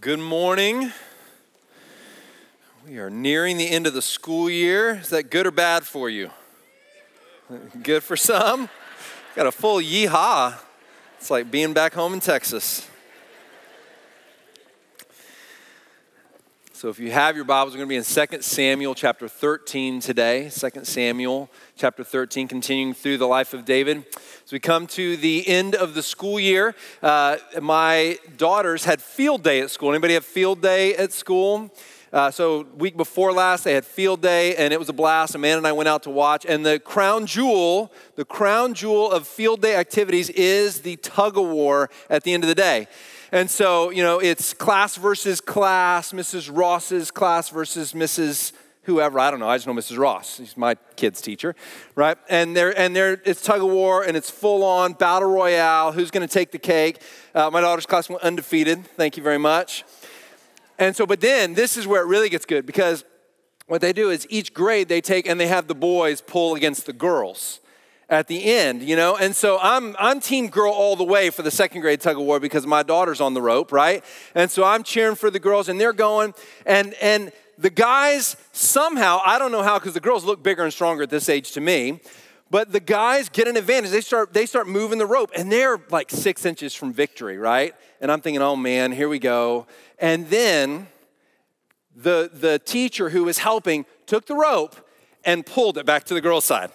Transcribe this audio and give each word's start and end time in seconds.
Good 0.00 0.18
morning. 0.18 0.92
We 2.86 2.96
are 2.96 3.10
nearing 3.10 3.58
the 3.58 3.68
end 3.68 3.86
of 3.86 3.92
the 3.92 4.00
school 4.00 4.48
year. 4.48 4.92
Is 4.92 5.10
that 5.10 5.24
good 5.24 5.46
or 5.46 5.50
bad 5.50 5.84
for 5.84 6.08
you? 6.08 6.30
Good 7.82 8.02
for 8.02 8.16
some. 8.16 8.70
Got 9.36 9.46
a 9.46 9.52
full 9.52 9.82
yeehaw. 9.82 10.54
It's 11.18 11.30
like 11.30 11.50
being 11.50 11.74
back 11.74 11.92
home 11.92 12.14
in 12.14 12.20
Texas. 12.20 12.88
So 16.72 16.88
if 16.88 16.98
you 16.98 17.10
have 17.12 17.36
your 17.36 17.44
Bibles, 17.44 17.74
we're 17.74 17.84
going 17.84 17.88
to 17.88 18.10
be 18.14 18.20
in 18.20 18.28
2 18.28 18.40
Samuel 18.40 18.94
chapter 18.94 19.28
13 19.28 20.00
today. 20.00 20.48
2 20.48 20.70
Samuel 20.84 21.50
chapter 21.76 22.02
13, 22.02 22.48
continuing 22.48 22.94
through 22.94 23.18
the 23.18 23.28
life 23.28 23.52
of 23.52 23.66
David. 23.66 24.06
As 24.44 24.52
we 24.52 24.60
come 24.60 24.86
to 24.88 25.16
the 25.16 25.48
end 25.48 25.74
of 25.74 25.94
the 25.94 26.02
school 26.02 26.38
year, 26.38 26.74
uh, 27.02 27.38
my 27.62 28.18
daughters 28.36 28.84
had 28.84 29.00
field 29.00 29.42
day 29.42 29.60
at 29.60 29.70
school. 29.70 29.88
Anybody 29.88 30.12
have 30.12 30.24
field 30.24 30.60
day 30.60 30.94
at 30.96 31.14
school? 31.14 31.70
Uh, 32.12 32.30
so 32.30 32.66
week 32.76 32.94
before 32.94 33.32
last, 33.32 33.64
they 33.64 33.72
had 33.72 33.86
field 33.86 34.20
day, 34.20 34.54
and 34.56 34.74
it 34.74 34.78
was 34.78 34.90
a 34.90 34.92
blast. 34.92 35.34
Amanda 35.34 35.56
and 35.56 35.66
I 35.66 35.72
went 35.72 35.88
out 35.88 36.02
to 36.02 36.10
watch. 36.10 36.44
And 36.44 36.64
the 36.64 36.78
crown 36.78 37.24
jewel, 37.24 37.90
the 38.16 38.26
crown 38.26 38.74
jewel 38.74 39.10
of 39.10 39.26
field 39.26 39.62
day 39.62 39.76
activities 39.76 40.28
is 40.28 40.82
the 40.82 40.96
tug 40.96 41.38
of 41.38 41.46
war 41.46 41.88
at 42.10 42.22
the 42.24 42.34
end 42.34 42.44
of 42.44 42.48
the 42.48 42.54
day. 42.54 42.86
And 43.32 43.48
so, 43.48 43.88
you 43.88 44.02
know, 44.02 44.18
it's 44.18 44.52
class 44.52 44.96
versus 44.96 45.40
class, 45.40 46.12
Mrs. 46.12 46.54
Ross's 46.54 47.10
class 47.10 47.48
versus 47.48 47.94
Mrs. 47.94 48.52
Whoever, 48.84 49.18
I 49.18 49.30
don't 49.30 49.40
know. 49.40 49.48
I 49.48 49.56
just 49.56 49.66
know 49.66 49.72
Mrs. 49.72 49.98
Ross. 49.98 50.36
She's 50.36 50.56
my 50.56 50.74
kid's 50.96 51.22
teacher, 51.22 51.54
right? 51.94 52.18
And 52.28 52.54
they're, 52.54 52.78
and 52.78 52.94
they're, 52.94 53.20
it's 53.24 53.40
tug 53.40 53.62
of 53.62 53.70
war 53.70 54.02
and 54.02 54.14
it's 54.16 54.30
full 54.30 54.62
on 54.62 54.92
battle 54.92 55.30
royale. 55.30 55.92
Who's 55.92 56.10
going 56.10 56.26
to 56.26 56.32
take 56.32 56.52
the 56.52 56.58
cake? 56.58 57.00
Uh, 57.34 57.50
my 57.50 57.62
daughter's 57.62 57.86
class 57.86 58.10
went 58.10 58.22
undefeated. 58.22 58.86
Thank 58.86 59.16
you 59.16 59.22
very 59.22 59.38
much. 59.38 59.84
And 60.78 60.94
so, 60.94 61.06
but 61.06 61.20
then 61.20 61.54
this 61.54 61.76
is 61.78 61.86
where 61.86 62.02
it 62.02 62.06
really 62.06 62.28
gets 62.28 62.44
good 62.44 62.66
because 62.66 63.04
what 63.66 63.80
they 63.80 63.94
do 63.94 64.10
is 64.10 64.26
each 64.28 64.52
grade 64.52 64.88
they 64.88 65.00
take 65.00 65.26
and 65.26 65.40
they 65.40 65.46
have 65.46 65.66
the 65.66 65.74
boys 65.74 66.20
pull 66.20 66.54
against 66.54 66.84
the 66.84 66.92
girls 66.92 67.60
at 68.10 68.26
the 68.26 68.44
end, 68.44 68.82
you 68.82 68.96
know? 68.96 69.16
And 69.16 69.34
so 69.34 69.58
I'm, 69.62 69.96
I'm 69.98 70.20
team 70.20 70.48
girl 70.48 70.72
all 70.72 70.94
the 70.94 71.04
way 71.04 71.30
for 71.30 71.42
the 71.42 71.50
second 71.50 71.80
grade 71.80 72.00
tug 72.02 72.16
of 72.16 72.22
war 72.22 72.38
because 72.38 72.66
my 72.66 72.82
daughter's 72.82 73.20
on 73.20 73.32
the 73.32 73.40
rope, 73.40 73.72
right? 73.72 74.04
And 74.34 74.50
so 74.50 74.64
I'm 74.64 74.82
cheering 74.82 75.16
for 75.16 75.30
the 75.30 75.40
girls 75.40 75.70
and 75.70 75.80
they're 75.80 75.94
going. 75.94 76.34
And, 76.66 76.94
and 77.00 77.32
the 77.58 77.70
guys 77.70 78.36
somehow, 78.52 79.20
I 79.24 79.38
don't 79.38 79.52
know 79.52 79.62
how, 79.62 79.78
because 79.78 79.94
the 79.94 80.00
girls 80.00 80.24
look 80.24 80.42
bigger 80.42 80.62
and 80.64 80.72
stronger 80.72 81.04
at 81.04 81.10
this 81.10 81.28
age 81.28 81.52
to 81.52 81.60
me, 81.60 82.00
but 82.50 82.72
the 82.72 82.80
guys 82.80 83.28
get 83.28 83.48
an 83.48 83.56
advantage. 83.56 83.90
They 83.90 84.00
start, 84.00 84.32
they 84.32 84.46
start 84.46 84.68
moving 84.68 84.98
the 84.98 85.06
rope 85.06 85.30
and 85.36 85.50
they're 85.50 85.78
like 85.90 86.10
six 86.10 86.44
inches 86.44 86.74
from 86.74 86.92
victory, 86.92 87.38
right? 87.38 87.74
And 88.00 88.12
I'm 88.12 88.20
thinking, 88.20 88.42
oh 88.42 88.56
man, 88.56 88.92
here 88.92 89.08
we 89.08 89.18
go. 89.18 89.66
And 89.98 90.28
then 90.28 90.88
the, 91.96 92.30
the 92.32 92.58
teacher 92.58 93.10
who 93.10 93.24
was 93.24 93.38
helping 93.38 93.86
took 94.06 94.26
the 94.26 94.34
rope 94.34 94.76
and 95.24 95.44
pulled 95.46 95.78
it 95.78 95.86
back 95.86 96.04
to 96.04 96.14
the 96.14 96.20
girls' 96.20 96.44
side 96.44 96.70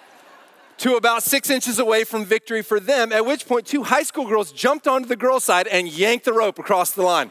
to 0.78 0.96
about 0.96 1.22
six 1.22 1.48
inches 1.48 1.78
away 1.78 2.04
from 2.04 2.24
victory 2.24 2.62
for 2.62 2.80
them, 2.80 3.12
at 3.12 3.24
which 3.24 3.46
point 3.46 3.66
two 3.66 3.84
high 3.84 4.02
school 4.02 4.26
girls 4.26 4.52
jumped 4.52 4.88
onto 4.88 5.06
the 5.06 5.16
girls' 5.16 5.44
side 5.44 5.66
and 5.68 5.88
yanked 5.88 6.24
the 6.24 6.32
rope 6.32 6.58
across 6.58 6.90
the 6.90 7.02
line. 7.02 7.30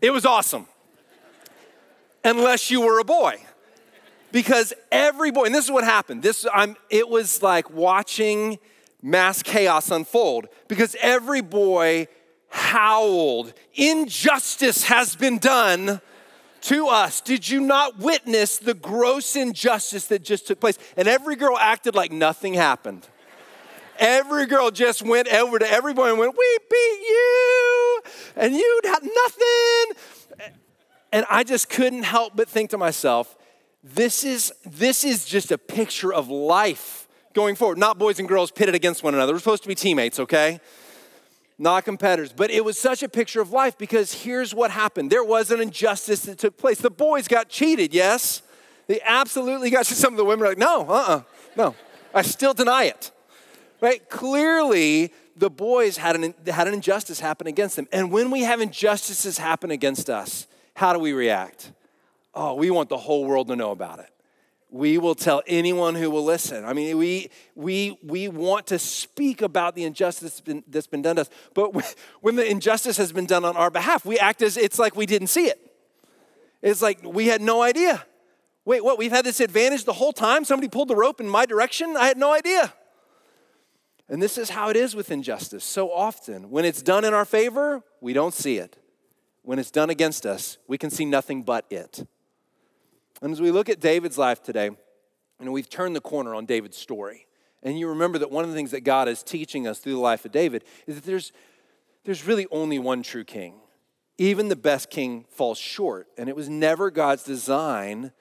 It 0.00 0.10
was 0.10 0.24
awesome. 0.24 0.66
Unless 2.24 2.70
you 2.70 2.82
were 2.82 2.98
a 2.98 3.04
boy. 3.04 3.36
Because 4.32 4.72
every 4.92 5.30
boy, 5.30 5.44
and 5.44 5.54
this 5.54 5.64
is 5.64 5.70
what 5.70 5.84
happened. 5.84 6.22
This 6.22 6.46
I'm 6.52 6.76
it 6.88 7.08
was 7.08 7.42
like 7.42 7.70
watching 7.70 8.58
mass 9.02 9.42
chaos 9.42 9.90
unfold 9.90 10.48
because 10.68 10.94
every 11.00 11.40
boy 11.40 12.06
howled, 12.48 13.52
injustice 13.74 14.84
has 14.84 15.16
been 15.16 15.38
done 15.38 16.00
to 16.62 16.88
us. 16.88 17.20
Did 17.20 17.48
you 17.48 17.60
not 17.60 17.98
witness 17.98 18.58
the 18.58 18.74
gross 18.74 19.34
injustice 19.36 20.06
that 20.08 20.22
just 20.22 20.46
took 20.46 20.60
place? 20.60 20.78
And 20.96 21.08
every 21.08 21.36
girl 21.36 21.56
acted 21.58 21.94
like 21.94 22.12
nothing 22.12 22.54
happened. 22.54 23.08
Every 23.98 24.46
girl 24.46 24.70
just 24.70 25.02
went 25.02 25.28
over 25.28 25.58
to 25.58 25.70
every 25.70 25.92
boy 25.92 26.08
and 26.08 26.18
went, 26.18 26.36
We 26.36 26.58
beat 26.70 27.00
you, 27.00 28.02
and 28.36 28.54
you 28.54 28.80
had 28.84 29.02
nothing. 29.02 29.96
And 31.12 31.26
I 31.28 31.44
just 31.44 31.68
couldn't 31.68 32.04
help 32.04 32.36
but 32.36 32.48
think 32.48 32.70
to 32.70 32.78
myself, 32.78 33.36
this 33.82 34.24
is, 34.24 34.52
this 34.64 35.04
is 35.04 35.24
just 35.24 35.50
a 35.50 35.58
picture 35.58 36.12
of 36.12 36.28
life 36.28 37.08
going 37.32 37.56
forward. 37.56 37.78
Not 37.78 37.98
boys 37.98 38.18
and 38.18 38.28
girls 38.28 38.50
pitted 38.50 38.74
against 38.74 39.02
one 39.02 39.14
another. 39.14 39.32
We're 39.32 39.38
supposed 39.38 39.62
to 39.62 39.68
be 39.68 39.74
teammates, 39.74 40.20
okay? 40.20 40.60
not 41.60 41.84
competitors. 41.84 42.32
But 42.34 42.50
it 42.50 42.64
was 42.64 42.78
such 42.78 43.02
a 43.02 43.08
picture 43.08 43.40
of 43.40 43.52
life 43.52 43.76
because 43.76 44.12
here's 44.12 44.54
what 44.54 44.70
happened 44.70 45.10
there 45.10 45.22
was 45.22 45.50
an 45.50 45.60
injustice 45.60 46.22
that 46.22 46.38
took 46.38 46.56
place. 46.56 46.78
The 46.78 46.90
boys 46.90 47.28
got 47.28 47.48
cheated, 47.48 47.94
yes? 47.94 48.42
They 48.88 49.00
absolutely 49.02 49.70
got 49.70 49.84
cheated. 49.84 49.98
Some 50.02 50.14
of 50.14 50.16
the 50.16 50.24
women 50.24 50.46
are 50.46 50.48
like, 50.48 50.58
no, 50.58 50.88
uh 50.88 50.92
uh-uh, 50.92 51.16
uh, 51.16 51.22
no. 51.56 51.76
I 52.12 52.22
still 52.22 52.54
deny 52.54 52.84
it. 52.84 53.12
Right? 53.80 54.08
Clearly, 54.08 55.12
the 55.36 55.50
boys 55.50 55.98
had 55.98 56.16
an, 56.16 56.34
had 56.46 56.66
an 56.66 56.74
injustice 56.74 57.20
happen 57.20 57.46
against 57.46 57.76
them. 57.76 57.86
And 57.92 58.10
when 58.10 58.30
we 58.30 58.40
have 58.42 58.60
injustices 58.60 59.38
happen 59.38 59.70
against 59.70 60.10
us, 60.10 60.46
how 60.80 60.92
do 60.92 60.98
we 60.98 61.12
react? 61.12 61.72
Oh, 62.34 62.54
we 62.54 62.70
want 62.70 62.88
the 62.88 62.96
whole 62.96 63.24
world 63.24 63.48
to 63.48 63.56
know 63.56 63.70
about 63.70 63.98
it 63.98 64.10
we 64.70 64.98
will 64.98 65.14
tell 65.14 65.42
anyone 65.46 65.94
who 65.94 66.10
will 66.10 66.24
listen. 66.24 66.64
I 66.64 66.72
mean, 66.72 66.96
we, 66.96 67.30
we, 67.54 67.98
we 68.02 68.28
want 68.28 68.68
to 68.68 68.78
speak 68.78 69.42
about 69.42 69.74
the 69.74 69.84
injustice 69.84 70.40
that's 70.68 70.86
been, 70.86 71.02
done 71.02 71.16
to 71.16 71.22
us. 71.22 71.30
But 71.54 71.74
when 72.20 72.36
the 72.36 72.48
injustice 72.48 72.96
has 72.96 73.12
been 73.12 73.26
done 73.26 73.44
on 73.44 73.56
our 73.56 73.70
behalf, 73.70 74.04
we 74.04 74.18
act 74.18 74.42
as 74.42 74.56
it's 74.56 74.78
like 74.78 74.96
we 74.96 75.06
didn't 75.06 75.28
see 75.28 75.46
it. 75.46 75.60
It's 76.62 76.82
like 76.82 77.00
we 77.02 77.26
had 77.26 77.40
no 77.40 77.62
idea. 77.62 78.04
Wait, 78.64 78.84
what? 78.84 78.98
We've 78.98 79.10
had 79.10 79.24
this 79.24 79.40
advantage 79.40 79.84
the 79.84 79.94
whole 79.94 80.12
time? 80.12 80.44
Somebody 80.44 80.68
pulled 80.68 80.88
the 80.88 80.96
rope 80.96 81.20
in 81.20 81.28
my 81.28 81.46
direction? 81.46 81.96
I 81.96 82.06
had 82.06 82.18
no 82.18 82.32
idea. 82.32 82.72
And 84.08 84.20
this 84.22 84.36
is 84.36 84.50
how 84.50 84.68
it 84.68 84.76
is 84.76 84.94
with 84.94 85.10
injustice. 85.10 85.64
So 85.64 85.90
often, 85.90 86.50
when 86.50 86.64
it's 86.64 86.82
done 86.82 87.04
in 87.04 87.14
our 87.14 87.24
favor, 87.24 87.82
we 88.00 88.12
don't 88.12 88.34
see 88.34 88.58
it. 88.58 88.76
When 89.42 89.58
it's 89.58 89.70
done 89.70 89.90
against 89.90 90.26
us, 90.26 90.58
we 90.68 90.78
can 90.78 90.90
see 90.90 91.04
nothing 91.04 91.42
but 91.42 91.64
it. 91.70 92.06
And 93.22 93.32
as 93.32 93.40
we 93.40 93.50
look 93.50 93.68
at 93.68 93.80
David's 93.80 94.18
life 94.18 94.42
today, 94.42 94.66
you 94.66 95.46
know, 95.46 95.52
we've 95.52 95.68
turned 95.68 95.96
the 95.96 96.00
corner 96.00 96.34
on 96.34 96.46
David's 96.46 96.76
story. 96.76 97.26
And 97.62 97.78
you 97.78 97.88
remember 97.88 98.18
that 98.18 98.30
one 98.30 98.44
of 98.44 98.50
the 98.50 98.56
things 98.56 98.70
that 98.70 98.82
God 98.82 99.08
is 99.08 99.22
teaching 99.22 99.66
us 99.66 99.78
through 99.78 99.94
the 99.94 100.00
life 100.00 100.24
of 100.24 100.32
David 100.32 100.64
is 100.86 100.94
that 100.94 101.04
there's, 101.04 101.32
there's 102.04 102.26
really 102.26 102.46
only 102.50 102.78
one 102.78 103.02
true 103.02 103.24
king. 103.24 103.54
Even 104.18 104.48
the 104.48 104.56
best 104.56 104.90
king 104.90 105.24
falls 105.30 105.58
short. 105.58 106.08
And 106.18 106.28
it 106.28 106.36
was 106.36 106.48
never 106.48 106.90
God's 106.90 107.24
design 107.24 108.12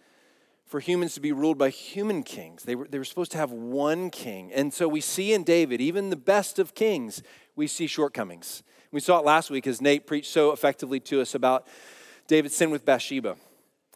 for 0.65 0.79
humans 0.79 1.13
to 1.15 1.19
be 1.19 1.31
ruled 1.31 1.57
by 1.57 1.69
human 1.69 2.23
kings. 2.23 2.63
They 2.63 2.75
were, 2.75 2.87
they 2.87 2.99
were 2.99 3.05
supposed 3.05 3.31
to 3.31 3.37
have 3.37 3.51
one 3.51 4.09
king. 4.09 4.51
And 4.53 4.73
so 4.73 4.87
we 4.87 5.01
see 5.01 5.33
in 5.33 5.43
David, 5.43 5.81
even 5.81 6.09
the 6.09 6.15
best 6.15 6.59
of 6.59 6.75
kings, 6.75 7.23
we 7.55 7.67
see 7.67 7.87
shortcomings. 7.87 8.63
We 8.91 8.99
saw 8.99 9.19
it 9.19 9.25
last 9.25 9.51
week 9.51 9.67
as 9.67 9.81
Nate 9.81 10.07
preached 10.07 10.31
so 10.31 10.51
effectively 10.51 10.99
to 11.01 11.21
us 11.21 11.35
about 11.35 11.67
David's 12.27 12.55
sin 12.55 12.71
with 12.71 12.85
Bathsheba 12.85 13.35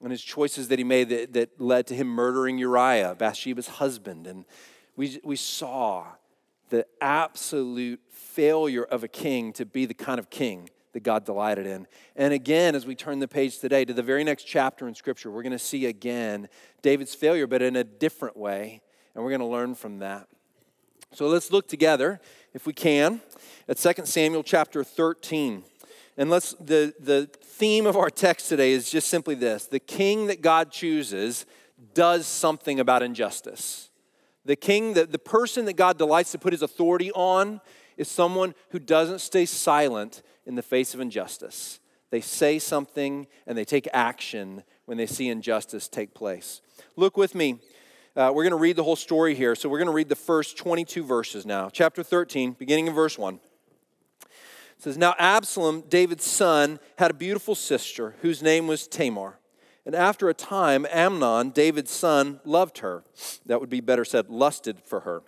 and 0.04 0.12
his 0.12 0.22
choices 0.22 0.68
that 0.68 0.78
he 0.78 0.86
made 0.86 1.09
that, 1.09 1.34
that 1.34 1.59
led 1.59 1.88
to 1.88 1.96
him 1.96 2.08
murdering 2.08 2.59
Uriah, 2.59 3.16
Bathsheba's 3.16 3.68
husband. 3.68 4.28
And 4.28 4.46
we, 4.96 5.20
we 5.24 5.36
saw 5.36 6.06
the 6.70 6.86
absolute 7.02 8.02
failure 8.12 8.84
of 8.84 9.03
a 9.03 9.08
king 9.08 9.52
to 9.53 9.66
be 9.66 9.86
the 9.86 9.96
kind 9.96 10.20
of 10.20 10.30
king 10.30 10.70
that 10.92 11.02
God 11.02 11.26
delighted 11.26 11.66
in. 11.66 11.88
And 12.16 12.32
again, 12.32 12.76
as 12.76 12.86
we 12.86 12.94
turn 12.94 13.18
the 13.18 13.28
page 13.28 13.58
today 13.58 13.86
to 13.86 13.94
the 13.94 14.03
very 14.03 14.24
next 14.24 14.44
chapter 14.44 14.88
in 14.88 14.94
Scripture, 14.94 15.32
we're 15.32 15.42
going 15.42 15.53
to 15.53 15.59
see 15.59 15.88
again 15.88 16.50
David's 16.84 17.16
failure, 17.16 17.48
but 17.48 17.64
in 17.64 17.76
a 17.76 17.84
different 17.84 18.38
way. 18.38 18.82
And 19.16 19.24
we're 19.24 19.32
going 19.32 19.42
to 19.42 19.48
learn 19.48 19.74
from 19.74 20.00
that. 20.00 20.28
So 21.14 21.28
let's 21.28 21.52
look 21.52 21.68
together, 21.68 22.20
if 22.53 22.66
we 22.66 22.74
can, 22.74 23.22
at 23.68 23.78
2 23.78 24.06
Samuel 24.06 24.44
chapter 24.44 24.84
13. 24.84 25.64
And 26.18 26.30
let's 26.30 26.53
the 26.59 26.94
the 27.00 27.28
theme 27.41 27.85
of 27.85 27.97
our 27.97 28.09
text 28.09 28.50
today 28.50 28.72
is 28.72 28.90
just 28.90 29.08
simply 29.08 29.35
this. 29.35 29.66
The 29.66 29.79
king 29.79 30.28
that 30.28 30.41
God 30.41 30.72
chooses 30.72 31.46
does 31.94 32.28
something 32.28 32.79
about 32.79 33.02
injustice. 33.02 33.90
The 34.46 34.55
king, 34.55 34.94
the, 34.94 35.05
the 35.05 35.20
person 35.20 35.66
that 35.66 35.73
God 35.73 35.97
delights 35.97 36.32
to 36.34 36.38
put 36.38 36.53
his 36.53 36.61
authority 36.61 37.11
on, 37.14 37.61
is 37.97 38.08
someone 38.08 38.53
who 38.70 38.79
doesn't 38.79 39.20
stay 39.20 39.46
silent 39.46 40.22
in 40.46 40.55
the 40.55 40.61
face 40.61 40.94
of 40.94 41.00
injustice. 41.00 41.79
They 42.09 42.22
say 42.22 42.59
something 42.59 43.28
and 43.47 43.58
they 43.58 43.66
take 43.66 43.88
action 43.94 44.64
when 44.85 44.97
they 44.97 45.05
see 45.05 45.29
injustice 45.29 45.88
take 45.88 46.14
place. 46.14 46.61
Look 46.96 47.17
with 47.17 47.34
me. 47.34 47.59
Uh, 48.16 48.32
we're 48.32 48.44
going 48.44 48.52
to 48.52 48.58
read 48.58 48.76
the 48.76 48.84
whole 48.84 48.96
story 48.96 49.34
here. 49.34 49.56
So 49.56 49.68
we're 49.68 49.80
going 49.80 49.88
to 49.88 49.94
read 49.94 50.10
the 50.10 50.16
first 50.16 50.56
22 50.58 51.04
verses 51.04 51.48
now. 51.48 51.70
Chapter 51.70 52.04
13, 52.04 52.52
beginning 52.52 52.86
in 52.86 52.94
verse 52.94 53.18
1 53.18 53.40
It 54.22 54.30
says, 54.78 54.98
Now 55.00 55.16
Absalom, 55.18 55.82
David's 55.90 56.26
son, 56.26 56.80
had 57.00 57.10
a 57.10 57.16
beautiful 57.16 57.56
sister 57.56 58.16
whose 58.22 58.44
name 58.44 58.68
was 58.68 58.88
Tamar. 58.88 59.40
And 59.84 59.96
after 59.96 60.30
a 60.30 60.34
time, 60.36 60.86
Amnon, 60.92 61.50
David's 61.50 61.92
son, 61.92 62.40
loved 62.46 62.78
her. 62.80 63.04
That 63.48 63.60
would 63.60 63.70
be 63.70 63.82
better 63.82 64.06
said, 64.06 64.30
lusted 64.30 64.80
for 64.86 65.02
her. 65.02 65.24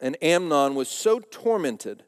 And 0.00 0.22
Amnon 0.22 0.74
was 0.74 0.88
so 0.88 1.20
tormented 1.20 2.04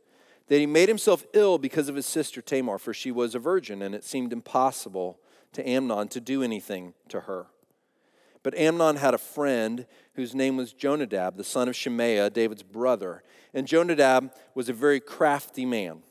that 0.49 0.59
he 0.59 0.67
made 0.67 0.89
himself 0.89 1.25
ill 1.33 1.57
because 1.57 1.89
of 1.89 1.97
his 1.97 2.07
sister 2.07 2.43
Tamar, 2.43 2.79
for 2.79 2.93
she 2.93 3.11
was 3.11 3.35
a 3.35 3.39
virgin, 3.39 3.81
and 3.81 3.95
it 3.95 4.05
seemed 4.05 4.33
impossible 4.33 5.19
to 5.55 5.67
Amnon 5.67 6.09
to 6.09 6.21
do 6.21 6.43
anything 6.43 6.93
to 7.09 7.21
her. 7.21 7.47
But 8.45 8.57
Amnon 8.57 8.97
had 8.97 9.15
a 9.15 9.19
friend 9.19 9.87
whose 10.15 10.35
name 10.35 10.57
was 10.57 10.73
Jonadab, 10.73 11.37
the 11.37 11.43
son 11.43 11.67
of 11.67 11.75
Shimeah, 11.75 12.33
David's 12.33 12.63
brother. 12.63 13.25
And 13.55 13.67
Jonadab 13.67 14.33
was 14.55 14.69
a 14.69 14.75
very 14.75 15.01
crafty 15.01 15.65
man. 15.65 16.03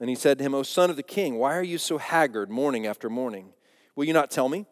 And 0.00 0.08
he 0.08 0.16
said 0.16 0.38
to 0.38 0.44
him, 0.44 0.54
O 0.54 0.62
son 0.62 0.90
of 0.90 0.96
the 0.96 1.02
king, 1.02 1.36
why 1.36 1.54
are 1.56 1.62
you 1.62 1.76
so 1.76 1.98
haggard 1.98 2.50
morning 2.50 2.86
after 2.86 3.10
morning? 3.10 3.50
Will 3.94 4.06
you 4.06 4.14
not 4.14 4.30
tell 4.30 4.48
me? 4.48 4.64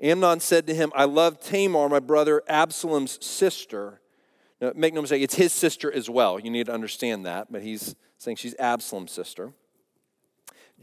Amnon 0.00 0.40
said 0.40 0.66
to 0.66 0.74
him, 0.74 0.92
I 0.94 1.04
love 1.04 1.40
Tamar, 1.40 1.88
my 1.88 2.00
brother 2.00 2.42
Absalom's 2.48 3.24
sister. 3.24 4.00
Now, 4.60 4.72
make 4.74 4.92
no 4.92 5.00
mistake, 5.00 5.22
it's 5.22 5.36
his 5.36 5.52
sister 5.52 5.90
as 5.90 6.10
well. 6.10 6.38
You 6.38 6.50
need 6.50 6.66
to 6.66 6.72
understand 6.72 7.24
that, 7.24 7.50
but 7.50 7.62
he's 7.62 7.94
saying 8.18 8.36
she's 8.36 8.54
Absalom's 8.58 9.12
sister. 9.12 9.52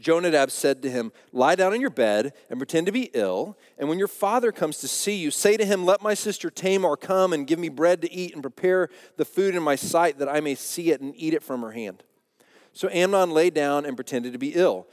Jonadab 0.00 0.50
said 0.50 0.82
to 0.82 0.90
him, 0.90 1.12
Lie 1.32 1.54
down 1.54 1.72
on 1.72 1.80
your 1.80 1.90
bed 1.90 2.32
and 2.48 2.58
pretend 2.58 2.86
to 2.86 2.92
be 2.92 3.10
ill. 3.14 3.56
And 3.78 3.88
when 3.88 3.98
your 3.98 4.08
father 4.08 4.50
comes 4.50 4.78
to 4.78 4.88
see 4.88 5.16
you, 5.16 5.30
say 5.30 5.56
to 5.56 5.64
him, 5.64 5.84
Let 5.84 6.02
my 6.02 6.14
sister 6.14 6.50
Tamar 6.50 6.96
come 6.96 7.32
and 7.32 7.46
give 7.46 7.58
me 7.58 7.68
bread 7.68 8.02
to 8.02 8.12
eat 8.12 8.32
and 8.34 8.42
prepare 8.42 8.88
the 9.16 9.24
food 9.24 9.54
in 9.54 9.62
my 9.62 9.76
sight 9.76 10.18
that 10.18 10.28
I 10.28 10.40
may 10.40 10.54
see 10.54 10.90
it 10.90 11.00
and 11.00 11.14
eat 11.16 11.34
it 11.34 11.42
from 11.42 11.62
her 11.62 11.72
hand. 11.72 12.02
So 12.72 12.88
Amnon 12.88 13.30
lay 13.30 13.50
down 13.50 13.84
and 13.84 13.96
pretended 13.96 14.32
to 14.32 14.38
be 14.38 14.54
ill. 14.54 14.86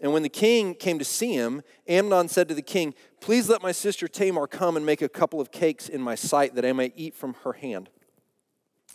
And 0.00 0.12
when 0.12 0.22
the 0.22 0.28
king 0.28 0.74
came 0.74 0.98
to 0.98 1.04
see 1.04 1.32
him, 1.32 1.62
Amnon 1.88 2.28
said 2.28 2.48
to 2.48 2.54
the 2.54 2.62
king, 2.62 2.94
Please 3.20 3.48
let 3.48 3.62
my 3.62 3.72
sister 3.72 4.06
Tamar 4.06 4.46
come 4.46 4.76
and 4.76 4.84
make 4.84 5.02
a 5.02 5.08
couple 5.08 5.40
of 5.40 5.50
cakes 5.50 5.88
in 5.88 6.02
my 6.02 6.14
sight 6.14 6.54
that 6.54 6.64
I 6.64 6.72
may 6.72 6.92
eat 6.94 7.14
from 7.14 7.34
her 7.44 7.54
hand. 7.54 7.88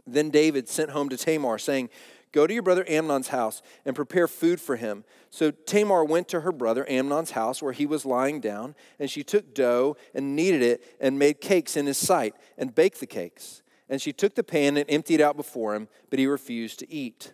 Then 0.05 0.29
David 0.29 0.69
sent 0.69 0.91
home 0.91 1.09
to 1.09 1.17
Tamar, 1.17 1.57
saying, 1.57 1.89
Go 2.31 2.45
to 2.45 2.53
your 2.53 2.63
brother 2.63 2.85
Amnon's 2.87 3.29
house 3.29 3.61
and 3.85 3.95
prepare 3.95 4.27
food 4.27 4.59
for 4.59 4.75
him. 4.75 5.03
So 5.29 5.51
Tamar 5.51 6.03
went 6.03 6.27
to 6.29 6.41
her 6.41 6.51
brother 6.51 6.85
Amnon's 6.89 7.31
house 7.31 7.61
where 7.61 7.73
he 7.73 7.85
was 7.85 8.05
lying 8.05 8.39
down, 8.39 8.75
and 8.99 9.09
she 9.09 9.23
took 9.23 9.53
dough 9.53 9.95
and 10.13 10.35
kneaded 10.35 10.61
it 10.61 10.97
and 10.99 11.17
made 11.17 11.41
cakes 11.41 11.77
in 11.77 11.85
his 11.85 11.97
sight 11.97 12.35
and 12.57 12.75
baked 12.75 12.99
the 12.99 13.07
cakes. 13.07 13.61
And 13.89 14.01
she 14.01 14.11
took 14.11 14.35
the 14.35 14.43
pan 14.43 14.77
and 14.77 14.85
emptied 14.89 15.21
it 15.21 15.23
out 15.23 15.37
before 15.37 15.73
him, 15.73 15.87
but 16.09 16.19
he 16.19 16.27
refused 16.27 16.79
to 16.79 16.91
eat. 16.91 17.33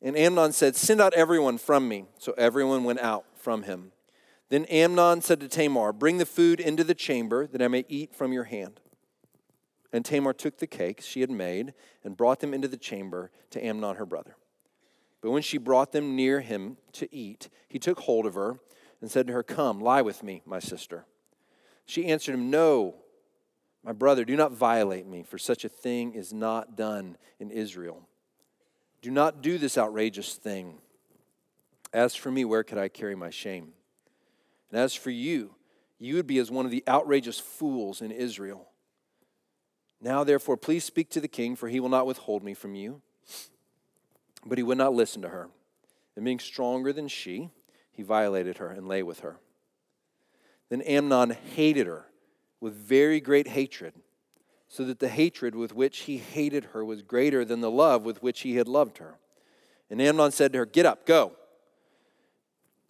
And 0.00 0.16
Amnon 0.16 0.52
said, 0.52 0.74
Send 0.74 1.00
out 1.00 1.14
everyone 1.14 1.58
from 1.58 1.88
me. 1.88 2.06
So 2.18 2.34
everyone 2.38 2.84
went 2.84 3.00
out 3.00 3.24
from 3.36 3.64
him. 3.64 3.92
Then 4.48 4.64
Amnon 4.66 5.22
said 5.22 5.40
to 5.40 5.48
Tamar, 5.48 5.92
Bring 5.92 6.18
the 6.18 6.26
food 6.26 6.58
into 6.60 6.84
the 6.84 6.94
chamber 6.94 7.46
that 7.46 7.62
I 7.62 7.68
may 7.68 7.84
eat 7.88 8.14
from 8.14 8.32
your 8.32 8.44
hand. 8.44 8.80
And 9.92 10.04
Tamar 10.04 10.32
took 10.32 10.58
the 10.58 10.66
cakes 10.66 11.04
she 11.04 11.20
had 11.20 11.30
made 11.30 11.74
and 12.02 12.16
brought 12.16 12.40
them 12.40 12.54
into 12.54 12.68
the 12.68 12.76
chamber 12.76 13.30
to 13.50 13.64
Amnon 13.64 13.96
her 13.96 14.06
brother. 14.06 14.36
But 15.20 15.30
when 15.30 15.42
she 15.42 15.58
brought 15.58 15.92
them 15.92 16.16
near 16.16 16.40
him 16.40 16.78
to 16.92 17.14
eat, 17.14 17.48
he 17.68 17.78
took 17.78 18.00
hold 18.00 18.26
of 18.26 18.34
her 18.34 18.58
and 19.00 19.10
said 19.10 19.26
to 19.26 19.32
her, 19.32 19.42
Come, 19.42 19.80
lie 19.80 20.02
with 20.02 20.22
me, 20.22 20.42
my 20.46 20.58
sister. 20.58 21.04
She 21.84 22.06
answered 22.06 22.34
him, 22.34 22.50
No, 22.50 22.96
my 23.84 23.92
brother, 23.92 24.24
do 24.24 24.36
not 24.36 24.52
violate 24.52 25.06
me, 25.06 25.22
for 25.22 25.38
such 25.38 25.64
a 25.64 25.68
thing 25.68 26.14
is 26.14 26.32
not 26.32 26.76
done 26.76 27.16
in 27.38 27.50
Israel. 27.50 28.08
Do 29.02 29.10
not 29.10 29.42
do 29.42 29.58
this 29.58 29.76
outrageous 29.76 30.34
thing. 30.34 30.78
As 31.92 32.14
for 32.14 32.30
me, 32.30 32.44
where 32.44 32.64
could 32.64 32.78
I 32.78 32.88
carry 32.88 33.14
my 33.14 33.30
shame? 33.30 33.72
And 34.70 34.80
as 34.80 34.94
for 34.94 35.10
you, 35.10 35.54
you 35.98 36.14
would 36.14 36.26
be 36.26 36.38
as 36.38 36.50
one 36.50 36.64
of 36.64 36.70
the 36.70 36.84
outrageous 36.88 37.38
fools 37.38 38.00
in 38.00 38.10
Israel. 38.10 38.68
Now, 40.02 40.24
therefore, 40.24 40.56
please 40.56 40.84
speak 40.84 41.10
to 41.10 41.20
the 41.20 41.28
king, 41.28 41.54
for 41.54 41.68
he 41.68 41.78
will 41.78 41.88
not 41.88 42.06
withhold 42.06 42.42
me 42.42 42.54
from 42.54 42.74
you. 42.74 43.00
But 44.44 44.58
he 44.58 44.64
would 44.64 44.78
not 44.78 44.92
listen 44.92 45.22
to 45.22 45.28
her. 45.28 45.48
And 46.16 46.24
being 46.24 46.40
stronger 46.40 46.92
than 46.92 47.06
she, 47.06 47.50
he 47.92 48.02
violated 48.02 48.58
her 48.58 48.68
and 48.68 48.88
lay 48.88 49.04
with 49.04 49.20
her. 49.20 49.36
Then 50.68 50.82
Amnon 50.82 51.30
hated 51.30 51.86
her 51.86 52.06
with 52.60 52.74
very 52.74 53.20
great 53.20 53.48
hatred, 53.48 53.94
so 54.68 54.84
that 54.84 54.98
the 54.98 55.08
hatred 55.08 55.54
with 55.54 55.74
which 55.74 56.00
he 56.00 56.18
hated 56.18 56.66
her 56.66 56.84
was 56.84 57.02
greater 57.02 57.44
than 57.44 57.60
the 57.60 57.70
love 57.70 58.04
with 58.04 58.22
which 58.22 58.40
he 58.40 58.56
had 58.56 58.66
loved 58.66 58.98
her. 58.98 59.18
And 59.90 60.00
Amnon 60.00 60.32
said 60.32 60.52
to 60.52 60.60
her, 60.60 60.66
Get 60.66 60.86
up, 60.86 61.06
go. 61.06 61.32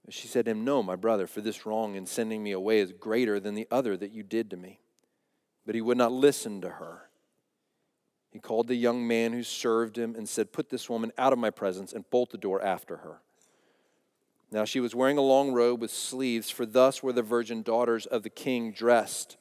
She 0.09 0.29
said 0.29 0.47
to 0.47 0.53
him, 0.53 0.65
No, 0.65 0.83
my 0.83 0.97
brother, 0.97 1.27
for 1.27 1.41
this 1.41 1.67
wrong 1.67 1.95
in 1.95 2.07
sending 2.07 2.43
me 2.43 2.53
away 2.53 2.81
is 2.81 2.93
greater 2.93 3.39
than 3.39 3.55
the 3.55 3.69
other 3.71 3.97
that 3.97 4.13
you 4.13 4.23
did 4.23 4.51
to 4.51 4.57
me. 4.57 4.79
But 5.65 5.75
he 5.75 5.81
would 5.81 5.99
not 5.99 6.13
listen 6.13 6.61
to 6.63 6.69
her. 6.69 7.09
He 8.31 8.39
called 8.39 8.67
the 8.67 8.75
young 8.75 9.07
man 9.07 9.33
who 9.33 9.43
served 9.43 9.97
him 9.99 10.15
and 10.17 10.29
said, 10.29 10.53
Put 10.53 10.71
this 10.71 10.89
woman 10.89 11.13
out 11.19 11.33
of 11.33 11.39
my 11.39 11.51
presence 11.51 11.93
and 11.93 12.09
bolt 12.11 12.31
the 12.31 12.39
door 12.39 12.63
after 12.63 12.99
her. 12.99 13.21
Now 14.51 14.65
she 14.65 14.81
was 14.81 14.95
wearing 14.95 15.19
a 15.19 15.23
long 15.23 15.53
robe 15.53 15.81
with 15.81 15.91
sleeves, 15.91 16.51
for 16.51 16.67
thus 16.67 17.03
were 17.03 17.13
the 17.13 17.23
virgin 17.23 17.63
daughters 17.63 18.07
of 18.07 18.23
the 18.23 18.31
king 18.31 18.73
dressed. 18.73 19.37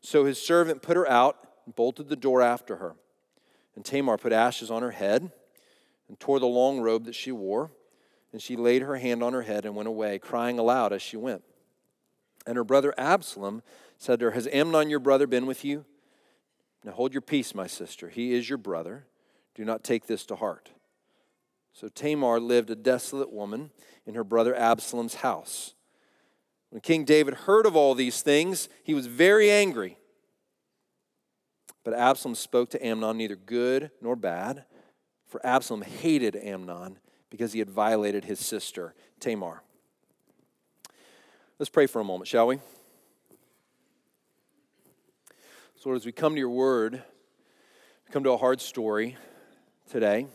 So 0.00 0.24
his 0.24 0.40
servant 0.40 0.82
put 0.82 0.96
her 0.96 1.08
out 1.08 1.36
and 1.64 1.74
bolted 1.74 2.08
the 2.08 2.16
door 2.16 2.42
after 2.42 2.76
her. 2.76 2.94
And 3.74 3.84
Tamar 3.84 4.18
put 4.18 4.32
ashes 4.32 4.70
on 4.70 4.82
her 4.82 4.92
head 4.92 5.30
and 6.08 6.20
tore 6.20 6.40
the 6.40 6.46
long 6.46 6.80
robe 6.80 7.04
that 7.04 7.14
she 7.14 7.32
wore. 7.32 7.70
And 8.32 8.40
she 8.40 8.56
laid 8.56 8.82
her 8.82 8.96
hand 8.96 9.22
on 9.22 9.32
her 9.32 9.42
head 9.42 9.64
and 9.64 9.74
went 9.74 9.88
away, 9.88 10.18
crying 10.18 10.58
aloud 10.58 10.92
as 10.92 11.00
she 11.02 11.16
went. 11.16 11.42
And 12.46 12.56
her 12.56 12.64
brother 12.64 12.94
Absalom 12.98 13.62
said 13.98 14.20
to 14.20 14.26
her, 14.26 14.30
Has 14.32 14.48
Amnon 14.52 14.90
your 14.90 15.00
brother 15.00 15.26
been 15.26 15.46
with 15.46 15.64
you? 15.64 15.84
Now 16.84 16.92
hold 16.92 17.12
your 17.12 17.22
peace, 17.22 17.54
my 17.54 17.66
sister. 17.66 18.08
He 18.08 18.32
is 18.32 18.48
your 18.48 18.58
brother. 18.58 19.06
Do 19.54 19.64
not 19.64 19.82
take 19.82 20.06
this 20.06 20.24
to 20.26 20.36
heart. 20.36 20.70
So 21.72 21.88
Tamar 21.88 22.40
lived 22.40 22.70
a 22.70 22.74
desolate 22.74 23.32
woman 23.32 23.70
in 24.06 24.14
her 24.14 24.24
brother 24.24 24.54
Absalom's 24.54 25.16
house. 25.16 25.74
When 26.70 26.80
King 26.80 27.04
David 27.04 27.34
heard 27.34 27.66
of 27.66 27.76
all 27.76 27.94
these 27.94 28.22
things, 28.22 28.68
he 28.82 28.94
was 28.94 29.06
very 29.06 29.50
angry. 29.50 29.98
But 31.84 31.94
Absalom 31.94 32.34
spoke 32.34 32.70
to 32.70 32.84
Amnon 32.84 33.16
neither 33.16 33.36
good 33.36 33.90
nor 34.00 34.16
bad, 34.16 34.64
for 35.26 35.44
Absalom 35.46 35.82
hated 35.82 36.34
Amnon 36.34 36.98
because 37.30 37.52
he 37.52 37.58
had 37.58 37.70
violated 37.70 38.24
his 38.24 38.40
sister 38.40 38.94
Tamar. 39.20 39.62
Let's 41.58 41.70
pray 41.70 41.86
for 41.86 42.00
a 42.00 42.04
moment, 42.04 42.28
shall 42.28 42.46
we? 42.46 42.58
So, 45.75 45.75
Lord, 45.86 45.98
as 45.98 46.04
we 46.04 46.10
come 46.10 46.34
to 46.34 46.40
your 46.40 46.50
word, 46.50 46.94
we 46.94 48.12
come 48.12 48.24
to 48.24 48.32
a 48.32 48.36
hard 48.36 48.60
story 48.60 49.16
today, 49.88 50.26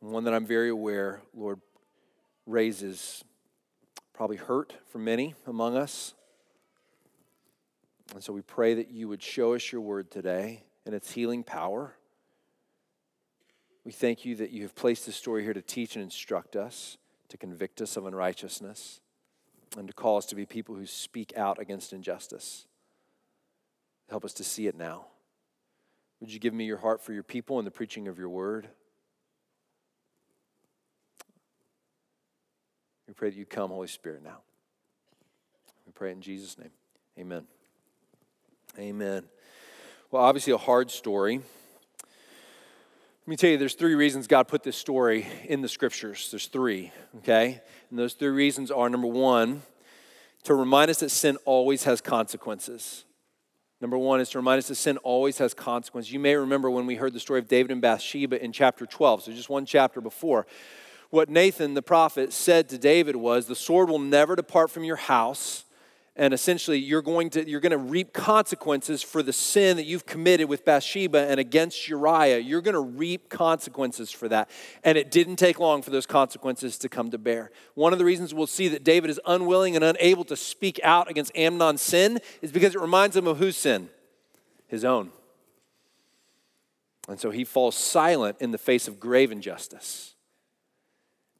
and 0.00 0.12
one 0.12 0.22
that 0.22 0.32
I'm 0.32 0.46
very 0.46 0.68
aware, 0.68 1.20
Lord, 1.34 1.60
raises 2.46 3.24
probably 4.12 4.36
hurt 4.36 4.72
for 4.92 4.98
many 4.98 5.34
among 5.48 5.76
us. 5.76 6.14
And 8.14 8.22
so 8.22 8.32
we 8.32 8.40
pray 8.40 8.74
that 8.74 8.92
you 8.92 9.08
would 9.08 9.20
show 9.20 9.54
us 9.54 9.72
your 9.72 9.80
word 9.80 10.12
today 10.12 10.62
and 10.86 10.94
its 10.94 11.10
healing 11.10 11.42
power. 11.42 11.96
We 13.84 13.90
thank 13.90 14.24
you 14.24 14.36
that 14.36 14.52
you 14.52 14.62
have 14.62 14.76
placed 14.76 15.06
this 15.06 15.16
story 15.16 15.42
here 15.42 15.54
to 15.54 15.60
teach 15.60 15.96
and 15.96 16.04
instruct 16.04 16.54
us, 16.54 16.98
to 17.30 17.36
convict 17.36 17.80
us 17.80 17.96
of 17.96 18.06
unrighteousness, 18.06 19.00
and 19.76 19.88
to 19.88 19.92
call 19.92 20.18
us 20.18 20.26
to 20.26 20.36
be 20.36 20.46
people 20.46 20.76
who 20.76 20.86
speak 20.86 21.36
out 21.36 21.58
against 21.58 21.92
injustice. 21.92 22.68
Help 24.12 24.26
us 24.26 24.34
to 24.34 24.44
see 24.44 24.66
it 24.66 24.76
now. 24.76 25.06
Would 26.20 26.30
you 26.30 26.38
give 26.38 26.52
me 26.52 26.66
your 26.66 26.76
heart 26.76 27.00
for 27.00 27.14
your 27.14 27.22
people 27.22 27.56
and 27.56 27.66
the 27.66 27.70
preaching 27.70 28.08
of 28.08 28.18
your 28.18 28.28
word? 28.28 28.68
We 33.08 33.14
pray 33.14 33.30
that 33.30 33.36
you 33.36 33.46
come, 33.46 33.70
Holy 33.70 33.88
Spirit, 33.88 34.22
now. 34.22 34.40
We 35.86 35.92
pray 35.92 36.12
in 36.12 36.20
Jesus' 36.20 36.58
name. 36.58 36.72
Amen. 37.18 37.46
Amen. 38.78 39.24
Well, 40.10 40.22
obviously, 40.22 40.52
a 40.52 40.58
hard 40.58 40.90
story. 40.90 41.38
Let 41.38 43.26
me 43.26 43.36
tell 43.36 43.48
you, 43.48 43.56
there's 43.56 43.76
three 43.76 43.94
reasons 43.94 44.26
God 44.26 44.46
put 44.46 44.62
this 44.62 44.76
story 44.76 45.26
in 45.46 45.62
the 45.62 45.70
scriptures. 45.70 46.30
There's 46.30 46.48
three, 46.48 46.92
okay? 47.20 47.62
And 47.88 47.98
those 47.98 48.12
three 48.12 48.28
reasons 48.28 48.70
are 48.70 48.90
number 48.90 49.08
one, 49.08 49.62
to 50.42 50.54
remind 50.54 50.90
us 50.90 51.00
that 51.00 51.08
sin 51.08 51.38
always 51.46 51.84
has 51.84 52.02
consequences. 52.02 53.06
Number 53.82 53.98
one 53.98 54.20
is 54.20 54.30
to 54.30 54.38
remind 54.38 54.60
us 54.60 54.68
that 54.68 54.76
sin 54.76 54.96
always 54.98 55.38
has 55.38 55.54
consequences. 55.54 56.12
You 56.12 56.20
may 56.20 56.36
remember 56.36 56.70
when 56.70 56.86
we 56.86 56.94
heard 56.94 57.12
the 57.12 57.18
story 57.18 57.40
of 57.40 57.48
David 57.48 57.72
and 57.72 57.82
Bathsheba 57.82 58.42
in 58.42 58.52
chapter 58.52 58.86
12, 58.86 59.24
so 59.24 59.32
just 59.32 59.50
one 59.50 59.66
chapter 59.66 60.00
before. 60.00 60.46
What 61.10 61.28
Nathan 61.28 61.74
the 61.74 61.82
prophet 61.82 62.32
said 62.32 62.68
to 62.68 62.78
David 62.78 63.16
was, 63.16 63.46
The 63.46 63.56
sword 63.56 63.90
will 63.90 63.98
never 63.98 64.36
depart 64.36 64.70
from 64.70 64.84
your 64.84 64.96
house 64.96 65.64
and 66.22 66.32
essentially 66.32 66.78
you're 66.78 67.02
going 67.02 67.30
to 67.30 67.50
you're 67.50 67.58
going 67.58 67.72
to 67.72 67.76
reap 67.76 68.12
consequences 68.12 69.02
for 69.02 69.24
the 69.24 69.32
sin 69.32 69.76
that 69.76 69.86
you've 69.86 70.06
committed 70.06 70.48
with 70.48 70.64
Bathsheba 70.64 71.28
and 71.28 71.40
against 71.40 71.88
Uriah. 71.88 72.38
You're 72.38 72.60
going 72.60 72.76
to 72.76 72.80
reap 72.80 73.28
consequences 73.28 74.12
for 74.12 74.28
that. 74.28 74.48
And 74.84 74.96
it 74.96 75.10
didn't 75.10 75.34
take 75.34 75.58
long 75.58 75.82
for 75.82 75.90
those 75.90 76.06
consequences 76.06 76.78
to 76.78 76.88
come 76.88 77.10
to 77.10 77.18
bear. 77.18 77.50
One 77.74 77.92
of 77.92 77.98
the 77.98 78.04
reasons 78.04 78.32
we'll 78.32 78.46
see 78.46 78.68
that 78.68 78.84
David 78.84 79.10
is 79.10 79.18
unwilling 79.26 79.74
and 79.74 79.84
unable 79.84 80.22
to 80.26 80.36
speak 80.36 80.78
out 80.84 81.10
against 81.10 81.34
Amnon's 81.34 81.82
sin 81.82 82.20
is 82.40 82.52
because 82.52 82.76
it 82.76 82.80
reminds 82.80 83.16
him 83.16 83.26
of 83.26 83.38
whose 83.38 83.56
sin? 83.56 83.88
His 84.68 84.84
own. 84.84 85.10
And 87.08 87.18
so 87.18 87.32
he 87.32 87.42
falls 87.42 87.74
silent 87.74 88.36
in 88.38 88.52
the 88.52 88.58
face 88.58 88.86
of 88.86 89.00
grave 89.00 89.32
injustice. 89.32 90.14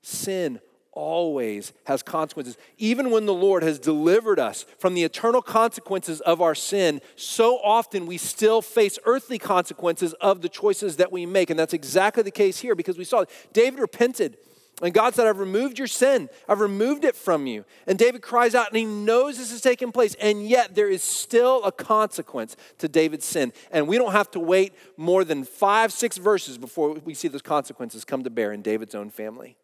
Sin 0.03 0.59
always 0.93 1.73
has 1.85 2.03
consequences. 2.03 2.57
Even 2.79 3.11
when 3.11 3.27
the 3.27 3.35
Lord 3.35 3.63
has 3.63 3.79
delivered 3.79 4.39
us 4.39 4.65
from 4.79 4.95
the 4.95 5.05
eternal 5.05 5.43
consequences 5.43 6.21
of 6.21 6.41
our 6.41 6.55
sin, 6.55 7.01
so 7.17 7.59
often 7.59 8.07
we 8.07 8.19
still 8.19 8.63
face 8.63 8.99
earthly 9.05 9.39
consequences 9.39 10.13
of 10.15 10.43
the 10.43 10.49
choices 10.49 10.97
that 10.97 11.13
we 11.13 11.27
make. 11.27 11.51
And 11.51 11.59
that's 11.59 11.75
exactly 11.75 12.23
the 12.23 12.31
case 12.31 12.59
here 12.59 12.75
because 12.75 12.99
we 12.99 13.05
saw 13.05 13.21
it. 13.21 13.31
David 13.53 13.81
repented. 13.81 14.37
And 14.81 14.93
God 14.93 15.15
said, 15.15 15.29
I've 15.29 15.39
removed 15.39 15.79
your 15.79 15.87
sin. 15.87 16.29
I've 16.49 16.61
removed 16.61 17.05
it 17.05 17.15
from 17.15 17.47
you. 17.47 17.65
And 17.87 17.97
David 17.99 18.21
cries 18.21 18.55
out, 18.55 18.69
and 18.69 18.77
he 18.77 18.85
knows 18.85 19.39
this 19.39 19.53
has 19.53 19.61
taken 19.61 19.93
place. 19.93 20.17
And 20.21 20.49
yet, 20.49 20.75
there 20.75 20.89
is 20.89 21.05
still 21.05 21.63
a 21.63 21.71
consequence 21.71 22.57
to 22.79 22.89
David's 22.89 23.25
sin. 23.25 23.53
And 23.71 23.87
we 23.87 23.97
don't 23.97 24.13
have 24.13 24.31
to 24.33 24.41
wait 24.41 24.73
more 24.97 25.25
than 25.25 25.45
five, 25.45 25.93
six 25.93 26.17
verses 26.17 26.59
before 26.59 26.95
we 26.95 27.15
see 27.15 27.29
those 27.29 27.43
consequences 27.43 28.05
come 28.05 28.25
to 28.25 28.31
bear 28.31 28.51
in 28.51 28.63
David's 28.63 28.95
own 28.95 29.11
family. 29.11 29.57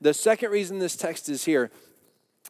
The 0.00 0.14
second 0.14 0.50
reason 0.50 0.78
this 0.78 0.96
text 0.96 1.28
is 1.28 1.44
here, 1.44 1.70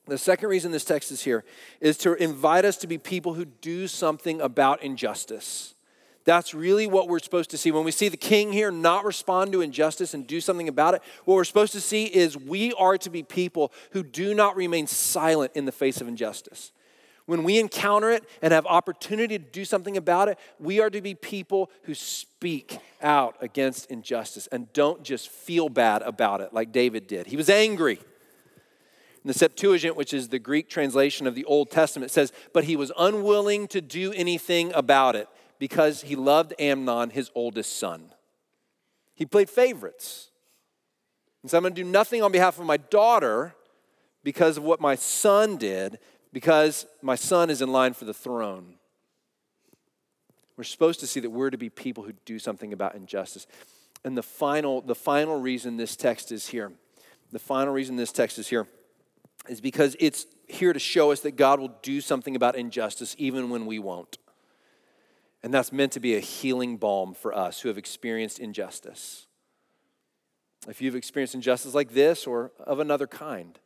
the 0.06 0.18
second 0.18 0.48
reason 0.48 0.72
this 0.72 0.84
text 0.84 1.10
is 1.10 1.22
here 1.22 1.44
is 1.80 1.96
to 1.98 2.14
invite 2.14 2.64
us 2.64 2.76
to 2.78 2.86
be 2.86 2.98
people 2.98 3.34
who 3.34 3.44
do 3.44 3.88
something 3.88 4.40
about 4.40 4.82
injustice. 4.82 5.74
That's 6.24 6.54
really 6.54 6.88
what 6.88 7.08
we're 7.08 7.20
supposed 7.20 7.50
to 7.50 7.58
see. 7.58 7.70
When 7.70 7.84
we 7.84 7.92
see 7.92 8.08
the 8.08 8.16
king 8.16 8.52
here 8.52 8.72
not 8.72 9.04
respond 9.04 9.52
to 9.52 9.60
injustice 9.60 10.12
and 10.12 10.26
do 10.26 10.40
something 10.40 10.68
about 10.68 10.94
it, 10.94 11.02
what 11.24 11.36
we're 11.36 11.44
supposed 11.44 11.72
to 11.72 11.80
see 11.80 12.06
is 12.06 12.36
we 12.36 12.72
are 12.74 12.98
to 12.98 13.10
be 13.10 13.22
people 13.22 13.72
who 13.92 14.02
do 14.02 14.34
not 14.34 14.56
remain 14.56 14.88
silent 14.88 15.52
in 15.54 15.66
the 15.66 15.72
face 15.72 16.00
of 16.00 16.08
injustice. 16.08 16.72
When 17.26 17.42
we 17.42 17.58
encounter 17.58 18.10
it 18.10 18.24
and 18.40 18.52
have 18.52 18.66
opportunity 18.66 19.36
to 19.36 19.44
do 19.44 19.64
something 19.64 19.96
about 19.96 20.28
it, 20.28 20.38
we 20.60 20.80
are 20.80 20.90
to 20.90 21.00
be 21.00 21.14
people 21.14 21.70
who 21.82 21.94
speak 21.94 22.78
out 23.02 23.36
against 23.40 23.90
injustice 23.90 24.46
and 24.52 24.72
don't 24.72 25.02
just 25.02 25.28
feel 25.28 25.68
bad 25.68 26.02
about 26.02 26.40
it 26.40 26.54
like 26.54 26.70
David 26.70 27.08
did. 27.08 27.26
He 27.26 27.36
was 27.36 27.50
angry. 27.50 27.98
The 29.24 29.34
Septuagint, 29.34 29.96
which 29.96 30.14
is 30.14 30.28
the 30.28 30.38
Greek 30.38 30.68
translation 30.68 31.26
of 31.26 31.34
the 31.34 31.44
Old 31.46 31.72
Testament, 31.72 32.12
says, 32.12 32.32
But 32.52 32.62
he 32.62 32.76
was 32.76 32.92
unwilling 32.96 33.66
to 33.68 33.80
do 33.80 34.12
anything 34.12 34.72
about 34.72 35.16
it 35.16 35.28
because 35.58 36.02
he 36.02 36.14
loved 36.14 36.54
Amnon, 36.60 37.10
his 37.10 37.32
oldest 37.34 37.76
son. 37.76 38.12
He 39.16 39.26
played 39.26 39.50
favorites. 39.50 40.30
And 41.42 41.50
so 41.50 41.56
I'm 41.56 41.64
going 41.64 41.74
to 41.74 41.82
do 41.82 41.88
nothing 41.88 42.22
on 42.22 42.30
behalf 42.30 42.60
of 42.60 42.66
my 42.66 42.76
daughter 42.76 43.56
because 44.22 44.58
of 44.58 44.62
what 44.62 44.80
my 44.80 44.94
son 44.94 45.56
did, 45.56 45.98
because 46.36 46.84
my 47.00 47.14
son 47.14 47.48
is 47.48 47.62
in 47.62 47.72
line 47.72 47.94
for 47.94 48.04
the 48.04 48.12
throne. 48.12 48.74
We're 50.58 50.64
supposed 50.64 51.00
to 51.00 51.06
see 51.06 51.18
that 51.20 51.30
we're 51.30 51.48
to 51.48 51.56
be 51.56 51.70
people 51.70 52.04
who 52.04 52.12
do 52.26 52.38
something 52.38 52.74
about 52.74 52.94
injustice. 52.94 53.46
And 54.04 54.18
the 54.18 54.22
final, 54.22 54.82
the 54.82 54.94
final 54.94 55.40
reason 55.40 55.78
this 55.78 55.96
text 55.96 56.30
is 56.30 56.48
here, 56.48 56.72
the 57.32 57.38
final 57.38 57.72
reason 57.72 57.96
this 57.96 58.12
text 58.12 58.38
is 58.38 58.48
here 58.48 58.66
is 59.48 59.62
because 59.62 59.96
it's 59.98 60.26
here 60.46 60.74
to 60.74 60.78
show 60.78 61.10
us 61.10 61.20
that 61.20 61.36
God 61.36 61.58
will 61.58 61.74
do 61.80 62.02
something 62.02 62.36
about 62.36 62.54
injustice 62.54 63.16
even 63.16 63.48
when 63.48 63.64
we 63.64 63.78
won't. 63.78 64.18
And 65.42 65.54
that's 65.54 65.72
meant 65.72 65.92
to 65.92 66.00
be 66.00 66.16
a 66.16 66.20
healing 66.20 66.76
balm 66.76 67.14
for 67.14 67.34
us 67.34 67.62
who 67.62 67.68
have 67.68 67.78
experienced 67.78 68.40
injustice. 68.40 69.26
If 70.68 70.82
you've 70.82 70.96
experienced 70.96 71.34
injustice 71.34 71.72
like 71.72 71.94
this 71.94 72.26
or 72.26 72.52
of 72.58 72.78
another 72.78 73.06
kind, 73.06 73.58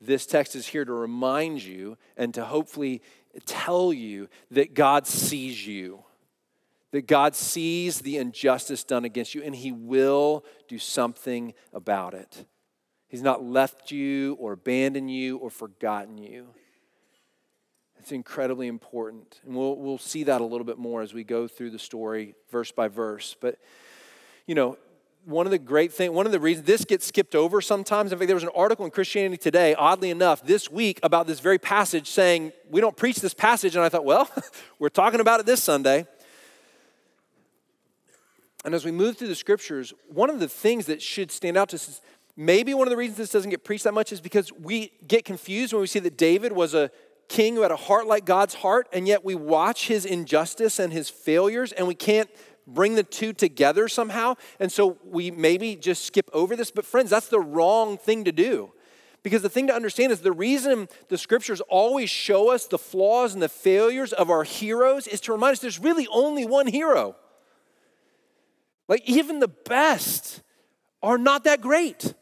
this 0.00 0.26
text 0.26 0.54
is 0.54 0.66
here 0.66 0.84
to 0.84 0.92
remind 0.92 1.62
you 1.62 1.96
and 2.16 2.34
to 2.34 2.44
hopefully 2.44 3.02
tell 3.44 3.92
you 3.92 4.28
that 4.50 4.74
God 4.74 5.06
sees 5.06 5.66
you, 5.66 6.04
that 6.92 7.06
God 7.06 7.34
sees 7.34 8.00
the 8.00 8.18
injustice 8.18 8.84
done 8.84 9.04
against 9.04 9.34
you, 9.34 9.42
and 9.42 9.54
He 9.54 9.72
will 9.72 10.44
do 10.68 10.78
something 10.78 11.54
about 11.72 12.14
it. 12.14 12.46
He's 13.08 13.22
not 13.22 13.42
left 13.42 13.90
you 13.90 14.36
or 14.40 14.52
abandoned 14.52 15.10
you 15.10 15.38
or 15.38 15.50
forgotten 15.50 16.18
you. 16.18 16.48
It's 17.98 18.12
incredibly 18.12 18.66
important. 18.66 19.40
And 19.44 19.54
we'll, 19.56 19.76
we'll 19.76 19.98
see 19.98 20.24
that 20.24 20.40
a 20.40 20.44
little 20.44 20.64
bit 20.64 20.78
more 20.78 21.02
as 21.02 21.12
we 21.12 21.24
go 21.24 21.48
through 21.48 21.70
the 21.70 21.78
story 21.78 22.34
verse 22.50 22.70
by 22.70 22.88
verse. 22.88 23.36
But, 23.40 23.58
you 24.46 24.54
know, 24.54 24.78
one 25.26 25.44
of 25.44 25.50
the 25.50 25.58
great 25.58 25.92
things, 25.92 26.12
one 26.12 26.24
of 26.24 26.30
the 26.30 26.38
reasons 26.38 26.66
this 26.66 26.84
gets 26.84 27.04
skipped 27.04 27.34
over 27.34 27.60
sometimes. 27.60 28.12
In 28.12 28.18
fact, 28.18 28.28
there 28.28 28.36
was 28.36 28.44
an 28.44 28.50
article 28.54 28.84
in 28.84 28.92
Christianity 28.92 29.36
Today, 29.36 29.74
oddly 29.74 30.10
enough, 30.10 30.44
this 30.46 30.70
week 30.70 31.00
about 31.02 31.26
this 31.26 31.40
very 31.40 31.58
passage 31.58 32.08
saying, 32.08 32.52
we 32.70 32.80
don't 32.80 32.96
preach 32.96 33.16
this 33.16 33.34
passage. 33.34 33.74
And 33.74 33.84
I 33.84 33.88
thought, 33.88 34.04
well, 34.04 34.30
we're 34.78 34.88
talking 34.88 35.18
about 35.18 35.40
it 35.40 35.46
this 35.46 35.62
Sunday. 35.62 36.06
And 38.64 38.72
as 38.72 38.84
we 38.84 38.92
move 38.92 39.16
through 39.16 39.28
the 39.28 39.34
scriptures, 39.34 39.92
one 40.08 40.30
of 40.30 40.38
the 40.38 40.48
things 40.48 40.86
that 40.86 41.02
should 41.02 41.32
stand 41.32 41.56
out 41.56 41.70
to 41.70 41.76
us 41.76 41.88
is 41.88 42.00
maybe 42.36 42.72
one 42.72 42.86
of 42.86 42.90
the 42.90 42.96
reasons 42.96 43.18
this 43.18 43.30
doesn't 43.30 43.50
get 43.50 43.64
preached 43.64 43.84
that 43.84 43.94
much 43.94 44.12
is 44.12 44.20
because 44.20 44.52
we 44.52 44.92
get 45.08 45.24
confused 45.24 45.72
when 45.72 45.80
we 45.80 45.88
see 45.88 45.98
that 46.00 46.16
David 46.16 46.52
was 46.52 46.72
a 46.72 46.90
king 47.28 47.56
who 47.56 47.62
had 47.62 47.72
a 47.72 47.76
heart 47.76 48.06
like 48.06 48.24
God's 48.24 48.54
heart, 48.54 48.88
and 48.92 49.08
yet 49.08 49.24
we 49.24 49.34
watch 49.34 49.88
his 49.88 50.04
injustice 50.04 50.78
and 50.78 50.92
his 50.92 51.10
failures, 51.10 51.72
and 51.72 51.88
we 51.88 51.94
can't 51.94 52.30
bring 52.66 52.94
the 52.94 53.02
two 53.02 53.32
together 53.32 53.88
somehow. 53.88 54.34
And 54.58 54.70
so 54.70 54.98
we 55.04 55.30
maybe 55.30 55.76
just 55.76 56.04
skip 56.04 56.28
over 56.32 56.56
this. 56.56 56.70
But, 56.70 56.84
friends, 56.86 57.10
that's 57.10 57.28
the 57.28 57.40
wrong 57.40 57.98
thing 57.98 58.24
to 58.24 58.32
do. 58.32 58.72
Because 59.22 59.42
the 59.42 59.48
thing 59.48 59.66
to 59.66 59.74
understand 59.74 60.12
is 60.12 60.20
the 60.20 60.32
reason 60.32 60.88
the 61.08 61.18
scriptures 61.18 61.60
always 61.62 62.10
show 62.10 62.50
us 62.52 62.66
the 62.66 62.78
flaws 62.78 63.34
and 63.34 63.42
the 63.42 63.48
failures 63.48 64.12
of 64.12 64.30
our 64.30 64.44
heroes 64.44 65.06
is 65.06 65.20
to 65.22 65.32
remind 65.32 65.54
us 65.54 65.58
there's 65.58 65.80
really 65.80 66.06
only 66.08 66.44
one 66.44 66.68
hero. 66.68 67.16
Like, 68.88 69.02
even 69.04 69.40
the 69.40 69.48
best 69.48 70.42
are 71.02 71.18
not 71.18 71.44
that 71.44 71.60
great. 71.60 72.14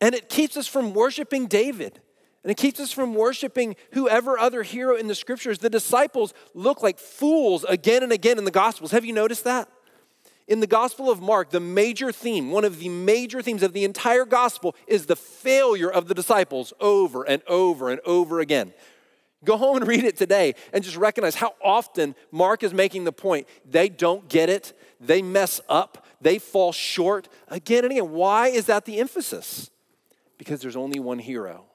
And 0.00 0.14
it 0.14 0.28
keeps 0.28 0.56
us 0.56 0.66
from 0.66 0.92
worshiping 0.92 1.46
David. 1.46 2.00
And 2.42 2.50
it 2.50 2.56
keeps 2.56 2.78
us 2.80 2.92
from 2.92 3.14
worshiping 3.14 3.76
whoever 3.92 4.38
other 4.38 4.62
hero 4.62 4.96
in 4.96 5.08
the 5.08 5.14
scriptures. 5.14 5.58
The 5.58 5.70
disciples 5.70 6.32
look 6.54 6.82
like 6.82 6.98
fools 6.98 7.64
again 7.64 8.02
and 8.02 8.12
again 8.12 8.38
in 8.38 8.44
the 8.44 8.50
Gospels. 8.50 8.92
Have 8.92 9.04
you 9.04 9.12
noticed 9.12 9.44
that? 9.44 9.68
In 10.46 10.60
the 10.60 10.66
Gospel 10.66 11.10
of 11.10 11.20
Mark, 11.20 11.50
the 11.50 11.60
major 11.60 12.10
theme, 12.10 12.50
one 12.50 12.64
of 12.64 12.78
the 12.78 12.88
major 12.88 13.42
themes 13.42 13.62
of 13.62 13.74
the 13.74 13.84
entire 13.84 14.24
Gospel, 14.24 14.74
is 14.86 15.04
the 15.06 15.16
failure 15.16 15.90
of 15.90 16.08
the 16.08 16.14
disciples 16.14 16.72
over 16.80 17.22
and 17.24 17.42
over 17.46 17.90
and 17.90 18.00
over 18.06 18.40
again. 18.40 18.72
Go 19.44 19.56
home 19.56 19.76
and 19.76 19.86
read 19.86 20.04
it 20.04 20.16
today 20.16 20.54
and 20.72 20.82
just 20.82 20.96
recognize 20.96 21.34
how 21.34 21.54
often 21.62 22.14
Mark 22.32 22.62
is 22.62 22.72
making 22.72 23.04
the 23.04 23.12
point 23.12 23.46
they 23.68 23.88
don't 23.88 24.28
get 24.28 24.48
it, 24.48 24.72
they 25.00 25.22
mess 25.22 25.60
up, 25.68 26.06
they 26.20 26.38
fall 26.38 26.72
short 26.72 27.28
again 27.48 27.84
and 27.84 27.92
again. 27.92 28.10
Why 28.10 28.48
is 28.48 28.66
that 28.66 28.84
the 28.84 28.98
emphasis? 28.98 29.70
Because 30.38 30.60
there's 30.60 30.76
only 30.76 30.98
one 30.98 31.18
hero. 31.18 31.67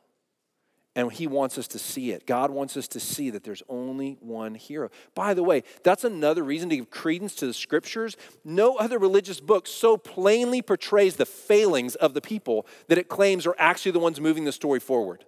And 0.95 1.11
he 1.11 1.25
wants 1.25 1.57
us 1.57 1.67
to 1.69 1.79
see 1.79 2.11
it. 2.11 2.27
God 2.27 2.51
wants 2.51 2.77
us 2.77 2.87
to 2.89 2.99
see 2.99 3.31
that 3.31 3.43
there's 3.43 3.63
only 3.67 4.17
one 4.19 4.53
hero. 4.53 4.91
By 5.15 5.33
the 5.33 5.41
way, 5.41 5.63
that's 5.83 6.03
another 6.03 6.43
reason 6.43 6.69
to 6.69 6.77
give 6.77 6.91
credence 6.91 7.33
to 7.35 7.47
the 7.47 7.53
scriptures. 7.53 8.15
No 8.45 8.75
other 8.75 8.99
religious 8.99 9.39
book 9.39 9.65
so 9.65 9.97
plainly 9.97 10.61
portrays 10.61 11.15
the 11.15 11.25
failings 11.25 11.95
of 11.95 12.13
the 12.13 12.21
people 12.21 12.67
that 12.89 12.99
it 12.99 13.09
claims 13.09 13.47
are 13.47 13.55
actually 13.57 13.93
the 13.93 13.99
ones 13.99 14.21
moving 14.21 14.45
the 14.45 14.51
story 14.51 14.79
forward. 14.79 15.25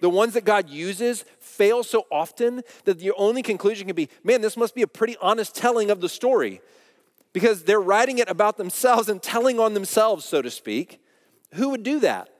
The 0.00 0.10
ones 0.10 0.34
that 0.34 0.44
God 0.44 0.70
uses 0.70 1.24
fail 1.38 1.82
so 1.82 2.06
often 2.10 2.62
that 2.84 2.98
the 2.98 3.12
only 3.12 3.42
conclusion 3.42 3.86
can 3.86 3.96
be 3.96 4.08
man, 4.24 4.40
this 4.40 4.56
must 4.56 4.74
be 4.74 4.82
a 4.82 4.86
pretty 4.86 5.16
honest 5.20 5.54
telling 5.54 5.90
of 5.90 6.00
the 6.00 6.08
story 6.08 6.60
because 7.32 7.64
they're 7.64 7.80
writing 7.80 8.18
it 8.18 8.30
about 8.30 8.56
themselves 8.56 9.10
and 9.10 9.22
telling 9.22 9.60
on 9.60 9.74
themselves, 9.74 10.24
so 10.24 10.40
to 10.40 10.50
speak. 10.50 11.00
Who 11.54 11.70
would 11.70 11.82
do 11.82 12.00
that? 12.00 12.30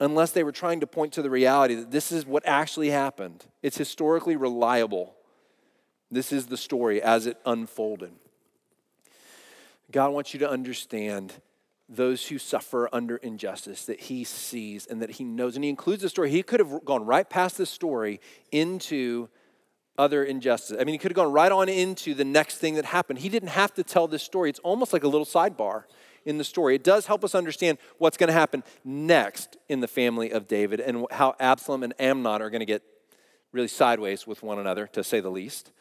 Unless 0.00 0.32
they 0.32 0.44
were 0.44 0.52
trying 0.52 0.80
to 0.80 0.86
point 0.86 1.12
to 1.14 1.22
the 1.22 1.30
reality 1.30 1.74
that 1.74 1.90
this 1.90 2.12
is 2.12 2.26
what 2.26 2.42
actually 2.46 2.90
happened. 2.90 3.44
It's 3.62 3.78
historically 3.78 4.36
reliable. 4.36 5.14
This 6.10 6.32
is 6.32 6.46
the 6.46 6.56
story 6.56 7.02
as 7.02 7.26
it 7.26 7.38
unfolded. 7.46 8.12
God 9.90 10.12
wants 10.12 10.34
you 10.34 10.40
to 10.40 10.50
understand 10.50 11.32
those 11.88 12.26
who 12.26 12.38
suffer 12.38 12.88
under 12.92 13.16
injustice 13.16 13.84
that 13.86 14.00
he 14.00 14.24
sees 14.24 14.86
and 14.86 15.00
that 15.02 15.10
he 15.10 15.24
knows. 15.24 15.54
And 15.54 15.64
he 15.64 15.70
includes 15.70 16.02
the 16.02 16.08
story. 16.08 16.30
He 16.30 16.42
could 16.42 16.60
have 16.60 16.84
gone 16.84 17.06
right 17.06 17.28
past 17.28 17.56
this 17.56 17.70
story 17.70 18.20
into 18.50 19.28
other 19.96 20.24
injustice. 20.24 20.76
I 20.78 20.84
mean, 20.84 20.94
he 20.94 20.98
could 20.98 21.12
have 21.12 21.16
gone 21.16 21.32
right 21.32 21.50
on 21.50 21.68
into 21.68 22.12
the 22.14 22.24
next 22.24 22.58
thing 22.58 22.74
that 22.74 22.84
happened. 22.84 23.20
He 23.20 23.28
didn't 23.28 23.50
have 23.50 23.72
to 23.74 23.84
tell 23.84 24.08
this 24.08 24.22
story. 24.22 24.50
It's 24.50 24.58
almost 24.60 24.92
like 24.92 25.04
a 25.04 25.08
little 25.08 25.26
sidebar 25.26 25.84
in 26.26 26.36
the 26.36 26.44
story. 26.44 26.74
It 26.74 26.84
does 26.84 27.06
help 27.06 27.24
us 27.24 27.34
understand 27.34 27.78
what's 27.96 28.18
going 28.18 28.28
to 28.28 28.34
happen 28.34 28.62
next 28.84 29.56
in 29.68 29.80
the 29.80 29.88
family 29.88 30.30
of 30.30 30.46
David 30.46 30.80
and 30.80 31.06
how 31.12 31.34
Absalom 31.40 31.82
and 31.82 31.94
Amnon 31.98 32.42
are 32.42 32.50
going 32.50 32.60
to 32.60 32.66
get 32.66 32.82
really 33.52 33.68
sideways 33.68 34.26
with 34.26 34.42
one 34.42 34.58
another, 34.58 34.86
to 34.88 35.02
say 35.02 35.20
the 35.20 35.30
least. 35.30 35.72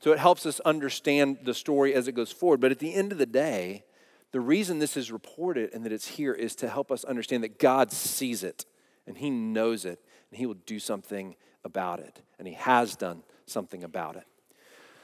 So 0.00 0.12
it 0.12 0.18
helps 0.18 0.46
us 0.46 0.60
understand 0.60 1.38
the 1.42 1.52
story 1.52 1.92
as 1.92 2.08
it 2.08 2.12
goes 2.12 2.32
forward. 2.32 2.60
But 2.60 2.70
at 2.70 2.78
the 2.78 2.94
end 2.94 3.12
of 3.12 3.18
the 3.18 3.26
day, 3.26 3.84
the 4.30 4.40
reason 4.40 4.78
this 4.78 4.96
is 4.96 5.10
reported 5.10 5.74
and 5.74 5.84
that 5.84 5.92
it's 5.92 6.06
here 6.06 6.32
is 6.32 6.54
to 6.56 6.68
help 6.68 6.92
us 6.92 7.04
understand 7.04 7.42
that 7.42 7.58
God 7.58 7.90
sees 7.90 8.44
it 8.44 8.64
and 9.06 9.18
He 9.18 9.30
knows 9.30 9.84
it 9.84 10.00
and 10.30 10.38
He 10.38 10.46
will 10.46 10.54
do 10.54 10.78
something 10.78 11.34
about 11.64 11.98
it. 11.98 12.22
And 12.38 12.46
He 12.46 12.54
has 12.54 12.94
done 12.94 13.24
something 13.46 13.82
about 13.82 14.16
it. 14.16 14.24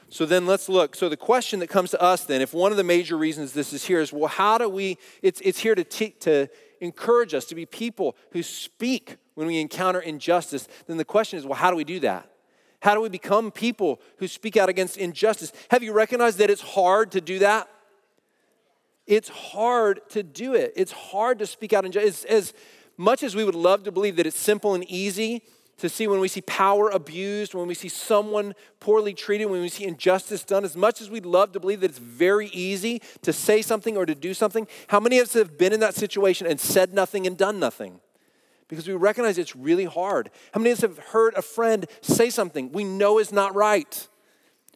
So 0.09 0.25
then 0.25 0.45
let's 0.45 0.69
look. 0.69 0.95
So 0.95 1.09
the 1.09 1.17
question 1.17 1.59
that 1.59 1.67
comes 1.67 1.91
to 1.91 2.01
us 2.01 2.23
then, 2.25 2.41
if 2.41 2.53
one 2.53 2.71
of 2.71 2.77
the 2.77 2.83
major 2.83 3.17
reasons 3.17 3.53
this 3.53 3.73
is 3.73 3.85
here 3.85 3.99
is, 3.99 4.13
well, 4.13 4.27
how 4.27 4.57
do 4.57 4.69
we, 4.69 4.97
it's, 5.21 5.41
it's 5.41 5.59
here 5.59 5.75
to, 5.75 5.83
te- 5.83 6.15
to 6.21 6.47
encourage 6.79 7.33
us 7.33 7.45
to 7.45 7.55
be 7.55 7.65
people 7.65 8.15
who 8.31 8.43
speak 8.43 9.17
when 9.33 9.47
we 9.47 9.59
encounter 9.59 9.99
injustice, 9.99 10.67
then 10.87 10.97
the 10.97 11.05
question 11.05 11.39
is, 11.39 11.45
well, 11.45 11.55
how 11.55 11.71
do 11.71 11.75
we 11.75 11.83
do 11.83 11.99
that? 12.01 12.29
How 12.81 12.93
do 12.93 13.01
we 13.01 13.09
become 13.09 13.51
people 13.51 13.99
who 14.17 14.27
speak 14.27 14.57
out 14.57 14.69
against 14.69 14.97
injustice? 14.97 15.51
Have 15.71 15.81
you 15.81 15.91
recognized 15.91 16.37
that 16.37 16.49
it's 16.49 16.61
hard 16.61 17.11
to 17.13 17.21
do 17.21 17.39
that? 17.39 17.67
It's 19.07 19.29
hard 19.29 20.01
to 20.09 20.23
do 20.23 20.53
it. 20.53 20.73
It's 20.75 20.91
hard 20.91 21.39
to 21.39 21.47
speak 21.47 21.73
out 21.73 21.85
injustice. 21.85 22.25
As, 22.25 22.51
as 22.51 22.53
much 22.97 23.23
as 23.23 23.35
we 23.35 23.43
would 23.43 23.55
love 23.55 23.83
to 23.83 23.91
believe 23.91 24.15
that 24.17 24.25
it's 24.25 24.37
simple 24.37 24.75
and 24.75 24.83
easy 24.85 25.41
to 25.77 25.89
see 25.89 26.07
when 26.07 26.19
we 26.19 26.27
see 26.27 26.41
power 26.41 26.89
abused, 26.89 27.53
when 27.53 27.67
we 27.67 27.73
see 27.73 27.89
someone 27.89 28.53
poorly 28.79 29.13
treated, 29.13 29.45
when 29.45 29.61
we 29.61 29.69
see 29.69 29.83
injustice 29.83 30.43
done, 30.43 30.63
as 30.63 30.77
much 30.77 31.01
as 31.01 31.09
we'd 31.09 31.25
love 31.25 31.51
to 31.51 31.59
believe 31.59 31.81
that 31.81 31.91
it's 31.91 31.99
very 31.99 32.47
easy 32.47 33.01
to 33.21 33.33
say 33.33 33.61
something 33.61 33.97
or 33.97 34.05
to 34.05 34.15
do 34.15 34.33
something, 34.33 34.67
how 34.87 34.99
many 34.99 35.19
of 35.19 35.27
us 35.27 35.33
have 35.33 35.57
been 35.57 35.73
in 35.73 35.81
that 35.81 35.95
situation 35.95 36.47
and 36.47 36.59
said 36.59 36.93
nothing 36.93 37.27
and 37.27 37.37
done 37.37 37.59
nothing? 37.59 37.99
Because 38.67 38.87
we 38.87 38.93
recognize 38.95 39.37
it's 39.37 39.55
really 39.55 39.85
hard. 39.85 40.31
How 40.53 40.59
many 40.59 40.71
of 40.71 40.77
us 40.77 40.81
have 40.81 40.97
heard 40.97 41.35
a 41.35 41.41
friend 41.41 41.85
say 42.01 42.29
something 42.29 42.71
we 42.71 42.83
know 42.83 43.19
is 43.19 43.31
not 43.31 43.53
right? 43.53 44.07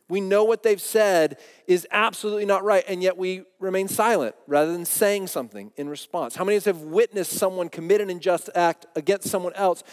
We 0.09 0.21
know 0.21 0.43
what 0.43 0.63
they've 0.63 0.81
said 0.81 1.37
is 1.67 1.87
absolutely 1.91 2.45
not 2.45 2.63
right, 2.63 2.83
and 2.87 3.01
yet 3.01 3.15
we 3.15 3.43
remain 3.59 3.87
silent 3.87 4.35
rather 4.47 4.71
than 4.73 4.85
saying 4.85 5.27
something 5.27 5.71
in 5.77 5.87
response. 5.87 6.35
How 6.35 6.43
many 6.43 6.57
of 6.57 6.63
us 6.63 6.65
have 6.65 6.81
witnessed 6.81 7.33
someone 7.33 7.69
commit 7.69 8.01
an 8.01 8.09
unjust 8.09 8.49
act 8.55 8.87
against 8.95 9.29
someone 9.29 9.53
else 9.53 9.83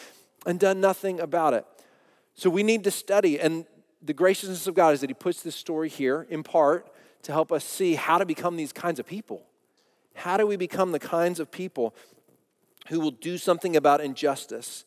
and 0.46 0.58
done 0.58 0.80
nothing 0.80 1.20
about 1.20 1.52
it? 1.52 1.66
So 2.34 2.48
we 2.48 2.62
need 2.62 2.84
to 2.84 2.90
study, 2.90 3.40
and 3.40 3.66
the 4.02 4.12
graciousness 4.12 4.66
of 4.66 4.74
God 4.74 4.94
is 4.94 5.00
that 5.00 5.10
He 5.10 5.14
puts 5.14 5.42
this 5.42 5.56
story 5.56 5.88
here 5.88 6.26
in 6.30 6.42
part 6.42 6.86
to 7.22 7.32
help 7.32 7.50
us 7.50 7.64
see 7.64 7.94
how 7.94 8.18
to 8.18 8.24
become 8.24 8.56
these 8.56 8.72
kinds 8.72 8.98
of 8.98 9.06
people. 9.06 9.42
How 10.14 10.36
do 10.36 10.46
we 10.46 10.56
become 10.56 10.92
the 10.92 10.98
kinds 10.98 11.40
of 11.40 11.50
people 11.50 11.94
who 12.88 13.00
will 13.00 13.10
do 13.10 13.36
something 13.36 13.76
about 13.76 14.00
injustice? 14.00 14.84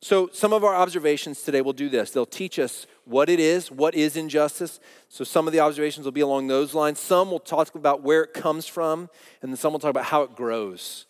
So, 0.00 0.30
some 0.32 0.52
of 0.52 0.62
our 0.62 0.76
observations 0.76 1.42
today 1.42 1.60
will 1.60 1.72
do 1.72 1.88
this. 1.88 2.12
They'll 2.12 2.24
teach 2.24 2.58
us 2.60 2.86
what 3.04 3.28
it 3.28 3.40
is, 3.40 3.70
what 3.70 3.96
is 3.96 4.16
injustice. 4.16 4.78
So, 5.08 5.24
some 5.24 5.48
of 5.48 5.52
the 5.52 5.58
observations 5.58 6.04
will 6.04 6.12
be 6.12 6.20
along 6.20 6.46
those 6.46 6.72
lines. 6.72 7.00
Some 7.00 7.32
will 7.32 7.40
talk 7.40 7.74
about 7.74 8.02
where 8.02 8.22
it 8.22 8.32
comes 8.32 8.66
from, 8.66 9.10
and 9.42 9.50
then 9.50 9.56
some 9.56 9.72
will 9.72 9.80
talk 9.80 9.90
about 9.90 10.04
how 10.04 10.22
it 10.22 10.36
grows, 10.36 11.06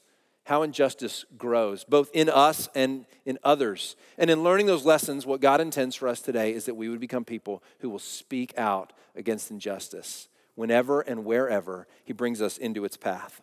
how 0.49 0.62
injustice 0.62 1.26
grows, 1.37 1.85
both 1.85 2.11
in 2.14 2.31
us 2.31 2.71
and 2.75 3.05
in 3.26 3.38
others. 3.45 3.97
And 4.17 4.31
in 4.31 4.43
learning 4.43 4.64
those 4.64 4.87
lessons, 4.87 5.26
what 5.26 5.43
God 5.43 5.61
intends 5.61 5.95
for 5.95 6.09
us 6.09 6.23
today 6.23 6.55
is 6.55 6.64
that 6.64 6.75
we 6.75 6.88
would 6.88 7.00
become 7.00 7.23
people 7.23 7.62
who 7.81 7.90
will 7.90 7.99
speak 7.99 8.55
out 8.57 8.95
against 9.14 9.50
injustice 9.50 10.26
whenever 10.55 11.02
and 11.02 11.26
wherever 11.26 11.87
He 12.02 12.14
brings 12.14 12.40
us 12.40 12.57
into 12.57 12.87
its 12.87 12.97
path. 12.97 13.43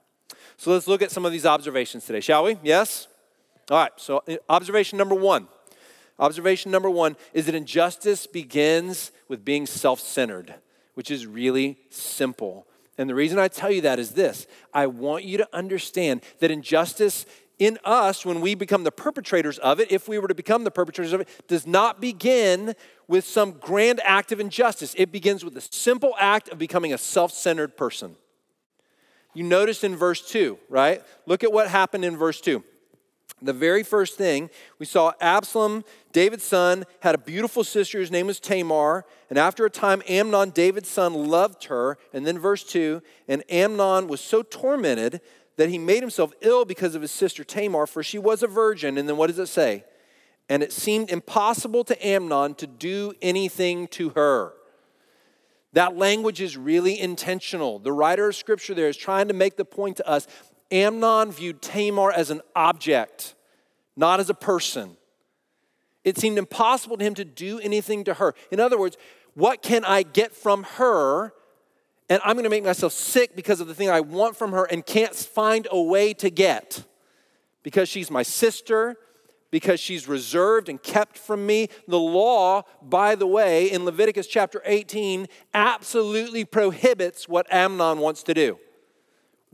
So, 0.58 0.72
let's 0.72 0.88
look 0.88 1.04
at 1.04 1.12
some 1.12 1.26
of 1.26 1.32
these 1.32 1.46
observations 1.46 2.08
today, 2.08 2.22
shall 2.22 2.44
we? 2.44 2.58
Yes? 2.64 3.08
All 3.70 3.78
right, 3.78 3.92
so 3.98 4.24
uh, 4.28 4.38
observation 4.50 4.98
number 4.98 5.16
one. 5.16 5.48
Observation 6.18 6.72
number 6.72 6.90
one 6.90 7.18
is 7.34 7.46
that 7.46 7.54
injustice 7.54 8.26
begins 8.26 9.12
with 9.28 9.46
being 9.46 9.68
self 9.68 10.00
centered, 10.00 10.56
which 10.96 11.12
is 11.12 11.28
really 11.28 11.78
simple. 11.92 12.66
And 12.98 13.10
the 13.10 13.16
reason 13.16 13.40
I 13.40 13.50
tell 13.50 13.72
you 13.72 13.82
that 13.82 14.00
is 14.00 14.12
this 14.12 14.48
I 14.74 14.88
want 14.88 15.24
you 15.24 15.38
to 15.38 15.48
understand 15.54 16.22
that 16.40 16.52
injustice 16.52 17.26
in 17.58 17.80
us, 17.86 18.26
when 18.26 18.42
we 18.42 18.54
become 18.54 18.84
the 18.84 18.92
perpetrators 18.92 19.58
of 19.60 19.80
it, 19.80 19.90
if 19.90 20.10
we 20.10 20.20
were 20.20 20.28
to 20.28 20.36
become 20.36 20.66
the 20.66 20.72
perpetrators 20.72 21.14
of 21.14 21.22
it, 21.22 21.30
does 21.48 21.66
not 21.66 22.02
begin 22.02 22.76
with 23.08 23.26
some 23.26 23.54
grand 23.54 24.02
act 24.04 24.32
of 24.34 24.42
injustice. 24.42 24.94
It 24.98 25.12
begins 25.12 25.46
with 25.46 25.54
the 25.54 25.62
simple 25.62 26.16
act 26.20 26.50
of 26.50 26.58
becoming 26.58 26.94
a 26.94 26.98
self 26.98 27.32
centered 27.32 27.78
person. 27.78 28.16
You 29.34 29.44
notice 29.44 29.84
in 29.84 29.96
verse 29.96 30.28
2, 30.30 30.58
right? 30.70 31.02
Look 31.26 31.44
at 31.44 31.52
what 31.52 31.70
happened 31.70 32.06
in 32.06 32.18
verse 32.18 32.42
2. 32.42 32.64
The 33.42 33.54
very 33.54 33.84
first 33.84 34.18
thing 34.18 34.50
we 34.80 34.86
saw 34.86 35.12
Absalom, 35.20 35.84
David's 36.14 36.46
son, 36.46 36.86
had 37.02 37.16
a 37.16 37.18
beautiful 37.20 37.64
sister 37.64 37.98
whose 37.98 38.12
name 38.12 38.28
was 38.28 38.40
Tamar. 38.40 39.06
And 39.30 39.38
after 39.38 39.66
a 39.66 39.70
time, 39.70 40.02
Amnon, 40.08 40.52
David's 40.52 40.90
son, 40.90 41.14
loved 41.14 41.66
her. 41.66 41.98
And 42.14 42.26
then 42.26 42.40
verse 42.40 42.64
2 42.64 43.02
And 43.28 43.44
Amnon 43.50 44.08
was 44.08 44.22
so 44.22 44.42
tormented 44.42 45.20
that 45.58 45.70
he 45.70 45.78
made 45.78 46.02
himself 46.02 46.34
ill 46.42 46.66
because 46.66 46.96
of 46.96 47.02
his 47.02 47.12
sister 47.12 47.44
Tamar, 47.44 47.88
for 47.88 48.04
she 48.04 48.18
was 48.18 48.42
a 48.42 48.48
virgin. 48.48 48.98
And 48.98 49.08
then 49.08 49.18
what 49.18 49.28
does 49.28 49.40
it 49.40 49.48
say? 49.48 49.84
And 50.48 50.64
it 50.64 50.72
seemed 50.72 51.10
impossible 51.10 51.84
to 51.86 52.08
Amnon 52.08 52.56
to 52.56 52.68
do 52.68 53.14
anything 53.22 53.88
to 53.90 54.10
her. 54.10 54.54
That 55.74 55.98
language 55.98 56.40
is 56.40 56.56
really 56.56 56.98
intentional. 56.98 57.80
The 57.80 57.92
writer 57.92 58.30
of 58.30 58.36
scripture 58.36 58.74
there 58.74 58.88
is 58.88 58.96
trying 58.96 59.28
to 59.28 59.34
make 59.34 59.58
the 59.58 59.66
point 59.66 59.98
to 59.98 60.08
us 60.08 60.26
Amnon 60.72 61.32
viewed 61.32 61.62
Tamar 61.62 62.12
as 62.12 62.32
an 62.32 62.42
object, 62.56 63.36
not 63.96 64.20
as 64.20 64.30
a 64.30 64.34
person. 64.34 64.98
It 66.04 66.18
seemed 66.18 66.38
impossible 66.38 66.98
to 66.98 67.04
him 67.04 67.16
to 67.16 67.26
do 67.26 67.60
anything 67.60 68.04
to 68.06 68.16
her. 68.16 68.34
In 68.52 68.60
other 68.60 68.78
words, 68.78 68.98
what 69.34 69.62
can 69.62 69.84
I 69.84 70.04
get 70.04 70.34
from 70.34 70.64
her? 70.64 71.34
And 72.10 72.22
I'm 72.24 72.36
going 72.36 72.44
to 72.44 72.50
make 72.50 72.64
myself 72.64 72.94
sick 72.94 73.36
because 73.36 73.60
of 73.60 73.68
the 73.68 73.74
thing 73.74 73.90
I 73.90 74.02
want 74.02 74.36
from 74.36 74.52
her 74.52 74.66
and 74.66 74.86
can't 74.86 75.16
find 75.16 75.68
a 75.72 75.82
way 75.82 76.14
to 76.16 76.30
get. 76.30 76.86
Because 77.64 77.90
she's 77.90 78.12
my 78.12 78.22
sister, 78.22 78.98
because 79.50 79.80
she's 79.80 80.08
reserved 80.08 80.70
and 80.70 80.82
kept 80.82 81.18
from 81.18 81.46
me. 81.46 81.70
The 81.88 82.00
law, 82.00 82.64
by 82.82 83.16
the 83.16 83.26
way, 83.26 83.72
in 83.72 83.86
Leviticus 83.86 84.28
chapter 84.28 84.62
18, 84.66 85.28
absolutely 85.54 86.46
prohibits 86.46 87.28
what 87.28 87.52
Amnon 87.52 88.00
wants 88.00 88.22
to 88.24 88.34
do. 88.34 88.60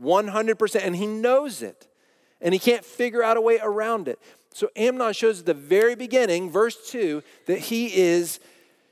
100%. 0.02 0.80
And 0.84 0.96
he 0.96 1.06
knows 1.06 1.62
it. 1.62 1.88
And 2.40 2.52
he 2.52 2.58
can't 2.58 2.84
figure 2.84 3.22
out 3.22 3.36
a 3.36 3.40
way 3.40 3.58
around 3.62 4.08
it. 4.08 4.18
So 4.54 4.68
Amnon 4.76 5.12
shows 5.12 5.40
at 5.40 5.46
the 5.46 5.54
very 5.54 5.94
beginning, 5.94 6.50
verse 6.50 6.90
2, 6.90 7.22
that 7.46 7.58
he 7.58 7.94
is, 7.94 8.40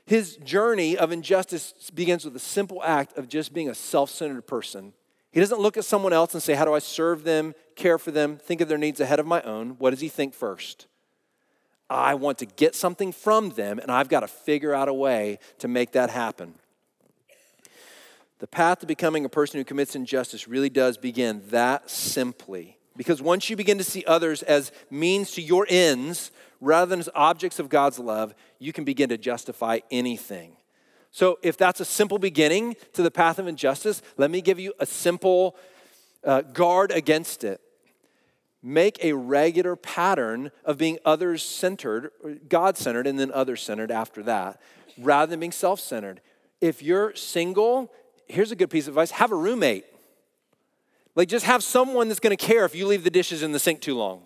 his 0.05 0.37
journey 0.37 0.97
of 0.97 1.11
injustice 1.11 1.91
begins 1.93 2.25
with 2.25 2.35
a 2.35 2.39
simple 2.39 2.81
act 2.83 3.17
of 3.17 3.27
just 3.27 3.53
being 3.53 3.69
a 3.69 3.75
self 3.75 4.09
centered 4.09 4.47
person. 4.47 4.93
He 5.31 5.39
doesn't 5.39 5.59
look 5.59 5.77
at 5.77 5.85
someone 5.85 6.13
else 6.13 6.33
and 6.33 6.43
say, 6.43 6.55
How 6.55 6.65
do 6.65 6.73
I 6.73 6.79
serve 6.79 7.23
them, 7.23 7.53
care 7.75 7.97
for 7.97 8.11
them, 8.11 8.37
think 8.37 8.61
of 8.61 8.67
their 8.67 8.77
needs 8.77 8.99
ahead 8.99 9.19
of 9.19 9.25
my 9.25 9.41
own? 9.43 9.71
What 9.77 9.91
does 9.91 10.01
he 10.01 10.09
think 10.09 10.33
first? 10.33 10.87
I 11.89 12.15
want 12.15 12.37
to 12.39 12.45
get 12.45 12.73
something 12.73 13.11
from 13.11 13.49
them, 13.49 13.77
and 13.77 13.91
I've 13.91 14.07
got 14.07 14.21
to 14.21 14.27
figure 14.27 14.73
out 14.73 14.87
a 14.87 14.93
way 14.93 15.39
to 15.59 15.67
make 15.67 15.91
that 15.91 16.09
happen. 16.09 16.55
The 18.41 18.47
path 18.47 18.79
to 18.79 18.87
becoming 18.87 19.23
a 19.23 19.29
person 19.29 19.59
who 19.59 19.63
commits 19.63 19.95
injustice 19.95 20.47
really 20.47 20.71
does 20.71 20.97
begin 20.97 21.43
that 21.49 21.91
simply. 21.91 22.79
Because 22.97 23.21
once 23.21 23.51
you 23.51 23.55
begin 23.55 23.77
to 23.77 23.83
see 23.83 24.03
others 24.07 24.41
as 24.41 24.71
means 24.89 25.29
to 25.33 25.43
your 25.43 25.67
ends 25.69 26.31
rather 26.59 26.89
than 26.89 26.99
as 26.99 27.09
objects 27.13 27.59
of 27.59 27.69
God's 27.69 27.99
love, 27.99 28.33
you 28.57 28.73
can 28.73 28.83
begin 28.83 29.09
to 29.09 29.17
justify 29.19 29.81
anything. 29.91 30.57
So, 31.11 31.37
if 31.43 31.55
that's 31.55 31.81
a 31.81 31.85
simple 31.85 32.17
beginning 32.17 32.77
to 32.93 33.03
the 33.03 33.11
path 33.11 33.37
of 33.37 33.45
injustice, 33.45 34.01
let 34.17 34.31
me 34.31 34.41
give 34.41 34.59
you 34.59 34.73
a 34.79 34.87
simple 34.87 35.55
uh, 36.25 36.41
guard 36.41 36.89
against 36.89 37.43
it. 37.43 37.61
Make 38.63 39.03
a 39.03 39.13
regular 39.13 39.75
pattern 39.75 40.49
of 40.65 40.79
being 40.79 40.97
others 41.05 41.43
centered, 41.43 42.09
God 42.49 42.75
centered, 42.75 43.05
and 43.05 43.19
then 43.19 43.31
others 43.31 43.61
centered 43.61 43.91
after 43.91 44.23
that, 44.23 44.59
rather 44.97 45.29
than 45.29 45.41
being 45.41 45.51
self 45.51 45.79
centered. 45.79 46.21
If 46.59 46.81
you're 46.81 47.15
single 47.15 47.91
here's 48.31 48.51
a 48.51 48.55
good 48.55 48.69
piece 48.69 48.87
of 48.87 48.93
advice 48.93 49.11
have 49.11 49.31
a 49.31 49.35
roommate. 49.35 49.85
Like, 51.13 51.27
just 51.27 51.45
have 51.45 51.61
someone 51.63 52.07
that's 52.07 52.21
gonna 52.21 52.37
care 52.37 52.63
if 52.65 52.73
you 52.73 52.87
leave 52.87 53.03
the 53.03 53.09
dishes 53.09 53.43
in 53.43 53.51
the 53.51 53.59
sink 53.59 53.81
too 53.81 53.97
long. 53.97 54.23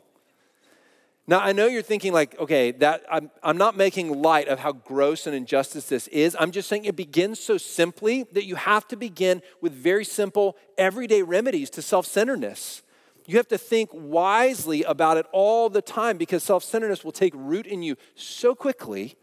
Now, 1.27 1.39
I 1.39 1.53
know 1.53 1.65
you're 1.65 1.81
thinking, 1.81 2.13
like, 2.13 2.37
okay, 2.39 2.69
that 2.73 3.03
I'm, 3.11 3.31
I'm 3.41 3.57
not 3.57 3.75
making 3.75 4.21
light 4.21 4.47
of 4.47 4.59
how 4.59 4.73
gross 4.73 5.25
and 5.25 5.35
injustice 5.35 5.89
this 5.89 6.07
is. 6.09 6.37
I'm 6.39 6.51
just 6.51 6.69
saying 6.69 6.85
it 6.85 6.95
begins 6.95 7.39
so 7.39 7.57
simply 7.57 8.27
that 8.33 8.45
you 8.45 8.53
have 8.53 8.87
to 8.89 8.95
begin 8.95 9.41
with 9.59 9.73
very 9.73 10.05
simple, 10.05 10.55
everyday 10.77 11.23
remedies 11.23 11.71
to 11.71 11.81
self 11.81 12.05
centeredness. 12.05 12.83
You 13.25 13.37
have 13.37 13.47
to 13.47 13.57
think 13.57 13.89
wisely 13.91 14.83
about 14.83 15.17
it 15.17 15.25
all 15.31 15.67
the 15.67 15.81
time 15.81 16.17
because 16.17 16.43
self 16.43 16.63
centeredness 16.63 17.03
will 17.03 17.11
take 17.11 17.33
root 17.35 17.65
in 17.65 17.81
you 17.81 17.95
so 18.13 18.53
quickly 18.53 19.15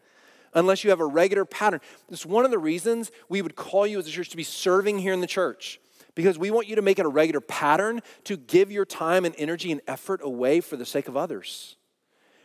unless 0.54 0.84
you 0.84 0.90
have 0.90 1.00
a 1.00 1.06
regular 1.06 1.44
pattern. 1.44 1.80
It's 2.10 2.26
one 2.26 2.44
of 2.44 2.50
the 2.50 2.58
reasons 2.58 3.10
we 3.28 3.42
would 3.42 3.56
call 3.56 3.86
you 3.86 3.98
as 3.98 4.06
a 4.06 4.10
church 4.10 4.30
to 4.30 4.36
be 4.36 4.44
serving 4.44 4.98
here 4.98 5.12
in 5.12 5.20
the 5.20 5.26
church 5.26 5.80
because 6.14 6.38
we 6.38 6.50
want 6.50 6.68
you 6.68 6.76
to 6.76 6.82
make 6.82 6.98
it 6.98 7.06
a 7.06 7.08
regular 7.08 7.40
pattern 7.40 8.00
to 8.24 8.36
give 8.36 8.70
your 8.70 8.84
time 8.84 9.24
and 9.24 9.34
energy 9.38 9.72
and 9.72 9.80
effort 9.86 10.20
away 10.22 10.60
for 10.60 10.76
the 10.76 10.86
sake 10.86 11.08
of 11.08 11.16
others. 11.16 11.76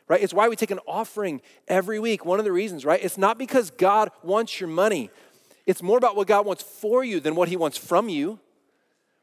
Right? 0.08 0.22
It's 0.22 0.34
why 0.34 0.48
we 0.48 0.56
take 0.56 0.72
an 0.72 0.80
offering 0.88 1.42
every 1.68 2.00
week. 2.00 2.26
One 2.26 2.40
of 2.40 2.46
the 2.46 2.52
reasons, 2.52 2.86
right? 2.86 3.04
It's 3.04 3.18
not 3.18 3.38
because 3.38 3.72
God 3.72 4.10
wants 4.24 4.60
your 4.62 4.70
money. 4.70 5.10
It's 5.66 5.84
more 5.84 5.98
about 5.98 6.16
what 6.16 6.28
God 6.28 6.46
wants 6.46 6.64
for 6.64 7.04
you 7.04 7.20
than 7.20 7.36
what 7.36 7.50
he 7.50 7.58
wants 7.58 7.78
from 7.78 8.08
you. 8.08 8.40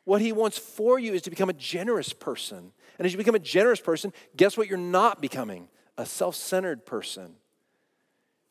What 0.05 0.21
he 0.21 0.33
wants 0.33 0.59
for 0.59 0.99
you 0.99 1.15
is 1.15 1.23
to 1.23 1.31
become 1.31 1.49
a 1.49 1.55
generous 1.55 2.13
person. 2.13 2.73
And 2.99 3.07
as 3.07 3.13
you 3.13 3.19
become 3.19 3.35
a 3.35 3.41
generous 3.41 3.81
person, 3.81 4.13
guess 4.37 4.59
what 4.59 4.69
you're 4.69 4.77
not 4.77 5.23
becoming? 5.23 5.69
A 5.97 6.05
self 6.05 6.37
centered 6.37 6.85
person. 6.85 7.37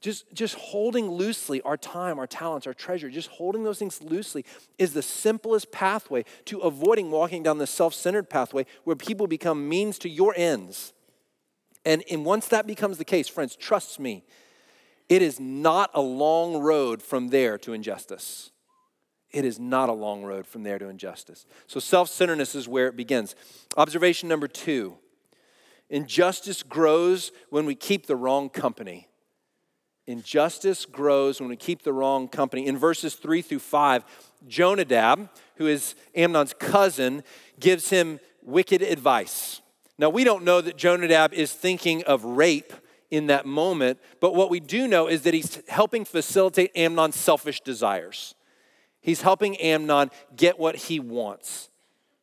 Just, 0.03 0.25
just 0.33 0.55
holding 0.55 1.09
loosely 1.09 1.61
our 1.61 1.77
time, 1.77 2.19
our 2.19 2.27
talents, 2.27 2.67
our 2.67 2.73
treasure, 2.73 3.09
just 3.09 3.29
holding 3.29 3.63
those 3.63 3.79
things 3.79 4.03
loosely 4.03 4.43
is 4.77 4.91
the 4.91 5.01
simplest 5.01 5.71
pathway 5.71 6.25
to 6.43 6.59
avoiding 6.59 7.09
walking 7.09 7.41
down 7.41 7.57
the 7.57 7.65
self 7.65 7.93
centered 7.93 8.29
pathway 8.29 8.65
where 8.83 8.97
people 8.97 9.27
become 9.27 9.69
means 9.69 9.97
to 9.99 10.09
your 10.09 10.33
ends. 10.35 10.91
And, 11.85 12.03
and 12.11 12.25
once 12.25 12.49
that 12.49 12.67
becomes 12.67 12.97
the 12.97 13.05
case, 13.05 13.29
friends, 13.29 13.55
trust 13.55 13.97
me, 13.97 14.25
it 15.07 15.21
is 15.21 15.39
not 15.39 15.89
a 15.93 16.01
long 16.01 16.57
road 16.57 17.01
from 17.01 17.29
there 17.29 17.57
to 17.59 17.71
injustice. 17.71 18.51
It 19.31 19.45
is 19.45 19.57
not 19.57 19.87
a 19.87 19.93
long 19.93 20.23
road 20.23 20.45
from 20.45 20.63
there 20.63 20.79
to 20.79 20.89
injustice. 20.89 21.45
So 21.67 21.79
self 21.79 22.09
centeredness 22.09 22.55
is 22.55 22.67
where 22.67 22.87
it 22.87 22.97
begins. 22.97 23.35
Observation 23.77 24.27
number 24.27 24.49
two 24.49 24.97
injustice 25.89 26.61
grows 26.61 27.31
when 27.49 27.65
we 27.65 27.73
keep 27.73 28.05
the 28.05 28.17
wrong 28.17 28.49
company. 28.49 29.07
Injustice 30.05 30.85
grows 30.85 31.39
when 31.39 31.49
we 31.49 31.55
keep 31.55 31.83
the 31.83 31.93
wrong 31.93 32.27
company. 32.27 32.67
In 32.67 32.77
verses 32.77 33.15
three 33.15 33.41
through 33.41 33.59
five, 33.59 34.03
Jonadab, 34.47 35.29
who 35.55 35.67
is 35.67 35.95
Amnon's 36.15 36.53
cousin, 36.53 37.23
gives 37.59 37.89
him 37.89 38.19
wicked 38.41 38.81
advice. 38.81 39.61
Now, 39.97 40.09
we 40.09 40.23
don't 40.23 40.43
know 40.43 40.59
that 40.59 40.75
Jonadab 40.75 41.33
is 41.33 41.53
thinking 41.53 42.03
of 42.03 42.25
rape 42.25 42.73
in 43.11 43.27
that 43.27 43.45
moment, 43.45 43.99
but 44.19 44.33
what 44.35 44.49
we 44.49 44.59
do 44.59 44.87
know 44.87 45.07
is 45.07 45.21
that 45.21 45.33
he's 45.33 45.61
helping 45.67 46.03
facilitate 46.03 46.71
Amnon's 46.75 47.15
selfish 47.15 47.61
desires. 47.61 48.33
He's 49.01 49.21
helping 49.21 49.55
Amnon 49.57 50.09
get 50.35 50.57
what 50.57 50.75
he 50.75 50.99
wants 50.99 51.69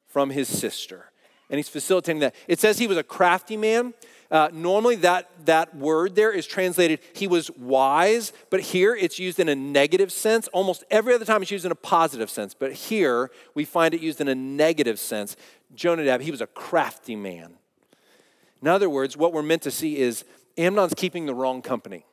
from 0.08 0.30
his 0.30 0.48
sister, 0.48 1.12
and 1.48 1.58
he's 1.58 1.68
facilitating 1.68 2.20
that. 2.20 2.34
It 2.48 2.58
says 2.58 2.78
he 2.78 2.88
was 2.88 2.96
a 2.96 3.04
crafty 3.04 3.56
man. 3.56 3.94
Uh, 4.30 4.48
normally, 4.52 4.94
that, 4.94 5.28
that 5.46 5.74
word 5.74 6.14
there 6.14 6.30
is 6.30 6.46
translated, 6.46 7.00
he 7.14 7.26
was 7.26 7.50
wise, 7.52 8.32
but 8.48 8.60
here 8.60 8.94
it's 8.94 9.18
used 9.18 9.40
in 9.40 9.48
a 9.48 9.56
negative 9.56 10.12
sense. 10.12 10.46
Almost 10.48 10.84
every 10.90 11.14
other 11.14 11.24
time 11.24 11.42
it's 11.42 11.50
used 11.50 11.64
in 11.64 11.72
a 11.72 11.76
positive 11.76 12.30
sense, 12.30 12.54
but 12.54 12.72
here 12.72 13.30
we 13.54 13.64
find 13.64 13.92
it 13.92 14.00
used 14.00 14.20
in 14.20 14.28
a 14.28 14.34
negative 14.34 15.00
sense. 15.00 15.36
Jonadab, 15.74 16.20
he 16.20 16.30
was 16.30 16.40
a 16.40 16.46
crafty 16.46 17.16
man. 17.16 17.54
In 18.62 18.68
other 18.68 18.88
words, 18.88 19.16
what 19.16 19.32
we're 19.32 19.42
meant 19.42 19.62
to 19.62 19.70
see 19.70 19.98
is 19.98 20.24
Amnon's 20.56 20.94
keeping 20.94 21.26
the 21.26 21.34
wrong 21.34 21.60
company. 21.60 22.06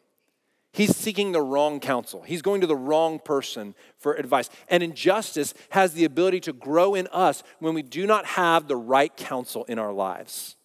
He's 0.74 0.96
seeking 0.96 1.32
the 1.32 1.42
wrong 1.42 1.80
counsel. 1.80 2.24
He's 2.24 2.42
going 2.42 2.62
to 2.62 2.68
the 2.68 2.76
wrong 2.76 3.20
person 3.20 3.76
for 3.98 4.14
advice. 4.14 4.50
And 4.70 4.82
injustice 4.82 5.54
has 5.70 5.94
the 5.94 6.06
ability 6.06 6.40
to 6.42 6.54
grow 6.54 6.94
in 6.94 7.08
us 7.12 7.42
when 7.60 7.74
we 7.74 7.82
do 7.82 8.06
not 8.06 8.26
have 8.26 8.68
the 8.68 8.76
right 8.76 9.16
counsel 9.16 9.66
in 9.66 9.80
our 9.80 9.94
lives 9.94 10.57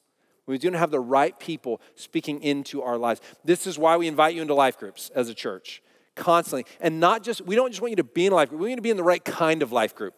we 0.52 0.58
do 0.58 0.70
not 0.70 0.78
have 0.78 0.90
the 0.90 1.00
right 1.00 1.38
people 1.38 1.80
speaking 1.94 2.42
into 2.42 2.82
our 2.82 2.96
lives. 2.96 3.20
This 3.44 3.66
is 3.66 3.78
why 3.78 3.96
we 3.96 4.06
invite 4.06 4.34
you 4.34 4.42
into 4.42 4.54
life 4.54 4.78
groups 4.78 5.10
as 5.14 5.28
a 5.28 5.34
church 5.34 5.82
constantly. 6.14 6.66
And 6.80 7.00
not 7.00 7.22
just, 7.22 7.40
we 7.42 7.54
don't 7.54 7.70
just 7.70 7.80
want 7.80 7.90
you 7.90 7.96
to 7.96 8.04
be 8.04 8.26
in 8.26 8.32
a 8.32 8.36
life 8.36 8.48
group, 8.48 8.60
we 8.60 8.66
want 8.66 8.72
you 8.72 8.76
to 8.76 8.82
be 8.82 8.90
in 8.90 8.96
the 8.96 9.02
right 9.02 9.24
kind 9.24 9.62
of 9.62 9.72
life 9.72 9.94
group. 9.94 10.14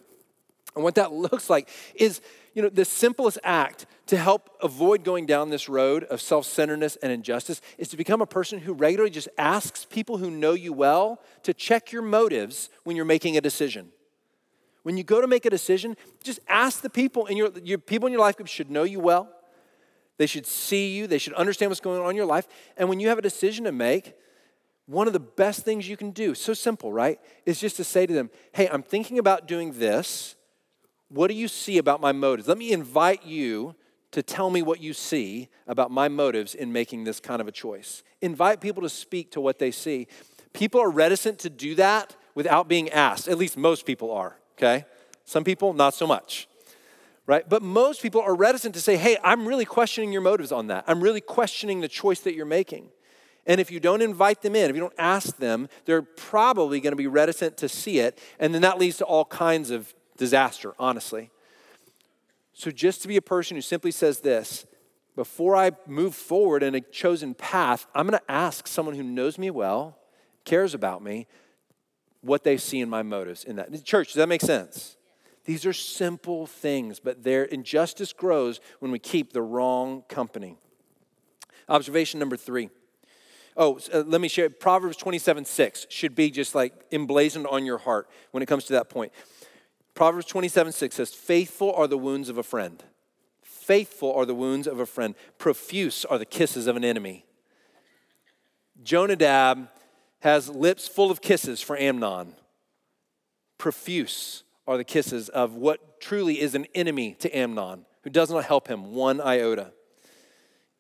And 0.75 0.83
what 0.83 0.97
that 0.97 1.13
looks 1.13 1.49
like 1.49 1.69
is, 1.95 2.21
you 2.55 2.63
know, 2.63 2.69
the 2.69 2.85
simplest 2.85 3.39
act 3.43 3.87
to 4.07 4.17
help 4.17 4.51
avoid 4.63 5.03
going 5.03 5.27
down 5.27 5.51
this 5.51 5.69
road 5.69 6.05
of 6.05 6.21
self 6.21 6.47
centeredness 6.47 6.97
and 6.97 7.11
injustice 7.11 7.61
is 7.79 7.89
to 7.89 7.97
become 7.97 8.21
a 8.21 8.27
person 8.27 8.61
who 8.61 8.73
regularly 8.73 9.11
just 9.11 9.29
asks 9.39 9.85
people 9.85 10.19
who 10.19 10.31
know 10.31 10.53
you 10.53 10.73
well 10.73 11.21
to 11.43 11.55
check 11.55 11.91
your 11.93 12.03
motives 12.03 12.71
when 12.85 12.97
you're 12.97 13.05
making 13.05 13.37
a 13.37 13.41
decision. 13.41 13.89
When 14.83 14.99
you 14.99 15.05
go 15.05 15.23
to 15.23 15.27
make 15.27 15.47
a 15.47 15.51
decision, 15.51 15.97
just 16.23 16.41
ask 16.47 16.83
the 16.83 16.91
people 16.91 17.27
in 17.27 17.39
your, 17.39 17.51
your 17.63 17.79
people 17.79 18.07
in 18.07 18.13
your 18.13 18.21
life 18.21 18.37
group 18.37 18.49
should 18.49 18.71
know 18.71 18.83
you 18.83 19.01
well. 19.01 19.31
They 20.17 20.27
should 20.27 20.47
see 20.47 20.95
you, 20.95 21.07
they 21.07 21.19
should 21.19 21.33
understand 21.35 21.71
what's 21.71 21.81
going 21.81 22.01
on 22.01 22.11
in 22.11 22.17
your 22.17 22.27
life. 22.27 22.47
And 22.77 22.89
when 22.89 23.01
you 23.01 23.09
have 23.09 23.19
a 23.19 23.23
decision 23.23 23.65
to 23.65 23.73
make, 23.73 24.15
one 24.87 25.07
of 25.07 25.13
the 25.13 25.21
best 25.21 25.65
things 25.65 25.89
you 25.89 25.97
can 25.97 26.11
do, 26.11 26.35
so 26.35 26.55
simple, 26.55 26.93
right? 26.93 27.19
Is 27.47 27.59
just 27.59 27.77
to 27.77 27.85
say 27.85 28.07
to 28.07 28.13
them, 28.13 28.31
hey, 28.53 28.69
I'm 28.69 28.83
thinking 28.83 29.19
about 29.19 29.49
doing 29.49 29.73
this. 29.79 30.37
What 31.09 31.29
do 31.29 31.35
you 31.35 31.49
see 31.49 31.79
about 31.79 32.01
my 32.01 32.13
motives? 32.13 32.49
Let 32.49 32.59
me 32.59 32.73
invite 32.73 33.25
you 33.25 33.75
to 34.13 34.23
tell 34.23 34.51
me 34.51 34.63
what 34.63 34.81
you 34.81 34.93
see 34.93 35.49
about 35.67 35.91
my 35.91 36.09
motives 36.09 36.55
in 36.55 36.73
making 36.73 37.05
this 37.05 37.19
kind 37.19 37.41
of 37.41 37.49
a 37.49 37.53
choice. 37.53 38.03
Invite 38.21 38.61
people 38.61 38.83
to 38.83 38.89
speak 38.89 39.33
to 39.33 39.41
what 39.41 39.59
they 39.59 39.71
see. 39.71 40.07
People 40.53 40.81
are 40.81 40.91
reticent 40.91 41.41
to 41.41 41.51
do 41.51 41.75
that 41.77 42.15
without 42.35 42.69
being 42.69 42.91
asked. 42.91 43.27
At 43.27 43.39
least 43.39 43.57
most 43.57 43.87
people 43.87 44.13
are, 44.13 44.37
okay? 44.57 44.85
Some 45.25 45.43
people, 45.43 45.73
not 45.73 45.95
so 45.95 46.07
much 46.07 46.47
right? 47.27 47.49
But 47.49 47.63
most 47.63 48.03
people 48.03 48.21
are 48.21 48.35
reticent 48.35 48.75
to 48.75 48.81
say, 48.81 48.97
hey, 48.97 49.17
I'm 49.25 49.47
really 49.47 49.65
questioning 49.65 50.13
your 50.13 50.23
motives 50.23 50.53
on 50.53 50.67
that. 50.69 50.85
I'm 50.87 51.01
really 51.01 51.21
questioning 51.21 51.81
the 51.81 51.89
choice 51.89 52.21
that 52.21 52.35
you're 52.35 52.47
making. 52.47 52.91
And 53.47 53.61
if 53.61 53.71
you 53.71 53.81
don't 53.81 54.03
invite 54.03 54.43
them 54.43 54.57
in, 54.57 54.71
if 54.71 54.77
you 54.77 54.81
don't 54.81 54.95
ask 54.99 55.37
them, 55.37 55.69
they're 55.85 56.03
probably 56.03 56.81
going 56.81 56.93
to 56.93 56.97
be 56.97 57.07
reticent 57.07 57.57
to 57.59 57.69
see 57.69 57.99
it. 57.99 58.19
And 58.39 58.55
then 58.55 58.63
that 58.63 58.79
leads 58.79 58.99
to 58.99 59.05
all 59.05 59.25
kinds 59.27 59.71
of 59.71 59.95
disaster, 60.17 60.75
honestly. 60.79 61.31
So 62.53 62.71
just 62.71 63.03
to 63.03 63.09
be 63.09 63.17
a 63.17 63.23
person 63.23 63.57
who 63.57 63.61
simply 63.61 63.91
says 63.91 64.21
this, 64.21 64.67
before 65.17 65.57
I 65.57 65.73
move 65.87 66.15
forward 66.15 66.63
in 66.63 66.75
a 66.75 66.81
chosen 66.81 67.35
path, 67.35 67.87
I'm 67.95 68.07
going 68.07 68.19
to 68.19 68.31
ask 68.31 68.67
someone 68.67 68.95
who 68.95 69.03
knows 69.03 69.39
me 69.39 69.51
well, 69.51 69.99
cares 70.45 70.75
about 70.75 71.03
me, 71.03 71.27
what 72.21 72.45
they 72.45 72.57
see 72.57 72.81
in 72.81 72.89
my 72.89 73.03
motives 73.03 73.45
in 73.45 73.57
that. 73.57 73.85
Church, 73.85 74.09
does 74.09 74.17
that 74.17 74.29
make 74.29 74.41
sense? 74.41 74.97
These 75.45 75.67
are 75.67 75.73
simple 75.73 76.47
things, 76.47 77.01
but 77.01 77.23
their 77.23 77.45
injustice 77.45 78.13
grows 78.13 78.61
when 78.79 78.91
we 78.91 78.99
keep 78.99 79.33
the 79.33 79.43
wrong 79.43 80.03
company. 80.09 80.57
Observation 81.69 82.19
number 82.19 82.37
three. 82.37 82.71
Oh, 83.57 83.79
uh, 83.93 84.03
let 84.07 84.21
me 84.21 84.29
share. 84.29 84.51
Proverbs 84.51 84.97
27 84.97 85.45
6 85.45 85.87
should 85.89 86.15
be 86.15 86.31
just 86.31 86.55
like 86.55 86.73
emblazoned 86.91 87.47
on 87.47 87.65
your 87.65 87.79
heart 87.79 88.09
when 88.33 88.43
it 88.43 88.47
comes 88.47 88.65
to 88.65 88.73
that 88.73 88.89
point. 88.89 89.13
Proverbs 89.95 90.27
27 90.27 90.73
6 90.73 90.97
says, 90.97 91.15
Faithful 91.15 91.73
are 91.73 91.87
the 91.87 91.99
wounds 91.99 92.29
of 92.29 92.39
a 92.39 92.43
friend. 92.43 92.83
Faithful 93.43 94.13
are 94.13 94.27
the 94.27 94.35
wounds 94.35 94.67
of 94.67 94.81
a 94.81 94.87
friend. 94.87 95.15
Profuse 95.39 96.05
are 96.05 96.19
the 96.19 96.27
kisses 96.27 96.67
of 96.67 96.77
an 96.77 96.85
enemy. 96.85 97.25
Jonadab 98.83 99.69
has 100.21 100.49
lips 100.49 100.89
full 100.89 101.11
of 101.11 101.21
kisses 101.21 101.61
for 101.61 101.77
Amnon. 101.77 102.35
Profuse 103.57 104.43
are 104.67 104.77
the 104.77 104.85
kisses 104.85 105.29
of 105.29 105.55
what 105.55 106.01
truly 106.01 106.41
is 106.41 106.55
an 106.55 106.67
enemy 106.75 107.15
to 107.21 107.37
Amnon, 107.37 107.85
who 108.03 108.11
does 108.11 108.31
not 108.31 108.45
help 108.45 108.69
him 108.69 108.95
one 108.95 109.21
iota. 109.21 109.73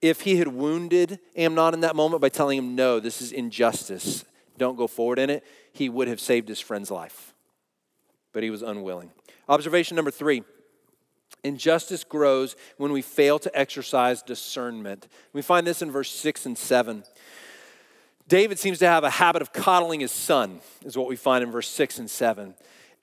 If 0.01 0.23
he 0.23 0.37
had 0.37 0.49
wounded 0.49 1.19
Amnon 1.37 1.75
in 1.75 1.81
that 1.81 1.97
moment 1.97 2.21
by 2.21 2.29
telling 2.29 2.59
him, 2.59 2.75
no, 2.75 3.01
this 3.01 3.23
is 3.23 3.33
injustice, 3.33 4.25
don't 4.59 4.77
go 4.77 4.87
forward 4.87 5.19
in 5.19 5.31
it, 5.31 5.45
he 5.73 5.89
would 5.89 6.09
have 6.09 6.21
saved 6.21 6.49
his 6.49 6.61
friend's 6.61 6.91
life. 6.91 7.35
But 8.33 8.43
he 8.43 8.51
was 8.51 8.63
unwilling. 8.63 9.11
Observation 9.49 9.97
number 9.97 10.11
three 10.11 10.43
injustice 11.43 12.05
grows 12.05 12.57
when 12.79 12.93
we 12.93 13.03
fail 13.03 13.39
to 13.39 13.59
exercise 13.59 14.23
discernment. 14.23 15.09
We 15.33 15.43
find 15.43 15.67
this 15.67 15.83
in 15.83 15.91
verse 15.91 16.11
six 16.11 16.47
and 16.47 16.57
seven. 16.57 17.05
David 18.27 18.59
seems 18.59 18.79
to 18.79 18.87
have 18.87 19.05
a 19.05 19.11
habit 19.11 19.43
of 19.43 19.53
coddling 19.53 20.01
his 20.01 20.13
son, 20.13 20.61
is 20.85 20.97
what 20.97 21.09
we 21.09 21.17
find 21.17 21.45
in 21.45 21.51
verse 21.51 21.69
six 21.69 21.99
and 21.99 22.11
seven 22.11 22.55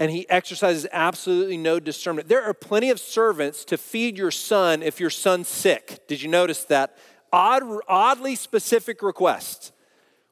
and 0.01 0.09
he 0.09 0.27
exercises 0.31 0.87
absolutely 0.91 1.57
no 1.57 1.79
discernment. 1.79 2.27
There 2.27 2.41
are 2.41 2.55
plenty 2.55 2.89
of 2.89 2.99
servants 2.99 3.63
to 3.65 3.77
feed 3.77 4.17
your 4.17 4.31
son 4.31 4.81
if 4.81 4.99
your 4.99 5.11
son's 5.11 5.47
sick. 5.47 5.99
Did 6.07 6.23
you 6.23 6.27
notice 6.27 6.63
that? 6.63 6.97
Odd, 7.31 7.61
oddly 7.87 8.33
specific 8.33 9.03
request. 9.03 9.71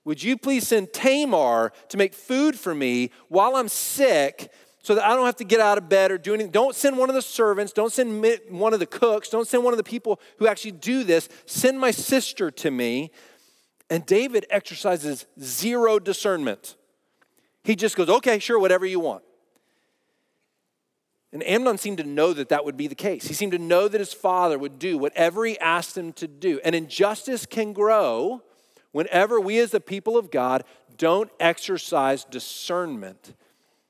Would 0.05 0.23
you 0.23 0.37
please 0.37 0.67
send 0.67 0.91
Tamar 0.91 1.71
to 1.89 1.97
make 1.97 2.15
food 2.15 2.57
for 2.57 2.73
me 2.73 3.11
while 3.27 3.55
I'm 3.55 3.67
sick 3.67 4.51
so 4.81 4.95
that 4.95 5.05
I 5.05 5.15
don't 5.15 5.27
have 5.27 5.35
to 5.35 5.43
get 5.43 5.59
out 5.59 5.77
of 5.77 5.87
bed 5.87 6.09
or 6.09 6.17
do 6.17 6.33
anything? 6.33 6.51
Don't 6.51 6.73
send 6.73 6.97
one 6.97 7.09
of 7.09 7.13
the 7.13 7.21
servants, 7.21 7.71
don't 7.71 7.93
send 7.93 8.25
one 8.49 8.73
of 8.73 8.79
the 8.79 8.87
cooks, 8.87 9.29
don't 9.29 9.47
send 9.47 9.63
one 9.63 9.71
of 9.71 9.77
the 9.77 9.83
people 9.83 10.19
who 10.39 10.47
actually 10.47 10.71
do 10.71 11.03
this. 11.03 11.29
Send 11.45 11.79
my 11.79 11.91
sister 11.91 12.49
to 12.49 12.71
me. 12.71 13.11
And 13.87 14.03
David 14.03 14.47
exercises 14.49 15.27
zero 15.39 15.99
discernment. 15.99 16.75
He 17.63 17.75
just 17.75 17.95
goes, 17.95 18.09
okay, 18.09 18.39
sure, 18.39 18.57
whatever 18.57 18.87
you 18.87 18.99
want. 18.99 19.21
And 21.31 21.43
Amnon 21.47 21.77
seemed 21.77 21.99
to 21.99 22.03
know 22.03 22.33
that 22.33 22.49
that 22.49 22.65
would 22.65 22.77
be 22.77 22.87
the 22.87 22.95
case. 22.95 23.27
He 23.27 23.35
seemed 23.35 23.51
to 23.51 23.59
know 23.59 23.87
that 23.87 23.99
his 23.99 24.13
father 24.13 24.57
would 24.57 24.79
do 24.79 24.97
whatever 24.97 25.45
he 25.45 25.59
asked 25.59 25.95
him 25.95 26.11
to 26.13 26.27
do. 26.27 26.59
And 26.63 26.73
injustice 26.73 27.45
can 27.45 27.71
grow 27.71 28.41
whenever 28.91 29.39
we, 29.39 29.59
as 29.59 29.71
the 29.71 29.79
people 29.79 30.17
of 30.17 30.31
God, 30.31 30.63
don't 30.97 31.29
exercise 31.39 32.25
discernment. 32.25 33.35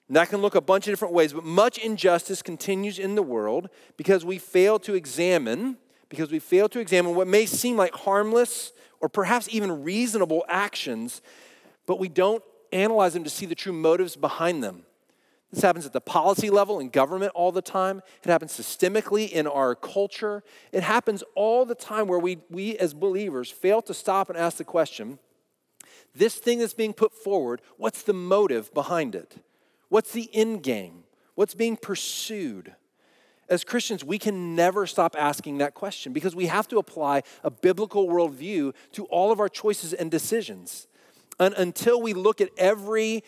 And 0.10 0.16
that 0.16 0.30
can 0.30 0.42
look 0.42 0.56
a 0.56 0.62
bunch 0.62 0.88
of 0.88 0.92
different 0.92 1.14
ways, 1.14 1.34
but 1.34 1.46
much 1.46 1.78
injustice 1.78 2.42
continues 2.42 3.00
in 3.00 3.16
the 3.16 3.24
world 3.24 3.70
because 3.96 4.26
we 4.26 4.38
fail 4.38 4.80
to 4.80 4.96
examine, 4.96 5.78
because 6.10 6.32
we 6.32 6.40
fail 6.40 6.68
to 6.70 6.80
examine 6.80 7.16
what 7.16 7.28
may 7.28 7.46
seem 7.46 7.78
like 7.78 7.94
harmless 7.94 8.74
or 9.00 9.08
perhaps 9.08 9.48
even 9.50 9.84
reasonable 9.84 10.44
actions, 10.50 11.22
but 11.86 12.00
we 12.00 12.10
don't 12.10 12.44
analyze 12.74 13.14
them 13.14 13.24
to 13.24 13.30
see 13.30 13.46
the 13.46 13.56
true 13.56 13.72
motives 13.72 14.16
behind 14.16 14.64
them. 14.64 14.84
This 15.52 15.64
happens 15.64 15.86
at 15.86 15.94
the 15.94 16.02
policy 16.02 16.50
level 16.50 16.80
in 16.80 16.90
government 16.90 17.32
all 17.34 17.52
the 17.52 17.62
time. 17.62 18.04
It 18.24 18.30
happens 18.30 18.52
systemically 18.52 19.30
in 19.30 19.48
our 19.48 19.74
culture. 19.74 20.44
It 20.72 20.84
happens 20.84 21.24
all 21.34 21.66
the 21.66 21.76
time 21.76 22.08
where 22.08 22.20
we, 22.20 22.38
we 22.52 22.78
as 22.78 22.94
believers 22.94 23.50
fail 23.50 23.82
to 23.84 23.94
stop 23.94 24.30
and 24.30 24.38
ask 24.38 24.58
the 24.58 24.64
question 24.64 25.18
This 26.14 26.36
thing 26.36 26.60
that's 26.60 26.76
being 26.76 26.94
put 26.94 27.14
forward, 27.14 27.62
what's 27.78 28.04
the 28.04 28.14
motive 28.14 28.72
behind 28.74 29.16
it? 29.16 29.38
What's 29.90 30.12
the 30.12 30.30
end 30.34 30.62
game? 30.62 31.04
What's 31.34 31.56
being 31.56 31.78
pursued? 31.78 32.76
As 33.50 33.64
Christians, 33.64 34.04
we 34.04 34.20
can 34.20 34.56
never 34.56 34.86
stop 34.86 35.16
asking 35.18 35.58
that 35.58 35.74
question 35.74 36.14
because 36.14 36.36
we 36.36 36.46
have 36.46 36.68
to 36.68 36.78
apply 36.78 37.24
a 37.44 37.50
biblical 37.50 38.08
worldview 38.08 38.76
to 38.92 39.06
all 39.06 39.32
of 39.32 39.40
our 39.40 39.50
choices 39.50 39.92
and 39.92 40.12
decisions. 40.12 40.86
And 41.40 41.56
until 41.56 42.00
we 42.00 42.14
look 42.14 42.42
at 42.42 42.50
every 42.58 43.24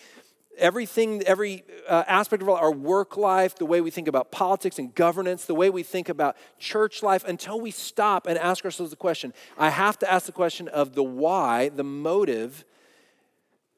everything, 0.58 1.24
every 1.24 1.64
uh, 1.88 2.04
aspect 2.08 2.42
of 2.42 2.50
our 2.50 2.72
work 2.72 3.18
life, 3.18 3.56
the 3.56 3.66
way 3.66 3.82
we 3.82 3.92
think 3.92 4.08
about 4.08 4.32
politics 4.32 4.80
and 4.80 4.94
governance, 4.94 5.46
the 5.46 5.56
way 5.56 5.70
we 5.70 5.84
think 5.84 6.10
about 6.10 6.36
church 6.60 7.04
life, 7.04 7.24
until 7.24 7.60
we 7.60 7.72
stop 7.72 8.28
and 8.28 8.38
ask 8.38 8.64
ourselves 8.66 8.90
the 8.90 8.96
question, 8.96 9.34
I 9.58 9.70
have 9.70 9.98
to 10.00 10.12
ask 10.12 10.26
the 10.26 10.32
question 10.32 10.68
of 10.68 10.94
the 10.94 11.04
why, 11.04 11.70
the 11.70 11.84
motive 11.84 12.66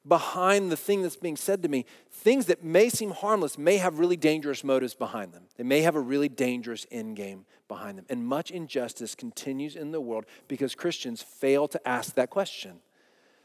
behind 0.05 0.71
the 0.71 0.77
thing 0.77 1.01
that's 1.01 1.15
being 1.15 1.37
said 1.37 1.61
to 1.63 1.69
me. 1.69 1.85
Things 2.11 2.47
that 2.47 2.63
may 2.63 2.89
seem 2.89 3.11
harmless 3.11 3.57
may 3.57 3.77
have 3.77 3.99
really 3.99 4.17
dangerous 4.17 4.63
motives 4.63 4.93
behind 4.93 5.33
them. 5.33 5.43
They 5.57 5.63
may 5.63 5.81
have 5.81 5.95
a 5.95 6.01
really 6.01 6.29
dangerous 6.29 6.85
end 6.91 7.15
game 7.15 7.45
behind 7.67 7.97
them. 7.97 8.05
And 8.09 8.25
much 8.25 8.51
injustice 8.51 9.15
continues 9.15 9.75
in 9.75 9.91
the 9.91 10.01
world 10.01 10.25
because 10.47 10.75
Christians 10.75 11.21
fail 11.21 11.67
to 11.69 11.87
ask 11.87 12.15
that 12.15 12.29
question. 12.29 12.79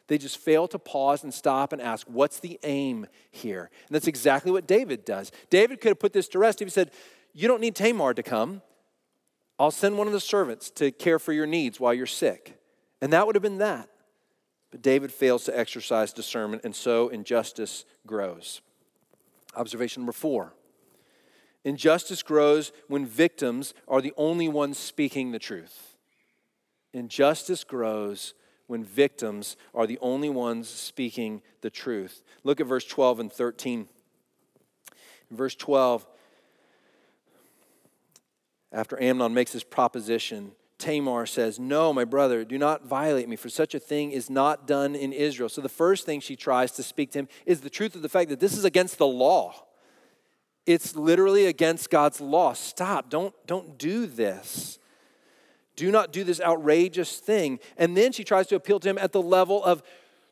They 0.08 0.18
just 0.18 0.38
fail 0.38 0.66
to 0.68 0.78
pause 0.78 1.22
and 1.22 1.32
stop 1.32 1.72
and 1.72 1.80
ask, 1.80 2.06
what's 2.08 2.40
the 2.40 2.58
aim 2.64 3.06
here? 3.30 3.70
And 3.86 3.94
that's 3.94 4.08
exactly 4.08 4.50
what 4.50 4.66
David 4.66 5.04
does. 5.04 5.30
David 5.50 5.80
could 5.80 5.90
have 5.90 5.98
put 5.98 6.14
this 6.14 6.28
to 6.28 6.38
rest 6.38 6.60
if 6.60 6.66
he 6.66 6.70
said, 6.70 6.90
You 7.34 7.46
don't 7.46 7.60
need 7.60 7.76
Tamar 7.76 8.14
to 8.14 8.22
come. 8.22 8.62
I'll 9.58 9.70
send 9.70 9.98
one 9.98 10.06
of 10.06 10.12
the 10.12 10.20
servants 10.20 10.70
to 10.72 10.90
care 10.90 11.18
for 11.18 11.32
your 11.32 11.46
needs 11.46 11.78
while 11.78 11.92
you're 11.92 12.06
sick. 12.06 12.58
And 13.00 13.12
that 13.12 13.26
would 13.26 13.36
have 13.36 13.42
been 13.42 13.58
that. 13.58 13.88
But 14.70 14.82
David 14.82 15.12
fails 15.12 15.44
to 15.44 15.58
exercise 15.58 16.12
discernment, 16.12 16.62
and 16.64 16.74
so 16.74 17.08
injustice 17.08 17.84
grows. 18.06 18.60
Observation 19.56 20.02
number 20.02 20.12
four 20.12 20.54
injustice 21.64 22.22
grows 22.22 22.72
when 22.86 23.04
victims 23.04 23.74
are 23.86 24.00
the 24.00 24.14
only 24.16 24.48
ones 24.48 24.78
speaking 24.78 25.32
the 25.32 25.38
truth. 25.38 25.96
Injustice 26.94 27.64
grows 27.64 28.32
when 28.68 28.84
victims 28.84 29.56
are 29.74 29.86
the 29.86 29.98
only 30.00 30.30
ones 30.30 30.68
speaking 30.68 31.42
the 31.62 31.70
truth. 31.70 32.22
Look 32.44 32.60
at 32.60 32.66
verse 32.66 32.84
12 32.84 33.18
and 33.20 33.32
13. 33.32 33.88
In 35.30 35.36
verse 35.36 35.56
12, 35.56 36.06
after 38.70 39.00
Amnon 39.02 39.34
makes 39.34 39.52
this 39.52 39.64
proposition, 39.64 40.52
Tamar 40.78 41.26
says, 41.26 41.58
No, 41.58 41.92
my 41.92 42.04
brother, 42.04 42.44
do 42.44 42.58
not 42.58 42.86
violate 42.86 43.28
me, 43.28 43.36
for 43.36 43.48
such 43.48 43.74
a 43.74 43.80
thing 43.80 44.12
is 44.12 44.30
not 44.30 44.66
done 44.66 44.94
in 44.94 45.12
Israel. 45.12 45.48
So 45.48 45.60
the 45.60 45.68
first 45.68 46.06
thing 46.06 46.20
she 46.20 46.36
tries 46.36 46.72
to 46.72 46.82
speak 46.82 47.10
to 47.12 47.20
him 47.20 47.28
is 47.46 47.62
the 47.62 47.70
truth 47.70 47.96
of 47.96 48.02
the 48.02 48.08
fact 48.08 48.30
that 48.30 48.40
this 48.40 48.56
is 48.56 48.64
against 48.64 48.98
the 48.98 49.06
law. 49.06 49.54
It's 50.66 50.94
literally 50.94 51.46
against 51.46 51.88
God's 51.88 52.20
law. 52.20 52.52
Stop. 52.52 53.08
Don't, 53.08 53.34
don't 53.46 53.78
do 53.78 54.06
this. 54.06 54.78
Do 55.78 55.92
not 55.92 56.12
do 56.12 56.24
this 56.24 56.40
outrageous 56.40 57.18
thing. 57.18 57.60
And 57.76 57.96
then 57.96 58.10
she 58.10 58.24
tries 58.24 58.48
to 58.48 58.56
appeal 58.56 58.80
to 58.80 58.88
him 58.88 58.98
at 58.98 59.12
the 59.12 59.22
level 59.22 59.62
of 59.62 59.84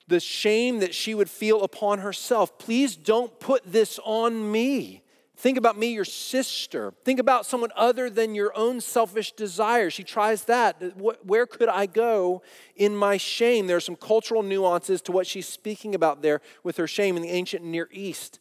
the 0.08 0.18
shame 0.18 0.80
that 0.80 0.92
she 0.92 1.14
would 1.14 1.30
feel 1.30 1.62
upon 1.62 2.00
herself. 2.00 2.58
Please 2.58 2.96
don't 2.96 3.38
put 3.38 3.62
this 3.64 4.00
on 4.04 4.50
me. 4.50 5.04
Think 5.36 5.56
about 5.56 5.78
me, 5.78 5.92
your 5.92 6.04
sister. 6.04 6.94
Think 7.04 7.20
about 7.20 7.46
someone 7.46 7.70
other 7.76 8.10
than 8.10 8.34
your 8.34 8.56
own 8.58 8.80
selfish 8.80 9.30
desire. 9.30 9.88
She 9.88 10.02
tries 10.02 10.46
that. 10.46 10.82
Where 11.24 11.46
could 11.46 11.68
I 11.68 11.86
go 11.86 12.42
in 12.74 12.96
my 12.96 13.16
shame? 13.16 13.68
There 13.68 13.76
are 13.76 13.80
some 13.80 13.94
cultural 13.94 14.42
nuances 14.42 15.00
to 15.02 15.12
what 15.12 15.28
she's 15.28 15.46
speaking 15.46 15.94
about 15.94 16.22
there 16.22 16.40
with 16.64 16.76
her 16.78 16.88
shame 16.88 17.16
in 17.16 17.22
the 17.22 17.30
ancient 17.30 17.64
Near 17.64 17.88
East. 17.92 18.40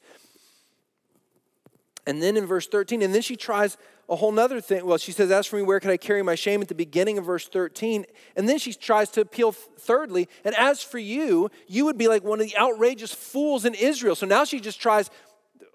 And 2.08 2.22
then 2.22 2.38
in 2.38 2.46
verse 2.46 2.68
13, 2.68 3.02
and 3.02 3.14
then 3.14 3.22
she 3.22 3.36
tries 3.36 3.78
a 4.08 4.16
whole 4.16 4.32
nother 4.32 4.62
thing. 4.62 4.86
Well, 4.86 4.98
she 4.98 5.12
says, 5.12 5.32
As 5.32 5.48
for 5.48 5.56
me, 5.56 5.64
where 5.64 5.80
can 5.80 5.90
I 5.90 5.98
carry 5.98 6.22
my 6.22 6.36
shame 6.36 6.62
at 6.62 6.68
the 6.68 6.76
beginning 6.76 7.18
of 7.18 7.26
verse 7.26 7.48
13? 7.48 8.06
And 8.36 8.48
then 8.48 8.60
she 8.60 8.74
tries 8.74 9.10
to 9.12 9.22
appeal 9.22 9.52
thirdly, 9.52 10.30
and 10.44 10.54
as 10.56 10.84
for 10.84 11.00
you, 11.00 11.50
you 11.68 11.86
would 11.86 11.98
be 11.98 12.08
like 12.08 12.24
one 12.24 12.40
of 12.40 12.48
the 12.48 12.58
outrageous 12.58 13.14
fools 13.14 13.66
in 13.66 13.74
Israel. 13.74 14.16
So 14.16 14.28
now 14.28 14.46
she 14.46 14.60
just 14.60 14.80
tries, 14.80 15.10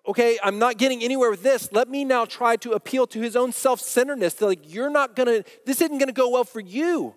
okay, 0.07 0.39
I'm 0.43 0.59
not 0.59 0.79
getting 0.79 1.03
anywhere 1.03 1.31
with 1.31 1.43
this. 1.43 1.73
Let 1.73 1.89
me 1.89 2.05
now 2.05 2.25
try 2.25 2.57
to 2.57 2.73
appeal 2.73 3.07
to 3.09 3.21
his 3.21 3.35
own 3.35 3.53
self 3.53 3.81
centeredness. 3.81 4.41
Like, 4.41 4.73
you're 4.73 4.91
not 4.91 5.17
gonna, 5.17 5.43
this 5.67 5.81
isn't 5.81 5.99
gonna 5.99 6.13
go 6.13 6.29
well 6.31 6.45
for 6.45 6.61
you 6.61 7.17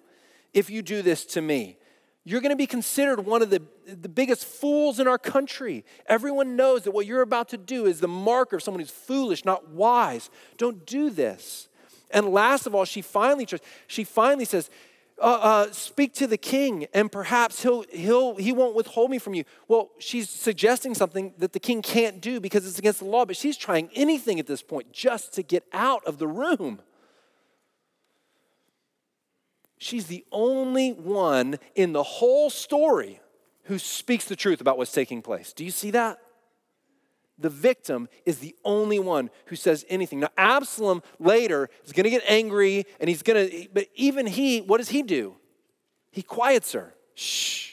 if 0.54 0.70
you 0.70 0.82
do 0.82 1.04
this 1.04 1.26
to 1.26 1.42
me. 1.42 1.78
You're 2.26 2.42
going 2.42 2.52
to 2.52 2.56
be 2.56 2.68
considered 2.68 3.26
one 3.26 3.42
of 3.42 3.50
the, 3.50 3.62
the 3.86 4.08
biggest 4.08 4.46
fools 4.46 5.00
in 5.00 5.08
our 5.08 5.18
country. 5.18 5.84
Everyone 6.08 6.56
knows 6.56 6.84
that 6.84 6.92
what 6.92 7.06
you're 7.06 7.22
about 7.22 7.50
to 7.50 7.58
do 7.58 7.86
is 7.86 8.00
the 8.00 8.08
marker 8.08 8.56
of 8.56 8.64
someone 8.64 8.80
who's 8.80 8.92
foolish, 8.92 9.44
not 9.44 9.70
wise. 9.70 10.30
Don't 10.58 10.86
do 10.86 11.10
this. 11.10 11.68
And 12.12 12.30
last 12.30 12.66
of 12.66 12.76
all, 12.76 12.86
she 12.86 13.02
finally 13.02 13.48
she 13.88 14.04
finally 14.04 14.46
says, 14.46 14.70
uh, 15.20 15.40
uh, 15.42 15.72
"Speak 15.72 16.14
to 16.16 16.28
the 16.28 16.38
king, 16.38 16.86
and 16.94 17.12
perhaps 17.12 17.64
he'll 17.64 17.84
he'll 17.92 18.36
he 18.36 18.52
won't 18.54 18.76
withhold 18.76 19.10
me 19.12 19.18
from 19.18 19.34
you." 19.34 19.44
Well, 19.68 19.90
she's 19.98 20.30
suggesting 20.30 20.94
something 20.94 21.34
that 21.40 21.54
the 21.54 21.60
king 21.60 21.82
can't 21.82 22.22
do 22.22 22.40
because 22.40 22.68
it's 22.68 22.80
against 22.80 23.00
the 23.00 23.06
law. 23.06 23.26
But 23.26 23.36
she's 23.36 23.58
trying 23.58 23.90
anything 23.96 24.40
at 24.40 24.48
this 24.48 24.62
point 24.62 24.94
just 24.94 25.34
to 25.34 25.44
get 25.44 25.64
out 25.74 26.06
of 26.06 26.20
the 26.20 26.28
room. 26.28 26.82
She's 29.84 30.08
the 30.08 30.24
only 30.32 30.94
one 30.94 31.60
in 31.76 31.92
the 31.92 32.04
whole 32.04 32.50
story 32.50 33.20
who 33.64 33.78
speaks 33.78 34.26
the 34.26 34.36
truth 34.36 34.62
about 34.62 34.78
what's 34.78 34.94
taking 34.94 35.22
place. 35.22 35.52
Do 35.52 35.66
you 35.66 35.72
see 35.72 35.92
that? 35.92 36.20
The 37.38 37.50
victim 37.50 38.08
is 38.26 38.40
the 38.40 38.56
only 38.64 39.00
one 39.00 39.30
who 39.48 39.58
says 39.58 39.86
anything. 39.90 40.22
Now, 40.22 40.30
Absalom 40.38 41.04
later 41.20 41.70
is 41.84 41.92
going 41.92 42.06
to 42.06 42.10
get 42.10 42.24
angry 42.28 42.86
and 43.02 43.10
he's 43.10 43.24
going 43.24 43.50
to, 43.50 43.68
but 43.74 43.88
even 43.96 44.26
he, 44.26 44.62
what 44.62 44.78
does 44.78 44.90
he 44.90 45.04
do? 45.04 45.36
He 46.12 46.22
quiets 46.22 46.72
her. 46.72 46.94
Shh. 47.16 47.72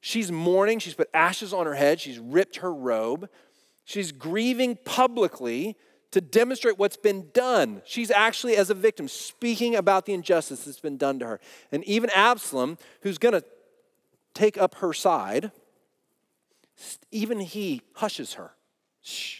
She's 0.00 0.32
mourning. 0.32 0.78
She's 0.78 0.94
put 0.94 1.10
ashes 1.12 1.52
on 1.52 1.66
her 1.66 1.74
head. 1.74 2.00
She's 2.00 2.18
ripped 2.18 2.56
her 2.56 2.72
robe. 2.72 3.28
She's 3.84 4.10
grieving 4.10 4.78
publicly 4.86 5.76
to 6.12 6.20
demonstrate 6.20 6.78
what's 6.78 6.96
been 6.96 7.28
done. 7.32 7.82
She's 7.84 8.10
actually, 8.10 8.56
as 8.56 8.70
a 8.70 8.74
victim, 8.74 9.08
speaking 9.08 9.76
about 9.76 10.06
the 10.06 10.12
injustice 10.12 10.64
that's 10.64 10.80
been 10.80 10.96
done 10.96 11.18
to 11.20 11.26
her. 11.26 11.40
And 11.70 11.84
even 11.84 12.10
Absalom, 12.10 12.78
who's 13.02 13.18
going 13.18 13.34
to 13.34 13.44
take 14.34 14.58
up 14.58 14.76
her 14.76 14.92
side, 14.92 15.52
even 17.10 17.40
he 17.40 17.82
hushes 17.94 18.34
her. 18.34 18.52
Shh. 19.02 19.38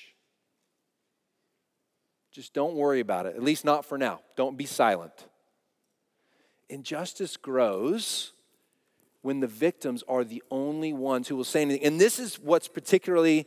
Just 2.32 2.54
don't 2.54 2.74
worry 2.74 3.00
about 3.00 3.26
it, 3.26 3.34
at 3.34 3.42
least 3.42 3.64
not 3.64 3.84
for 3.84 3.98
now. 3.98 4.20
Don't 4.36 4.56
be 4.56 4.66
silent. 4.66 5.26
Injustice 6.68 7.36
grows 7.36 8.32
when 9.22 9.40
the 9.40 9.48
victims 9.48 10.04
are 10.08 10.22
the 10.22 10.42
only 10.50 10.92
ones 10.92 11.28
who 11.28 11.36
will 11.36 11.44
say 11.44 11.62
anything. 11.62 11.84
And 11.84 12.00
this 12.00 12.18
is 12.18 12.38
what's 12.38 12.68
particularly 12.68 13.46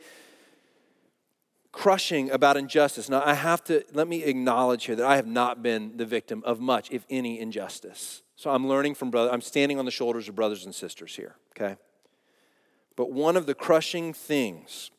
crushing 1.73 2.31
about 2.31 2.55
injustice. 2.55 3.09
Now, 3.09 3.21
I 3.25 3.33
have 3.33 3.61
to, 3.65 3.83
let 3.93 4.07
me 4.07 4.23
acknowledge 4.23 4.85
here 4.85 4.95
that 4.95 5.05
I 5.05 5.17
have 5.17 5.27
not 5.27 5.61
been 5.61 5.97
the 5.97 6.05
victim 6.05 6.41
of 6.45 6.61
much, 6.61 6.89
if 6.91 7.03
any, 7.09 7.39
injustice. 7.39 8.21
So 8.37 8.51
I'm 8.51 8.67
learning 8.67 8.95
from 8.95 9.11
brother, 9.11 9.31
I'm 9.31 9.41
standing 9.41 9.79
on 9.79 9.85
the 9.85 9.91
shoulders 9.91 10.29
of 10.29 10.35
brothers 10.35 10.63
and 10.63 10.73
sisters 10.73 11.15
here, 11.15 11.35
okay? 11.51 11.75
But 12.95 13.11
one 13.11 13.35
of 13.35 13.47
the 13.47 13.55
crushing 13.55 14.13
things 14.13 14.91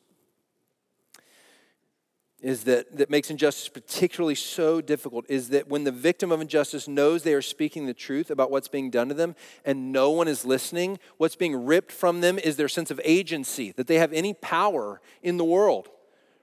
is 2.41 2.65
that, 2.65 2.97
that 2.97 3.09
makes 3.09 3.31
injustice 3.31 3.69
particularly 3.69 4.35
so 4.35 4.81
difficult 4.81 5.25
is 5.29 5.49
that 5.49 5.67
when 5.69 5.85
the 5.85 5.91
victim 5.91 6.31
of 6.31 6.41
injustice 6.41 6.87
knows 6.87 7.23
they 7.23 7.33
are 7.33 7.41
speaking 7.41 7.85
the 7.85 7.93
truth 7.93 8.29
about 8.29 8.51
what's 8.51 8.67
being 8.67 8.91
done 8.91 9.07
to 9.07 9.15
them 9.15 9.33
and 9.63 9.91
no 9.91 10.11
one 10.11 10.27
is 10.27 10.45
listening, 10.45 10.99
what's 11.17 11.37
being 11.37 11.65
ripped 11.65 11.91
from 11.91 12.21
them 12.21 12.37
is 12.37 12.57
their 12.57 12.67
sense 12.67 12.91
of 12.91 12.99
agency, 13.05 13.71
that 13.71 13.87
they 13.87 13.95
have 13.95 14.11
any 14.11 14.33
power 14.33 15.01
in 15.23 15.37
the 15.37 15.45
world 15.45 15.89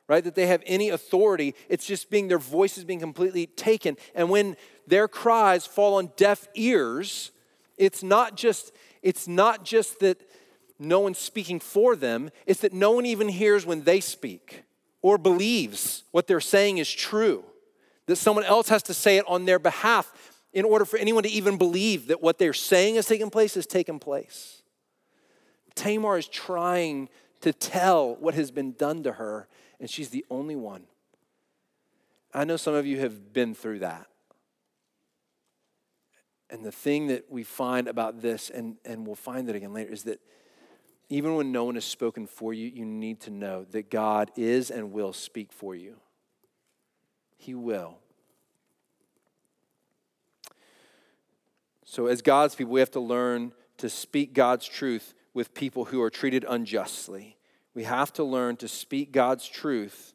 right? 0.08 0.24
That 0.24 0.34
they 0.34 0.46
have 0.46 0.62
any 0.66 0.90
authority. 0.90 1.54
It's 1.68 1.86
just 1.86 2.10
being 2.10 2.28
their 2.28 2.38
voices 2.38 2.84
being 2.84 3.00
completely 3.00 3.46
taken. 3.46 3.96
And 4.14 4.30
when 4.30 4.56
their 4.86 5.08
cries 5.08 5.66
fall 5.66 5.94
on 5.94 6.12
deaf 6.16 6.48
ears, 6.54 7.30
it's 7.76 8.02
not 8.02 8.36
just 8.36 8.72
it's 9.02 9.26
not 9.26 9.64
just 9.64 10.00
that 10.00 10.20
no 10.78 11.00
one's 11.00 11.18
speaking 11.18 11.60
for 11.60 11.96
them, 11.96 12.30
it's 12.46 12.60
that 12.60 12.72
no 12.72 12.92
one 12.92 13.06
even 13.06 13.28
hears 13.28 13.66
when 13.66 13.82
they 13.82 14.00
speak 14.00 14.64
or 15.00 15.18
believes 15.18 16.04
what 16.12 16.26
they're 16.26 16.40
saying 16.40 16.78
is 16.78 16.90
true. 16.90 17.44
That 18.06 18.16
someone 18.16 18.44
else 18.44 18.68
has 18.68 18.82
to 18.84 18.94
say 18.94 19.16
it 19.16 19.24
on 19.28 19.44
their 19.44 19.58
behalf 19.58 20.12
in 20.52 20.64
order 20.64 20.84
for 20.84 20.98
anyone 20.98 21.22
to 21.22 21.30
even 21.30 21.56
believe 21.56 22.08
that 22.08 22.22
what 22.22 22.38
they're 22.38 22.52
saying 22.52 22.96
has 22.96 23.06
taken 23.06 23.30
place 23.30 23.54
has 23.54 23.66
taken 23.66 23.98
place. 23.98 24.62
Tamar 25.74 26.18
is 26.18 26.28
trying 26.28 27.08
to 27.40 27.52
tell 27.52 28.16
what 28.16 28.34
has 28.34 28.50
been 28.50 28.72
done 28.72 29.02
to 29.02 29.12
her, 29.12 29.48
and 29.82 29.90
she's 29.90 30.10
the 30.10 30.24
only 30.30 30.54
one. 30.54 30.84
I 32.32 32.44
know 32.44 32.56
some 32.56 32.72
of 32.72 32.86
you 32.86 33.00
have 33.00 33.32
been 33.32 33.52
through 33.52 33.80
that. 33.80 34.06
And 36.48 36.64
the 36.64 36.70
thing 36.70 37.08
that 37.08 37.24
we 37.28 37.42
find 37.42 37.88
about 37.88 38.22
this, 38.22 38.48
and, 38.48 38.76
and 38.84 39.04
we'll 39.04 39.16
find 39.16 39.50
it 39.50 39.56
again 39.56 39.72
later, 39.72 39.92
is 39.92 40.04
that 40.04 40.20
even 41.08 41.34
when 41.34 41.50
no 41.50 41.64
one 41.64 41.74
has 41.74 41.84
spoken 41.84 42.28
for 42.28 42.54
you, 42.54 42.68
you 42.68 42.84
need 42.84 43.20
to 43.22 43.30
know 43.30 43.66
that 43.72 43.90
God 43.90 44.30
is 44.36 44.70
and 44.70 44.92
will 44.92 45.12
speak 45.12 45.52
for 45.52 45.74
you. 45.74 45.96
He 47.36 47.52
will. 47.52 47.98
So, 51.84 52.06
as 52.06 52.22
God's 52.22 52.54
people, 52.54 52.72
we 52.72 52.80
have 52.80 52.92
to 52.92 53.00
learn 53.00 53.50
to 53.78 53.90
speak 53.90 54.32
God's 54.32 54.66
truth 54.66 55.12
with 55.34 55.54
people 55.54 55.86
who 55.86 56.00
are 56.02 56.10
treated 56.10 56.46
unjustly. 56.48 57.36
We 57.74 57.85
have 57.85 58.12
to 58.14 58.24
learn 58.24 58.56
to 58.56 58.68
speak 58.68 59.12
God's 59.12 59.48
truth 59.48 60.14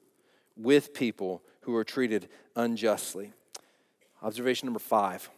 with 0.56 0.94
people 0.94 1.42
who 1.62 1.76
are 1.76 1.84
treated 1.84 2.30
unjustly. 2.56 3.34
Observation 4.22 4.68
number 4.68 4.80
five 4.80 5.30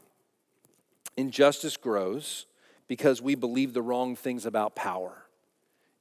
injustice 1.17 1.75
grows 1.75 2.45
because 2.87 3.21
we 3.21 3.35
believe 3.35 3.73
the 3.73 3.81
wrong 3.81 4.15
things 4.15 4.45
about 4.45 4.75
power. 4.75 5.25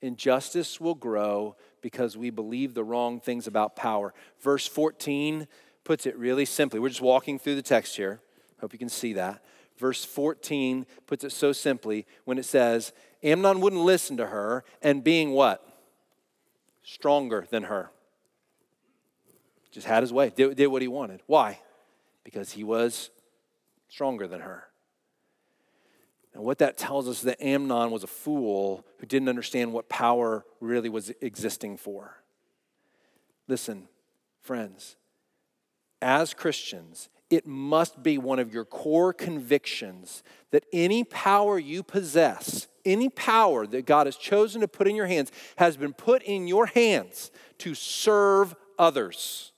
Injustice 0.00 0.80
will 0.80 0.94
grow 0.94 1.56
because 1.80 2.16
we 2.16 2.30
believe 2.30 2.74
the 2.74 2.84
wrong 2.84 3.18
things 3.18 3.48
about 3.48 3.74
power. 3.74 4.14
Verse 4.40 4.66
14 4.68 5.48
puts 5.82 6.06
it 6.06 6.16
really 6.16 6.44
simply. 6.44 6.78
We're 6.78 6.88
just 6.88 7.00
walking 7.00 7.38
through 7.38 7.56
the 7.56 7.62
text 7.62 7.96
here. 7.96 8.20
Hope 8.60 8.72
you 8.72 8.78
can 8.78 8.88
see 8.88 9.12
that 9.14 9.42
verse 9.78 10.04
14 10.04 10.86
puts 11.06 11.24
it 11.24 11.32
so 11.32 11.52
simply 11.52 12.06
when 12.24 12.38
it 12.38 12.44
says, 12.44 12.92
Amnon 13.22 13.60
wouldn't 13.60 13.82
listen 13.82 14.16
to 14.16 14.26
her, 14.26 14.64
and 14.82 15.02
being 15.02 15.30
what? 15.30 15.64
Stronger 16.90 17.46
than 17.50 17.64
her. 17.64 17.90
Just 19.70 19.86
had 19.86 20.02
his 20.02 20.10
way, 20.10 20.32
did, 20.34 20.56
did 20.56 20.68
what 20.68 20.80
he 20.80 20.88
wanted. 20.88 21.20
Why? 21.26 21.60
Because 22.24 22.52
he 22.52 22.64
was 22.64 23.10
stronger 23.90 24.26
than 24.26 24.40
her. 24.40 24.64
And 26.32 26.42
what 26.42 26.56
that 26.58 26.78
tells 26.78 27.06
us 27.06 27.18
is 27.18 27.22
that 27.24 27.44
Amnon 27.44 27.90
was 27.90 28.04
a 28.04 28.06
fool 28.08 28.86
who 29.00 29.06
didn't 29.06 29.28
understand 29.28 29.74
what 29.74 29.90
power 29.90 30.46
really 30.60 30.88
was 30.88 31.12
existing 31.20 31.76
for. 31.76 32.22
Listen, 33.48 33.88
friends, 34.40 34.96
as 36.00 36.32
Christians, 36.32 37.10
it 37.28 37.46
must 37.46 38.02
be 38.02 38.16
one 38.16 38.38
of 38.38 38.54
your 38.54 38.64
core 38.64 39.12
convictions 39.12 40.22
that 40.52 40.64
any 40.72 41.04
power 41.04 41.58
you 41.58 41.82
possess, 41.82 42.66
any 42.88 43.08
power 43.08 43.66
that 43.66 43.86
God 43.86 44.06
has 44.06 44.16
chosen 44.16 44.60
to 44.60 44.68
put 44.68 44.88
in 44.88 44.96
your 44.96 45.06
hands, 45.06 45.30
has 45.56 45.76
been 45.76 45.92
put 45.92 46.22
in 46.22 46.46
your 46.46 46.66
hands 46.66 47.30
to 47.58 47.74
serve 47.74 48.54
others. 48.78 49.52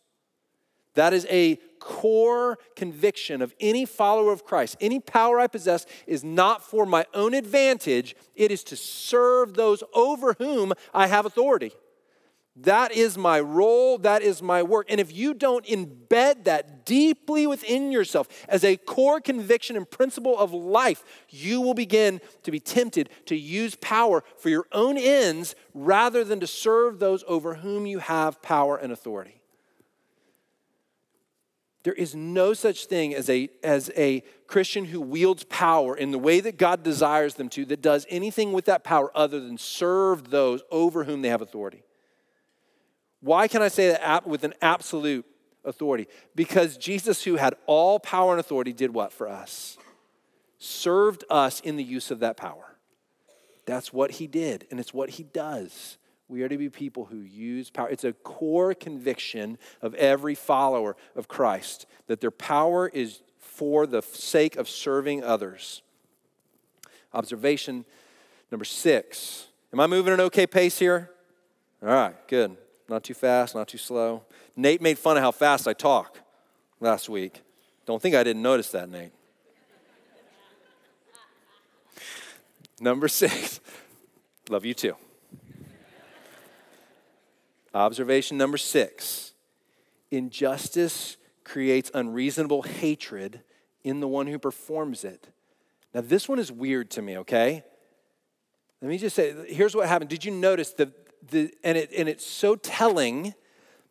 That 0.95 1.12
is 1.12 1.27
a 1.31 1.57
core 1.79 2.59
conviction 2.77 3.43
of 3.43 3.55
any 3.61 3.87
follower 3.87 4.33
of 4.33 4.45
Christ. 4.45 4.77
Any 4.81 5.01
power 5.01 5.40
I 5.40 5.47
possess 5.47 5.87
is 6.07 6.23
not 6.23 6.62
for 6.62 6.85
my 6.85 7.07
own 7.14 7.33
advantage, 7.33 8.14
it 8.35 8.51
is 8.51 8.62
to 8.64 8.77
serve 8.77 9.55
those 9.55 9.83
over 9.95 10.35
whom 10.35 10.73
I 10.93 11.07
have 11.07 11.27
authority. 11.27 11.73
That 12.57 12.93
is 12.93 13.17
my 13.17 13.41
role, 13.41 13.97
that 13.99 14.23
is 14.23 14.43
my 14.43 14.63
work. 14.63 14.87
And 14.91 15.01
if 15.01 15.15
you 15.15 15.35
don't 15.35 15.65
embed 15.67 16.45
that 16.45 16.85
deeply 16.85 17.47
within 17.47 17.93
yourself 17.93 18.29
as 18.49 18.65
a 18.65 18.77
core 18.77 19.21
conviction 19.21 19.77
and 19.77 19.89
principle 19.89 20.37
of 20.37 20.53
life, 20.53 21.05
you 21.29 21.61
will 21.61 21.75
begin 21.75 22.21
to 22.43 22.51
be 22.51 22.61
tempted 22.61 23.09
to 23.27 23.37
use 23.37 23.77
power 23.77 24.25
for 24.37 24.49
your 24.49 24.67
own 24.73 24.99
ends 24.99 25.55
rather 25.75 26.25
than 26.25 26.41
to 26.41 26.47
serve 26.47 26.99
those 26.99 27.23
over 27.29 27.55
whom 27.55 27.87
you 27.87 28.01
have 28.01 28.43
power 28.43 28.77
and 28.77 28.93
authority. 28.93 29.41
There 31.83 31.95
is 31.95 32.15
no 32.15 32.53
such 32.53 32.87
thing 32.87 33.15
as 33.15 33.31
a, 33.31 33.49
as 33.63 33.91
a 33.97 34.23
Christian 34.47 34.85
who 34.85 35.01
wields 35.01 35.45
power 35.45 35.97
in 35.97 36.11
the 36.11 36.19
way 36.19 36.41
that 36.41 36.59
God 36.59 36.83
desires 36.83 37.37
them 37.37 37.49
to, 37.51 37.65
that 37.67 37.81
does 37.81 38.05
anything 38.11 38.53
with 38.53 38.67
that 38.67 38.85
power 38.85 39.11
other 39.15 39.41
than 39.41 39.57
serve 39.57 40.29
those 40.29 40.63
over 40.71 41.05
whom 41.05 41.23
they 41.23 41.31
have 41.31 41.41
authority. 41.41 41.85
Why 43.20 43.48
can 43.48 43.62
I 43.62 43.68
say 43.68 43.88
that 43.88 44.26
with 44.26 44.44
an 44.44 44.54
absolute 44.62 45.26
authority? 45.64 46.09
Because 46.35 46.76
Jesus, 46.76 47.22
who 47.24 47.37
had 47.37 47.54
all 47.66 48.00
power 48.00 48.33
and 48.33 48.40
authority, 48.40 48.72
did 48.72 48.94
what 48.94 49.12
for 49.12 49.28
us? 49.28 49.76
Served 50.59 51.24
us 51.30 51.61
in 51.61 51.76
the 51.76 51.85
use 51.85 52.11
of 52.11 52.20
that 52.20 52.37
power. 52.37 52.76
That's 53.66 53.92
what 53.92 54.12
he 54.12 54.26
did, 54.26 54.66
and 54.70 54.80
it's 54.80 54.94
what 54.94 55.11
he 55.11 55.22
does. 55.22 55.98
We 56.28 56.42
are 56.42 56.48
to 56.48 56.56
be 56.56 56.68
people 56.68 57.06
who 57.06 57.18
use 57.18 57.70
power. 57.70 57.88
It's 57.88 58.04
a 58.04 58.12
core 58.12 58.72
conviction 58.72 59.59
of 59.83 59.94
every 59.94 60.35
follower 60.35 60.96
of 61.16 61.28
Christ 61.28 61.87
that 62.06 62.20
their 62.20 62.30
power 62.30 62.88
is 62.88 63.20
for 63.38 63.87
the 63.87 64.00
sake 64.00 64.56
of 64.56 64.68
serving 64.68 65.24
others. 65.24 65.83
Observation 67.12 67.85
number 68.50 68.64
six. 68.64 69.48
Am 69.72 69.80
I 69.80 69.87
moving 69.87 70.12
at 70.12 70.20
an 70.20 70.26
okay 70.26 70.46
pace 70.46 70.78
here? 70.78 71.11
All 71.83 71.88
right, 71.88 72.28
good. 72.28 72.56
Not 72.90 73.05
too 73.05 73.14
fast, 73.14 73.55
not 73.55 73.68
too 73.68 73.79
slow. 73.79 74.24
Nate 74.57 74.83
made 74.83 74.98
fun 74.98 75.16
of 75.16 75.22
how 75.22 75.31
fast 75.31 75.68
I 75.68 75.74
talk 75.74 76.18
last 76.81 77.09
week. 77.09 77.40
Don't 77.87 78.03
think 78.03 78.16
I 78.16 78.24
didn't 78.24 78.42
notice 78.42 78.72
that, 78.72 78.90
Nate. 78.90 79.12
Number 82.81 83.07
six, 83.07 83.61
love 84.50 84.64
you 84.64 84.74
too. 84.74 84.96
Observation 87.72 88.37
number 88.37 88.59
six 88.59 89.35
injustice 90.11 91.16
creates 91.44 91.92
unreasonable 91.94 92.62
hatred 92.62 93.42
in 93.85 94.00
the 94.00 94.09
one 94.09 94.26
who 94.26 94.37
performs 94.40 95.05
it. 95.05 95.29
Now, 95.94 96.00
this 96.00 96.29
one 96.29 96.40
is 96.40 96.50
weird 96.50 96.90
to 96.92 97.03
me, 97.03 97.18
okay? 97.18 97.62
Let 98.83 98.88
me 98.88 98.98
just 98.98 99.14
say 99.14 99.33
here's 99.46 99.76
what 99.76 99.87
happened. 99.87 100.11
Did 100.11 100.24
you 100.24 100.33
notice 100.33 100.72
the, 100.72 100.92
the, 101.30 101.52
and, 101.62 101.76
it, 101.76 101.90
and 101.96 102.09
it's 102.09 102.26
so 102.26 102.56
telling 102.56 103.35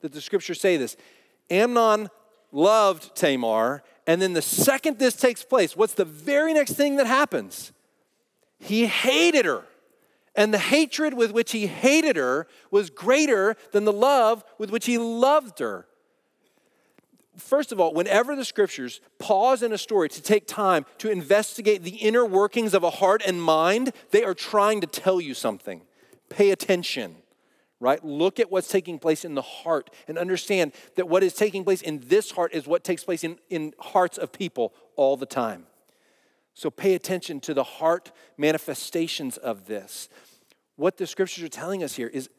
that 0.01 0.13
the 0.13 0.21
scriptures 0.21 0.59
say 0.59 0.77
this. 0.77 0.95
Amnon 1.49 2.09
loved 2.51 3.15
Tamar, 3.15 3.83
and 4.07 4.21
then 4.21 4.33
the 4.33 4.41
second 4.41 4.99
this 4.99 5.15
takes 5.15 5.43
place, 5.43 5.75
what's 5.75 5.93
the 5.93 6.05
very 6.05 6.53
next 6.53 6.73
thing 6.73 6.95
that 6.95 7.07
happens? 7.07 7.71
He 8.59 8.87
hated 8.87 9.45
her. 9.45 9.65
And 10.35 10.53
the 10.53 10.59
hatred 10.59 11.15
with 11.15 11.31
which 11.31 11.51
he 11.51 11.67
hated 11.67 12.15
her 12.15 12.47
was 12.71 12.89
greater 12.89 13.57
than 13.71 13.85
the 13.85 13.93
love 13.93 14.43
with 14.57 14.69
which 14.69 14.85
he 14.85 14.97
loved 14.97 15.59
her. 15.59 15.85
First 17.35 17.71
of 17.71 17.79
all, 17.79 17.93
whenever 17.93 18.35
the 18.35 18.45
scriptures 18.45 19.01
pause 19.17 19.63
in 19.63 19.73
a 19.73 19.77
story 19.77 20.09
to 20.09 20.21
take 20.21 20.45
time 20.45 20.85
to 20.97 21.09
investigate 21.09 21.83
the 21.83 21.97
inner 21.97 22.25
workings 22.25 22.73
of 22.73 22.83
a 22.83 22.89
heart 22.89 23.21
and 23.25 23.41
mind, 23.41 23.91
they 24.11 24.23
are 24.23 24.33
trying 24.33 24.81
to 24.81 24.87
tell 24.87 25.19
you 25.21 25.33
something. 25.33 25.81
Pay 26.29 26.51
attention, 26.51 27.15
right? 27.79 28.03
Look 28.03 28.39
at 28.39 28.51
what's 28.51 28.67
taking 28.67 28.99
place 28.99 29.25
in 29.25 29.35
the 29.35 29.41
heart 29.41 29.89
and 30.07 30.17
understand 30.17 30.73
that 30.95 31.09
what 31.09 31.23
is 31.23 31.33
taking 31.33 31.63
place 31.63 31.81
in 31.81 32.01
this 32.05 32.31
heart 32.31 32.53
is 32.53 32.67
what 32.67 32.83
takes 32.83 33.03
place 33.03 33.23
in, 33.23 33.37
in 33.49 33.73
hearts 33.79 34.17
of 34.17 34.31
people 34.31 34.73
all 34.95 35.17
the 35.17 35.25
time. 35.25 35.65
So 36.53 36.69
pay 36.69 36.93
attention 36.93 37.39
to 37.41 37.53
the 37.53 37.63
heart 37.63 38.11
manifestations 38.37 39.37
of 39.37 39.67
this. 39.67 40.09
What 40.75 40.97
the 40.97 41.07
scriptures 41.07 41.43
are 41.43 41.49
telling 41.49 41.83
us 41.83 41.95
here 41.95 42.07
is 42.07 42.29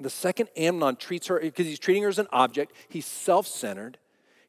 the 0.00 0.10
second 0.10 0.48
Amnon 0.56 0.96
treats 0.96 1.28
her, 1.28 1.38
because 1.38 1.66
he's 1.66 1.78
treating 1.78 2.02
her 2.02 2.08
as 2.08 2.18
an 2.18 2.26
object, 2.32 2.72
he's 2.88 3.06
self 3.06 3.46
centered. 3.46 3.98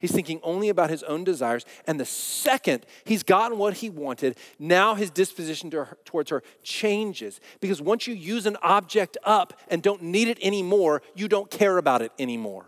He's 0.06 0.12
thinking 0.12 0.40
only 0.44 0.70
about 0.70 0.92
his 0.92 1.02
own 1.02 1.24
desires. 1.24 1.66
And 1.88 2.00
the 2.00 2.06
second 2.06 2.86
he's 3.06 3.24
gotten 3.24 3.58
what 3.58 3.78
he 3.78 3.90
wanted, 3.90 4.38
now 4.60 4.94
his 4.94 5.10
disposition 5.10 5.72
to 5.72 5.86
her, 5.86 5.98
towards 6.06 6.30
her 6.30 6.44
changes. 6.62 7.40
Because 7.60 7.82
once 7.82 8.06
you 8.06 8.14
use 8.14 8.46
an 8.46 8.56
object 8.62 9.18
up 9.24 9.60
and 9.68 9.82
don't 9.82 10.04
need 10.04 10.28
it 10.28 10.38
anymore, 10.44 11.02
you 11.16 11.28
don't 11.28 11.50
care 11.50 11.80
about 11.80 12.04
it 12.04 12.12
anymore. 12.20 12.68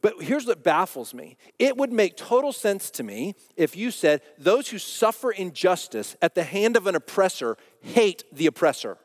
But 0.00 0.22
here's 0.22 0.46
what 0.46 0.64
baffles 0.64 1.12
me 1.12 1.36
it 1.58 1.76
would 1.76 1.92
make 1.92 2.16
total 2.16 2.50
sense 2.54 2.90
to 2.92 3.02
me 3.02 3.34
if 3.54 3.76
you 3.76 3.90
said, 3.90 4.22
Those 4.38 4.70
who 4.70 4.78
suffer 4.78 5.30
injustice 5.30 6.16
at 6.22 6.34
the 6.34 6.44
hand 6.44 6.74
of 6.74 6.86
an 6.86 6.94
oppressor 6.94 7.58
hate 7.82 8.24
the 8.32 8.46
oppressor. 8.46 8.96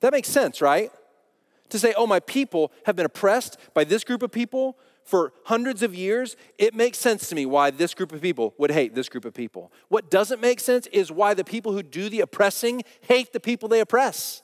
That 0.00 0.12
makes 0.12 0.28
sense, 0.28 0.60
right? 0.60 0.92
To 1.70 1.78
say, 1.78 1.94
Oh, 1.96 2.06
my 2.06 2.20
people 2.20 2.72
have 2.84 2.94
been 2.94 3.06
oppressed 3.06 3.56
by 3.72 3.84
this 3.84 4.04
group 4.04 4.22
of 4.22 4.30
people 4.30 4.76
for 5.04 5.32
hundreds 5.44 5.82
of 5.82 5.94
years, 5.94 6.36
it 6.58 6.74
makes 6.74 6.98
sense 6.98 7.28
to 7.28 7.34
me 7.34 7.46
why 7.46 7.70
this 7.70 7.94
group 7.94 8.12
of 8.12 8.20
people 8.20 8.54
would 8.58 8.70
hate 8.70 8.94
this 8.94 9.08
group 9.08 9.24
of 9.24 9.34
people. 9.34 9.72
What 9.88 10.10
doesn't 10.10 10.40
make 10.40 10.60
sense 10.60 10.86
is 10.88 11.10
why 11.10 11.34
the 11.34 11.44
people 11.44 11.72
who 11.72 11.82
do 11.82 12.08
the 12.08 12.20
oppressing 12.20 12.82
hate 13.02 13.32
the 13.32 13.40
people 13.40 13.68
they 13.68 13.80
oppress. 13.80 14.42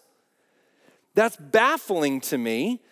That's 1.14 1.36
baffling 1.36 2.20
to 2.22 2.38
me. 2.38 2.82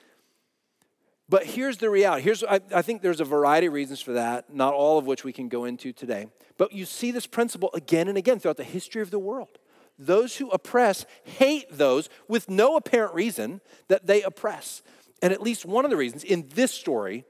But 1.28 1.44
here's 1.44 1.78
the 1.78 1.90
reality. 1.90 2.22
Here's 2.22 2.44
I, 2.44 2.60
I 2.72 2.82
think 2.82 3.02
there's 3.02 3.20
a 3.20 3.24
variety 3.24 3.66
of 3.66 3.72
reasons 3.72 4.00
for 4.00 4.12
that, 4.12 4.54
not 4.54 4.74
all 4.74 4.98
of 4.98 5.06
which 5.06 5.24
we 5.24 5.32
can 5.32 5.48
go 5.48 5.64
into 5.64 5.92
today. 5.92 6.28
But 6.56 6.72
you 6.72 6.84
see 6.84 7.10
this 7.10 7.26
principle 7.26 7.70
again 7.74 8.08
and 8.08 8.16
again 8.16 8.38
throughout 8.38 8.56
the 8.56 8.64
history 8.64 9.02
of 9.02 9.10
the 9.10 9.18
world. 9.18 9.58
Those 9.98 10.36
who 10.36 10.50
oppress 10.50 11.04
hate 11.24 11.66
those 11.70 12.08
with 12.28 12.48
no 12.48 12.76
apparent 12.76 13.14
reason 13.14 13.60
that 13.88 14.06
they 14.06 14.22
oppress. 14.22 14.82
And 15.22 15.32
at 15.32 15.42
least 15.42 15.64
one 15.64 15.84
of 15.84 15.90
the 15.90 15.96
reasons 15.96 16.22
in 16.22 16.48
this 16.54 16.70
story 16.70 17.24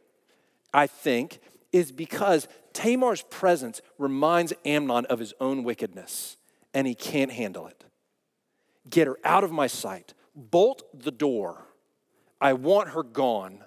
I 0.77 0.87
think, 0.87 1.41
is 1.73 1.91
because 1.91 2.47
Tamar's 2.75 3.23
presence 3.23 3.81
reminds 3.97 4.53
Amnon 4.67 5.07
of 5.07 5.19
his 5.19 5.33
own 5.41 5.65
wickedness, 5.65 6.37
and 6.75 6.87
he 6.87 6.95
can't 6.95 7.33
handle 7.33 7.67
it. 7.67 7.85
Get 8.91 9.07
her 9.07 9.17
out 9.25 9.43
of 9.43 9.51
my 9.51 9.69
sight. 9.69 10.13
Bolt 10.35 10.83
the 10.93 11.11
door. 11.11 11.65
I 12.43 12.53
want 12.53 12.91
her 12.91 13.03
gone. 13.03 13.65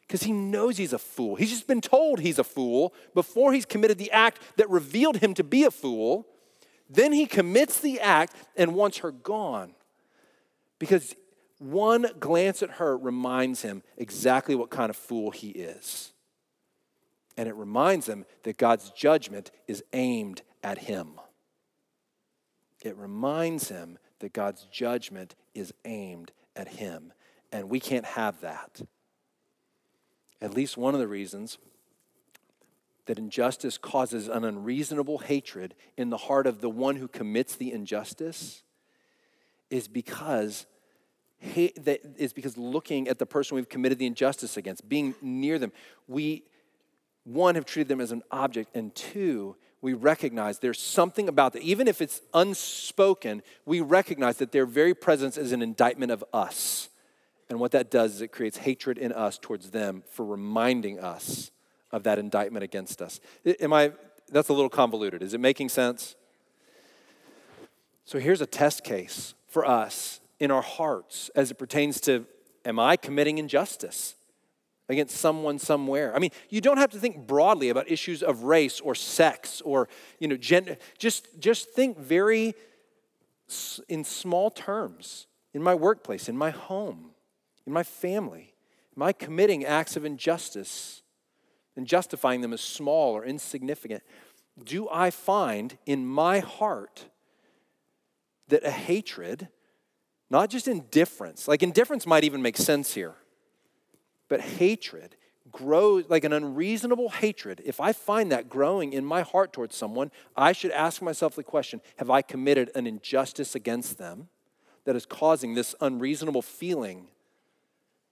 Because 0.00 0.22
he 0.22 0.32
knows 0.32 0.78
he's 0.78 0.94
a 0.94 0.98
fool. 0.98 1.36
He's 1.36 1.50
just 1.50 1.66
been 1.66 1.82
told 1.82 2.20
he's 2.20 2.38
a 2.38 2.44
fool 2.44 2.94
before 3.14 3.52
he's 3.52 3.66
committed 3.66 3.98
the 3.98 4.10
act 4.10 4.40
that 4.56 4.70
revealed 4.70 5.18
him 5.18 5.34
to 5.34 5.44
be 5.44 5.64
a 5.64 5.70
fool. 5.70 6.26
Then 6.88 7.12
he 7.12 7.26
commits 7.26 7.78
the 7.78 8.00
act 8.00 8.34
and 8.56 8.74
wants 8.74 8.98
her 8.98 9.10
gone. 9.10 9.74
Because 10.78 11.14
one 11.58 12.06
glance 12.18 12.62
at 12.62 12.70
her 12.70 12.96
reminds 12.96 13.60
him 13.60 13.82
exactly 13.98 14.54
what 14.54 14.70
kind 14.70 14.88
of 14.88 14.96
fool 14.96 15.30
he 15.30 15.50
is. 15.50 16.14
And 17.38 17.48
it 17.48 17.54
reminds 17.54 18.08
him 18.08 18.26
that 18.42 18.58
God's 18.58 18.90
judgment 18.90 19.52
is 19.68 19.84
aimed 19.92 20.42
at 20.64 20.78
him. 20.78 21.20
It 22.82 22.96
reminds 22.96 23.68
him 23.68 23.96
that 24.18 24.32
God's 24.32 24.64
judgment 24.64 25.36
is 25.54 25.72
aimed 25.84 26.32
at 26.56 26.66
him. 26.66 27.12
And 27.52 27.70
we 27.70 27.78
can't 27.78 28.04
have 28.04 28.40
that. 28.40 28.82
At 30.42 30.52
least 30.52 30.76
one 30.76 30.94
of 30.94 31.00
the 31.00 31.06
reasons 31.06 31.58
that 33.06 33.18
injustice 33.18 33.78
causes 33.78 34.26
an 34.26 34.44
unreasonable 34.44 35.18
hatred 35.18 35.76
in 35.96 36.10
the 36.10 36.16
heart 36.16 36.48
of 36.48 36.60
the 36.60 36.68
one 36.68 36.96
who 36.96 37.06
commits 37.06 37.54
the 37.54 37.72
injustice 37.72 38.64
is 39.70 39.86
because 39.86 40.66
is 41.54 42.32
because 42.32 42.58
looking 42.58 43.06
at 43.06 43.20
the 43.20 43.26
person 43.26 43.54
we've 43.54 43.68
committed 43.68 43.96
the 44.00 44.06
injustice 44.06 44.56
against, 44.56 44.88
being 44.88 45.14
near 45.22 45.56
them, 45.60 45.70
we 46.08 46.42
one 47.28 47.54
have 47.54 47.66
treated 47.66 47.88
them 47.88 48.00
as 48.00 48.10
an 48.10 48.22
object, 48.30 48.74
and 48.74 48.94
two, 48.94 49.56
we 49.80 49.92
recognize 49.92 50.58
there's 50.58 50.80
something 50.80 51.28
about 51.28 51.52
that. 51.52 51.62
Even 51.62 51.86
if 51.86 52.00
it's 52.00 52.20
unspoken, 52.34 53.42
we 53.64 53.80
recognize 53.80 54.38
that 54.38 54.50
their 54.50 54.66
very 54.66 54.94
presence 54.94 55.36
is 55.36 55.52
an 55.52 55.62
indictment 55.62 56.10
of 56.10 56.24
us. 56.32 56.88
And 57.48 57.60
what 57.60 57.70
that 57.72 57.90
does 57.90 58.16
is 58.16 58.20
it 58.20 58.28
creates 58.28 58.58
hatred 58.58 58.98
in 58.98 59.12
us 59.12 59.38
towards 59.38 59.70
them 59.70 60.02
for 60.10 60.24
reminding 60.24 60.98
us 60.98 61.50
of 61.92 62.02
that 62.02 62.18
indictment 62.18 62.64
against 62.64 63.00
us. 63.00 63.20
Am 63.60 63.72
I, 63.72 63.92
that's 64.30 64.48
a 64.48 64.52
little 64.52 64.68
convoluted. 64.68 65.22
Is 65.22 65.32
it 65.32 65.40
making 65.40 65.68
sense? 65.68 66.16
So 68.04 68.18
here's 68.18 68.40
a 68.40 68.46
test 68.46 68.84
case 68.84 69.34
for 69.46 69.66
us 69.66 70.20
in 70.40 70.50
our 70.50 70.62
hearts 70.62 71.30
as 71.34 71.50
it 71.50 71.54
pertains 71.54 72.00
to 72.02 72.26
am 72.64 72.78
I 72.78 72.96
committing 72.96 73.38
injustice? 73.38 74.14
Against 74.88 75.16
someone 75.16 75.58
somewhere. 75.58 76.14
I 76.14 76.18
mean, 76.18 76.30
you 76.48 76.60
don't 76.60 76.78
have 76.78 76.90
to 76.90 76.98
think 76.98 77.26
broadly 77.26 77.68
about 77.68 77.90
issues 77.90 78.22
of 78.22 78.44
race 78.44 78.80
or 78.80 78.94
sex 78.94 79.60
or, 79.62 79.88
you 80.18 80.28
know, 80.28 80.36
gender. 80.36 80.78
Just, 80.96 81.40
just 81.40 81.70
think 81.70 81.98
very 81.98 82.54
in 83.88 84.04
small 84.04 84.50
terms 84.50 85.26
in 85.54 85.62
my 85.62 85.74
workplace, 85.74 86.28
in 86.28 86.36
my 86.36 86.50
home, 86.50 87.10
in 87.66 87.72
my 87.72 87.82
family. 87.82 88.54
Am 88.96 89.02
I 89.02 89.12
committing 89.12 89.64
acts 89.64 89.96
of 89.96 90.04
injustice 90.04 91.02
and 91.76 91.86
justifying 91.86 92.40
them 92.40 92.52
as 92.52 92.60
small 92.60 93.14
or 93.14 93.24
insignificant? 93.24 94.02
Do 94.62 94.88
I 94.90 95.10
find 95.10 95.78
in 95.86 96.06
my 96.06 96.40
heart 96.40 97.06
that 98.48 98.64
a 98.64 98.70
hatred, 98.70 99.48
not 100.30 100.50
just 100.50 100.66
indifference, 100.66 101.46
like 101.46 101.62
indifference 101.62 102.06
might 102.06 102.24
even 102.24 102.42
make 102.42 102.56
sense 102.56 102.94
here 102.94 103.14
but 104.28 104.40
hatred 104.40 105.16
grows 105.50 106.04
like 106.08 106.24
an 106.24 106.32
unreasonable 106.32 107.08
hatred. 107.08 107.62
If 107.64 107.80
I 107.80 107.92
find 107.92 108.30
that 108.32 108.48
growing 108.48 108.92
in 108.92 109.04
my 109.04 109.22
heart 109.22 109.52
towards 109.52 109.76
someone, 109.76 110.10
I 110.36 110.52
should 110.52 110.70
ask 110.70 111.00
myself 111.02 111.34
the 111.34 111.42
question 111.42 111.80
Have 111.96 112.10
I 112.10 112.22
committed 112.22 112.70
an 112.74 112.86
injustice 112.86 113.54
against 113.54 113.98
them 113.98 114.28
that 114.84 114.96
is 114.96 115.06
causing 115.06 115.54
this 115.54 115.74
unreasonable 115.80 116.42
feeling 116.42 117.08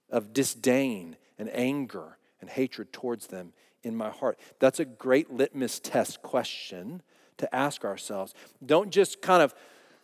of 0.09 0.33
disdain 0.33 1.17
and 1.37 1.49
anger 1.53 2.17
and 2.41 2.49
hatred 2.49 2.91
towards 2.91 3.27
them 3.27 3.53
in 3.83 3.95
my 3.95 4.09
heart? 4.09 4.39
That's 4.59 4.79
a 4.79 4.85
great 4.85 5.31
litmus 5.31 5.79
test 5.79 6.21
question 6.21 7.01
to 7.37 7.55
ask 7.55 7.85
ourselves. 7.85 8.33
Don't 8.65 8.89
just 8.89 9.21
kind 9.21 9.43
of, 9.43 9.53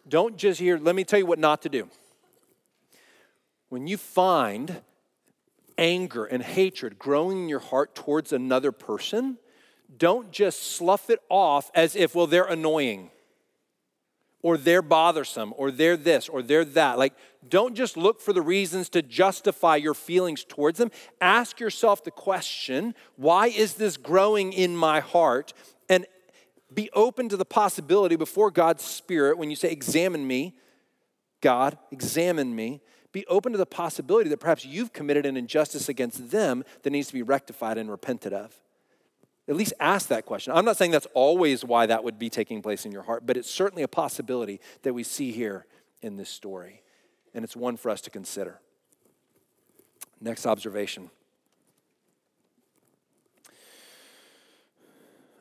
don't 0.08 0.38
just 0.38 0.60
hear, 0.60 0.78
let 0.78 0.96
me 0.96 1.04
tell 1.04 1.20
you 1.20 1.26
what 1.26 1.40
not 1.40 1.62
to 1.64 1.70
do. 1.70 1.90
When 3.70 3.88
you 3.88 3.98
find 3.98 4.82
anger 5.84 6.24
and 6.24 6.42
hatred 6.42 6.98
growing 6.98 7.44
in 7.44 7.50
your 7.50 7.60
heart 7.60 7.94
towards 7.94 8.32
another 8.32 8.72
person, 8.72 9.38
don't 9.98 10.32
just 10.32 10.64
slough 10.78 11.10
it 11.10 11.20
off 11.30 11.70
as 11.76 11.94
if, 11.94 12.16
well, 12.16 12.26
they're 12.26 12.46
annoying 12.46 13.12
or 14.42 14.58
they're 14.58 14.82
bothersome 14.82 15.54
or 15.58 15.72
they're 15.72 15.98
this 15.98 16.30
or 16.30 16.42
they're 16.42 16.64
that. 16.64 16.98
Like, 16.98 17.14
don't 17.48 17.76
just 17.76 17.98
look 17.98 18.22
for 18.22 18.32
the 18.32 18.42
reasons 18.42 18.88
to 18.90 19.02
justify 19.02 19.76
your 19.76 19.94
feelings 19.94 20.46
towards 20.46 20.80
them. 20.80 20.90
Ask 21.20 21.60
yourself 21.60 22.04
the 22.06 22.12
question 22.12 22.96
why 23.18 23.48
is 23.48 23.74
this 23.74 23.98
growing 23.98 24.54
in 24.54 24.78
my 24.78 25.02
heart? 25.02 25.54
And 25.90 26.06
be 26.74 26.90
open 26.94 27.28
to 27.28 27.38
the 27.38 27.46
possibility 27.46 28.16
before 28.16 28.52
God's 28.52 28.84
Spirit 28.84 29.38
when 29.38 29.50
you 29.50 29.58
say, 29.58 29.70
Examine 29.70 30.26
me, 30.26 30.56
God, 31.42 31.78
examine 31.92 32.56
me 32.56 32.82
be 33.14 33.26
open 33.28 33.52
to 33.54 33.58
the 33.58 33.66
possibility 33.66 34.30
that 34.30 34.40
perhaps 34.40 34.66
you've 34.66 34.92
committed 34.92 35.26
an 35.26 35.38
injustice 35.38 35.88
against 35.88 36.32
them 36.32 36.66
that 36.82 36.90
needs 36.90 37.08
to 37.08 37.14
be 37.14 37.22
rectified 37.22 37.78
and 37.78 37.90
repented 37.90 38.34
of. 38.34 38.60
At 39.48 39.56
least 39.56 39.74
ask 39.80 40.08
that 40.08 40.26
question. 40.26 40.54
I'm 40.54 40.66
not 40.66 40.78
saying 40.78 40.92
that's 40.92 41.08
always 41.14 41.64
why 41.64 41.86
that 41.86 42.04
would 42.04 42.18
be 42.18 42.30
taking 42.30 42.62
place 42.62 42.86
in 42.86 42.92
your 42.92 43.04
heart, 43.04 43.26
but 43.26 43.38
it's 43.38 43.50
certainly 43.50 43.84
a 43.84 43.88
possibility 43.88 44.60
that 44.82 44.94
we 44.94 45.04
see 45.04 45.32
here 45.32 45.66
in 46.02 46.18
this 46.18 46.30
story. 46.30 46.82
And 47.34 47.44
it's 47.44 47.56
one 47.56 47.78
for 47.78 47.90
us 47.90 48.02
to 48.02 48.10
consider. 48.10 48.60
Next 50.20 50.46
observation. 50.46 51.10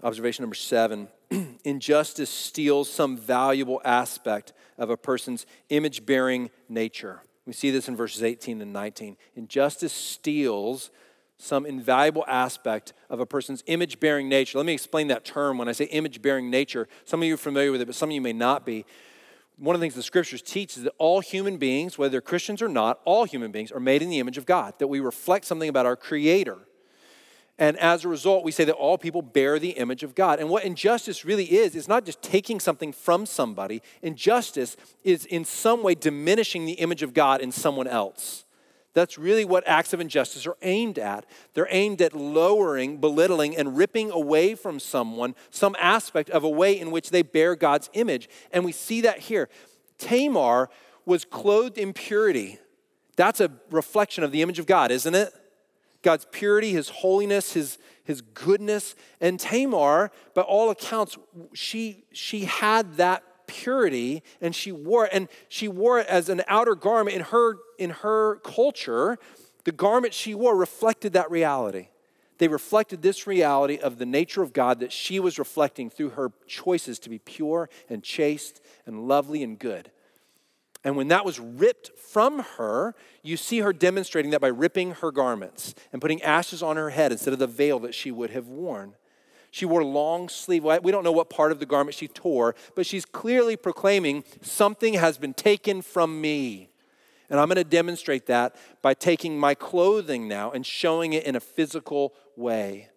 Observation 0.03 0.43
number 0.43 0.57
seven 0.57 1.09
injustice 1.65 2.29
steals 2.29 2.91
some 2.91 3.17
valuable 3.17 3.81
aspect 3.85 4.53
of 4.77 4.91
a 4.91 4.97
person's 4.97 5.47
image 5.69 6.05
bearing 6.05 6.51
nature. 6.69 7.23
We 7.47 7.53
see 7.53 7.71
this 7.71 7.89
in 7.89 7.97
verses 7.97 8.23
18 8.23 8.61
and 8.63 8.73
19. 8.73 9.17
Injustice 9.35 9.93
steals 9.93 10.91
some 11.39 11.67
invaluable 11.67 12.25
aspect 12.29 12.93
of 13.11 13.19
a 13.19 13.27
person's 13.27 13.65
image 13.67 13.99
bearing 13.99 14.29
nature. 14.29 14.59
Let 14.59 14.67
me 14.67 14.73
explain 14.73 15.09
that 15.09 15.25
term 15.25 15.59
when 15.59 15.69
I 15.69 15.73
say 15.73 15.87
image 15.87 16.23
bearing 16.23 16.51
nature. 16.51 16.87
Some 17.05 17.21
of 17.21 17.27
you 17.27 17.35
are 17.35 17.39
familiar 17.39 17.73
with 17.73 17.81
it, 17.81 17.87
but 17.87 17.97
some 17.97 18.11
of 18.11 18.15
you 18.15 18.21
may 18.21 18.33
not 18.33 18.65
be. 18.65 18.85
One 19.59 19.75
of 19.75 19.81
the 19.81 19.85
things 19.85 19.95
the 19.95 20.03
scriptures 20.03 20.41
teach 20.41 20.77
is 20.77 20.85
that 20.85 20.95
all 20.99 21.21
human 21.21 21.57
beings, 21.57 21.99
whether 21.99 22.13
they're 22.13 22.21
Christians 22.21 22.63
or 22.63 22.69
not, 22.69 23.01
all 23.05 23.25
human 23.25 23.51
beings 23.51 23.73
are 23.73 23.81
made 23.81 24.03
in 24.03 24.09
the 24.09 24.21
image 24.21 24.39
of 24.39 24.47
God, 24.47 24.75
that 24.79 24.87
we 24.87 25.01
reflect 25.01 25.45
something 25.45 25.69
about 25.69 25.85
our 25.85 25.97
Creator. 25.97 26.59
And 27.59 27.79
as 27.79 28.05
a 28.05 28.09
result, 28.09 28.45
we 28.45 28.51
say 28.51 28.65
that 28.65 28.75
all 28.75 28.97
people 28.97 29.23
bear 29.23 29.59
the 29.59 29.71
image 29.71 30.03
of 30.03 30.15
God. 30.15 30.41
And 30.41 30.49
what 30.49 30.65
injustice 30.65 31.25
really 31.25 31.45
is, 31.45 31.75
is 31.77 31.87
not 31.87 32.05
just 32.05 32.23
taking 32.23 32.59
something 32.59 32.93
from 32.93 33.27
somebody. 33.27 33.83
Injustice 34.01 34.77
is 35.05 35.27
in 35.27 35.45
some 35.45 35.83
way 35.83 35.95
diminishing 35.95 36.65
the 36.65 36.73
image 36.73 37.03
of 37.03 37.15
God 37.15 37.41
in 37.41 37.53
someone 37.53 37.87
else. 37.87 38.45
That's 38.95 39.17
really 39.17 39.45
what 39.45 39.67
acts 39.67 39.93
of 39.93 40.01
injustice 40.01 40.47
are 40.47 40.57
aimed 40.63 40.99
at. 40.99 41.25
They're 41.55 41.69
aimed 41.71 42.03
at 42.03 42.15
lowering, 42.15 42.99
belittling, 42.99 43.57
and 43.57 43.77
ripping 43.77 44.11
away 44.11 44.55
from 44.55 44.79
someone 44.79 45.35
some 45.51 45.77
aspect 45.79 46.31
of 46.31 46.45
a 46.45 46.49
way 46.49 46.79
in 46.79 46.91
which 46.91 47.11
they 47.11 47.23
bear 47.23 47.55
God's 47.57 47.89
image. 47.95 48.29
And 48.51 48.65
we 48.65 48.73
see 48.73 49.01
that 49.03 49.19
here. 49.19 49.49
Tamar 49.99 50.69
was 51.07 51.25
clothed 51.25 51.79
in 51.79 51.93
purity. 51.93 52.59
That's 53.17 53.41
a 53.41 53.51
reflection 53.71 54.25
of 54.25 54.33
the 54.33 54.43
image 54.43 54.59
of 54.59 54.67
God, 54.67 54.91
isn't 54.91 55.15
it? 55.15 55.33
God's 56.03 56.27
purity, 56.31 56.73
his 56.73 56.89
holiness, 56.89 57.53
his, 57.53 57.79
his 58.05 58.21
goodness. 58.21 58.95
And 59.21 59.39
Tamar, 59.39 60.11
by 60.35 60.43
all 60.43 60.71
accounts, 60.71 61.17
she, 61.55 62.05
she 62.13 62.45
had 62.45 62.97
that 62.97 63.23
purity 63.47 64.23
and 64.41 64.55
she 64.55 64.73
wore 64.73 65.07
it, 65.07 65.11
and 65.13 65.29
she 65.49 65.69
wore 65.69 66.01
it 66.01 66.07
as 66.09 66.29
an 66.29 66.43
outer 66.49 66.75
garment 66.75 67.17
in 67.17 67.23
her, 67.23 67.57
in 67.79 67.91
her 67.91 68.37
culture. 68.37 69.19
The 69.65 69.73
garment 69.73 70.13
she 70.13 70.35
wore 70.35 70.57
reflected 70.57 71.13
that 71.13 71.31
reality. 71.31 71.89
They 72.39 72.49
reflected 72.49 73.03
this 73.03 73.27
reality 73.29 73.79
of 73.79 73.99
the 73.99 74.07
nature 74.07 74.43
of 74.43 74.53
God 74.53 74.81
that 74.81 74.91
she 74.91 75.21
was 75.21 75.39
reflecting 75.39 75.89
through 75.89 76.11
her 76.11 76.33
choices 76.49 76.99
to 77.01 77.09
be 77.09 77.21
pure 77.21 77.71
and 77.89 78.03
chaste 78.03 78.61
and 78.85 79.07
lovely 79.07 79.45
and 79.45 79.57
good. 79.59 79.93
And 80.85 80.97
when 80.97 81.09
that 81.09 81.25
was 81.25 81.39
ripped 81.39 81.97
from 81.99 82.41
her, 82.57 82.95
you 83.23 83.37
see 83.37 83.61
her 83.61 83.73
demonstrating 83.73 84.33
that 84.33 84.41
by 84.41 84.49
ripping 84.49 84.93
her 84.93 85.13
garments 85.13 85.75
and 85.93 86.03
putting 86.03 86.21
ashes 86.23 86.63
on 86.63 86.77
her 86.77 86.91
head 86.91 87.13
instead 87.13 87.33
of 87.33 87.39
the 87.39 87.47
veil 87.47 87.79
that 87.81 87.95
she 87.95 88.11
would 88.11 88.31
have 88.31 88.49
worn. 88.49 88.95
She 89.53 89.65
wore 89.65 89.85
long 89.85 90.29
sleeve. 90.29 90.65
We 90.65 90.91
don't 90.91 91.05
know 91.05 91.13
what 91.13 91.31
part 91.31 91.53
of 91.53 91.61
the 91.61 91.67
garment 91.67 91.95
she 91.95 92.09
tore, 92.09 92.55
but 92.75 92.87
she's 92.87 93.05
clearly 93.05 93.57
proclaiming 93.57 94.25
something 94.41 94.95
has 94.95 95.19
been 95.19 95.35
taken 95.35 95.83
from 95.83 96.21
me. 96.21 96.71
And 97.29 97.39
I'm 97.39 97.49
going 97.49 97.57
to 97.57 97.65
demonstrate 97.65 98.27
that 98.27 98.57
by 98.81 98.95
taking 98.95 99.39
my 99.39 99.55
clothing 99.55 100.27
now 100.27 100.51
and 100.51 100.67
showing 100.67 101.13
it 101.13 101.25
in 101.25 101.37
a 101.37 101.41
physical 101.41 102.15
way. 102.37 102.89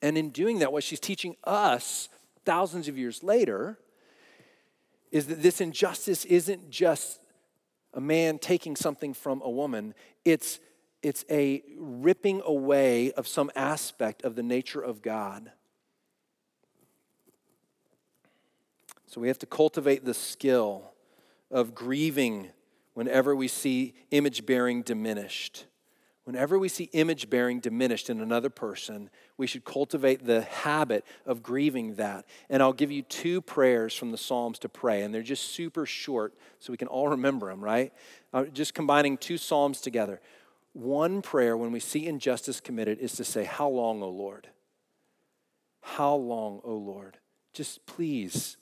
And 0.00 0.16
in 0.16 0.30
doing 0.30 0.60
that, 0.60 0.72
what 0.72 0.84
she's 0.84 1.00
teaching 1.00 1.36
us 1.44 2.08
thousands 2.44 2.88
of 2.88 2.96
years 2.96 3.22
later 3.22 3.78
is 5.14 5.28
that 5.28 5.40
this 5.40 5.60
injustice 5.60 6.24
isn't 6.24 6.68
just 6.70 7.20
a 7.94 8.00
man 8.00 8.36
taking 8.36 8.74
something 8.74 9.14
from 9.14 9.40
a 9.42 9.48
woman, 9.48 9.94
it's, 10.24 10.58
it's 11.04 11.24
a 11.30 11.62
ripping 11.78 12.42
away 12.44 13.12
of 13.12 13.28
some 13.28 13.48
aspect 13.54 14.22
of 14.22 14.34
the 14.34 14.42
nature 14.42 14.80
of 14.80 15.02
God. 15.02 15.52
So 19.06 19.20
we 19.20 19.28
have 19.28 19.38
to 19.38 19.46
cultivate 19.46 20.04
the 20.04 20.14
skill 20.14 20.90
of 21.48 21.76
grieving 21.76 22.48
whenever 22.94 23.36
we 23.36 23.46
see 23.46 23.94
image 24.10 24.44
bearing 24.44 24.82
diminished. 24.82 25.66
Whenever 26.24 26.58
we 26.58 26.70
see 26.70 26.84
image 26.92 27.28
bearing 27.28 27.60
diminished 27.60 28.08
in 28.08 28.20
another 28.20 28.48
person, 28.48 29.10
we 29.36 29.46
should 29.46 29.64
cultivate 29.64 30.24
the 30.24 30.40
habit 30.40 31.04
of 31.26 31.42
grieving 31.42 31.96
that. 31.96 32.24
And 32.48 32.62
I'll 32.62 32.72
give 32.72 32.90
you 32.90 33.02
two 33.02 33.42
prayers 33.42 33.94
from 33.94 34.10
the 34.10 34.16
Psalms 34.16 34.58
to 34.60 34.68
pray, 34.70 35.02
and 35.02 35.14
they're 35.14 35.22
just 35.22 35.50
super 35.50 35.84
short 35.84 36.34
so 36.60 36.72
we 36.72 36.78
can 36.78 36.88
all 36.88 37.08
remember 37.08 37.50
them, 37.50 37.62
right? 37.62 37.92
Uh, 38.32 38.44
just 38.44 38.72
combining 38.72 39.18
two 39.18 39.36
Psalms 39.36 39.82
together. 39.82 40.20
One 40.72 41.20
prayer 41.20 41.58
when 41.58 41.72
we 41.72 41.80
see 41.80 42.06
injustice 42.06 42.58
committed 42.58 42.98
is 43.00 43.12
to 43.12 43.24
say, 43.24 43.44
How 43.44 43.68
long, 43.68 44.02
O 44.02 44.08
Lord? 44.08 44.48
How 45.82 46.14
long, 46.14 46.62
O 46.64 46.74
Lord? 46.74 47.18
Just 47.52 47.84
please. 47.84 48.56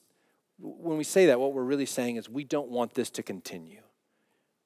When 0.59 0.99
we 0.99 1.05
say 1.05 1.27
that, 1.27 1.39
what 1.39 1.55
we're 1.55 1.63
really 1.63 1.87
saying 1.87 2.17
is 2.17 2.29
we 2.29 2.43
don't 2.43 2.69
want 2.69 2.95
this 2.95 3.09
to 3.11 3.23
continue. 3.23 3.83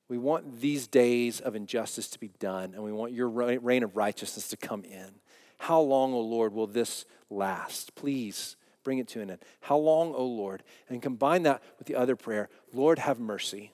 We 0.08 0.18
want 0.18 0.60
these 0.60 0.86
days 0.86 1.40
of 1.40 1.56
injustice 1.56 2.08
to 2.08 2.20
be 2.20 2.30
done, 2.38 2.74
and 2.74 2.82
we 2.82 2.92
want 2.92 3.12
your 3.12 3.28
reign 3.28 3.82
of 3.82 3.96
righteousness 3.96 4.48
to 4.48 4.56
come 4.56 4.84
in. 4.84 5.10
How 5.58 5.80
long, 5.80 6.12
O 6.12 6.20
Lord, 6.20 6.52
will 6.52 6.66
this 6.66 7.04
last? 7.28 7.94
Please 7.94 8.56
bring 8.84 8.98
it 8.98 9.08
to 9.08 9.20
an 9.20 9.30
end. 9.30 9.40
How 9.60 9.76
long, 9.76 10.14
O 10.14 10.24
Lord? 10.24 10.62
And 10.88 11.02
combine 11.02 11.42
that 11.42 11.62
with 11.78 11.88
the 11.88 11.96
other 11.96 12.14
prayer 12.14 12.48
Lord, 12.72 12.98
have 13.00 13.18
mercy. 13.18 13.72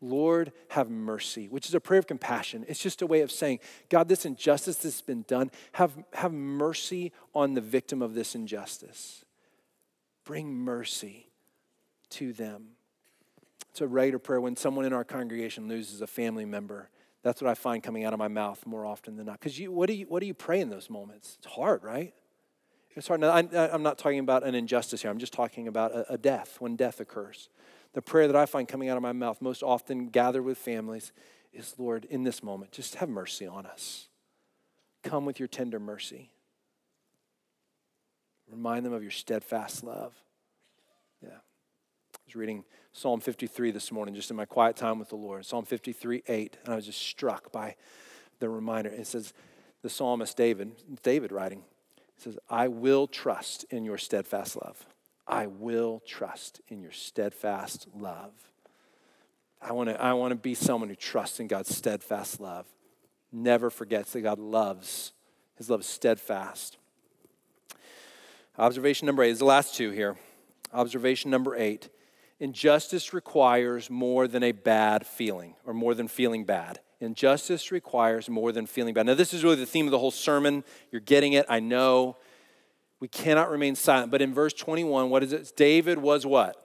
Lord, 0.00 0.52
have 0.70 0.90
mercy, 0.90 1.46
which 1.48 1.68
is 1.68 1.74
a 1.74 1.80
prayer 1.80 2.00
of 2.00 2.08
compassion. 2.08 2.64
It's 2.66 2.82
just 2.82 3.02
a 3.02 3.06
way 3.06 3.20
of 3.20 3.30
saying, 3.30 3.60
God, 3.88 4.08
this 4.08 4.26
injustice 4.26 4.78
that's 4.78 5.00
been 5.00 5.24
done, 5.28 5.52
have, 5.72 5.92
have 6.14 6.32
mercy 6.32 7.12
on 7.34 7.54
the 7.54 7.60
victim 7.60 8.02
of 8.02 8.14
this 8.14 8.34
injustice. 8.34 9.24
Bring 10.24 10.52
mercy 10.52 11.28
to 12.10 12.32
them. 12.32 12.70
A 13.80 13.86
regular 13.86 14.18
prayer 14.18 14.40
when 14.40 14.54
someone 14.54 14.84
in 14.84 14.92
our 14.92 15.02
congregation 15.02 15.66
loses 15.66 16.02
a 16.02 16.06
family 16.06 16.44
member. 16.44 16.90
That's 17.22 17.40
what 17.40 17.50
I 17.50 17.54
find 17.54 17.82
coming 17.82 18.04
out 18.04 18.12
of 18.12 18.18
my 18.18 18.28
mouth 18.28 18.64
more 18.66 18.84
often 18.84 19.16
than 19.16 19.26
not. 19.26 19.40
Because 19.40 19.58
what, 19.60 19.86
do 19.86 19.94
you, 19.94 20.06
what 20.06 20.20
do 20.20 20.26
you 20.26 20.34
pray 20.34 20.60
in 20.60 20.68
those 20.70 20.90
moments? 20.90 21.36
It's 21.38 21.52
hard, 21.52 21.82
right? 21.82 22.12
It's 22.94 23.08
hard. 23.08 23.20
Now, 23.20 23.30
I, 23.30 23.40
am 23.74 23.82
not 23.82 23.98
talking 23.98 24.18
about 24.18 24.44
an 24.44 24.54
injustice 24.54 25.02
here. 25.02 25.10
I'm 25.10 25.18
just 25.18 25.32
talking 25.32 25.66
about 25.66 25.92
a, 25.92 26.12
a 26.14 26.18
death, 26.18 26.56
when 26.60 26.76
death 26.76 27.00
occurs. 27.00 27.48
The 27.94 28.02
prayer 28.02 28.26
that 28.26 28.36
I 28.36 28.46
find 28.46 28.68
coming 28.68 28.88
out 28.88 28.96
of 28.96 29.02
my 29.02 29.12
mouth 29.12 29.40
most 29.40 29.62
often 29.62 30.08
gathered 30.08 30.42
with 30.42 30.58
families 30.58 31.12
is 31.52 31.74
Lord, 31.78 32.04
in 32.06 32.24
this 32.24 32.42
moment, 32.42 32.72
just 32.72 32.96
have 32.96 33.08
mercy 33.08 33.46
on 33.46 33.66
us. 33.66 34.08
Come 35.02 35.24
with 35.24 35.38
your 35.38 35.48
tender 35.48 35.80
mercy. 35.80 36.30
Remind 38.50 38.84
them 38.84 38.92
of 38.92 39.02
your 39.02 39.10
steadfast 39.10 39.82
love. 39.84 40.14
Was 42.32 42.36
reading 42.36 42.64
Psalm 42.94 43.20
53 43.20 43.72
this 43.72 43.92
morning, 43.92 44.14
just 44.14 44.30
in 44.30 44.36
my 44.38 44.46
quiet 44.46 44.74
time 44.74 44.98
with 44.98 45.10
the 45.10 45.16
Lord. 45.16 45.44
Psalm 45.44 45.66
53, 45.66 46.22
8. 46.26 46.56
And 46.64 46.72
I 46.72 46.76
was 46.76 46.86
just 46.86 47.02
struck 47.02 47.52
by 47.52 47.76
the 48.38 48.48
reminder. 48.48 48.88
It 48.88 49.06
says, 49.06 49.34
the 49.82 49.90
psalmist 49.90 50.34
David, 50.34 50.72
David 51.02 51.30
writing, 51.30 51.62
says, 52.16 52.38
I 52.48 52.68
will 52.68 53.06
trust 53.06 53.64
in 53.68 53.84
your 53.84 53.98
steadfast 53.98 54.56
love. 54.56 54.86
I 55.26 55.46
will 55.46 56.00
trust 56.06 56.62
in 56.68 56.80
your 56.80 56.92
steadfast 56.92 57.86
love. 57.94 58.32
I 59.60 59.72
want 59.72 59.90
to 59.90 60.00
I 60.00 60.14
want 60.14 60.30
to 60.30 60.36
be 60.36 60.54
someone 60.54 60.88
who 60.88 60.94
trusts 60.94 61.38
in 61.38 61.48
God's 61.48 61.76
steadfast 61.76 62.40
love. 62.40 62.64
Never 63.30 63.68
forgets 63.68 64.14
that 64.14 64.22
God 64.22 64.38
loves. 64.38 65.12
His 65.56 65.68
love 65.68 65.80
is 65.80 65.86
steadfast. 65.86 66.78
Observation 68.56 69.04
number 69.04 69.22
eight 69.22 69.32
is 69.32 69.40
the 69.40 69.44
last 69.44 69.74
two 69.74 69.90
here. 69.90 70.16
Observation 70.72 71.30
number 71.30 71.54
eight 71.54 71.90
Injustice 72.42 73.14
requires 73.14 73.88
more 73.88 74.26
than 74.26 74.42
a 74.42 74.50
bad 74.50 75.06
feeling 75.06 75.54
or 75.64 75.72
more 75.72 75.94
than 75.94 76.08
feeling 76.08 76.44
bad. 76.44 76.80
Injustice 76.98 77.70
requires 77.70 78.28
more 78.28 78.50
than 78.50 78.66
feeling 78.66 78.94
bad. 78.94 79.06
Now, 79.06 79.14
this 79.14 79.32
is 79.32 79.44
really 79.44 79.54
the 79.54 79.64
theme 79.64 79.86
of 79.86 79.92
the 79.92 79.98
whole 80.00 80.10
sermon. 80.10 80.64
You're 80.90 81.02
getting 81.02 81.34
it, 81.34 81.46
I 81.48 81.60
know. 81.60 82.16
We 82.98 83.06
cannot 83.06 83.48
remain 83.48 83.76
silent. 83.76 84.10
But 84.10 84.22
in 84.22 84.34
verse 84.34 84.52
21, 84.54 85.08
what 85.08 85.22
is 85.22 85.32
it? 85.32 85.52
David 85.54 85.98
was 85.98 86.26
what? 86.26 86.56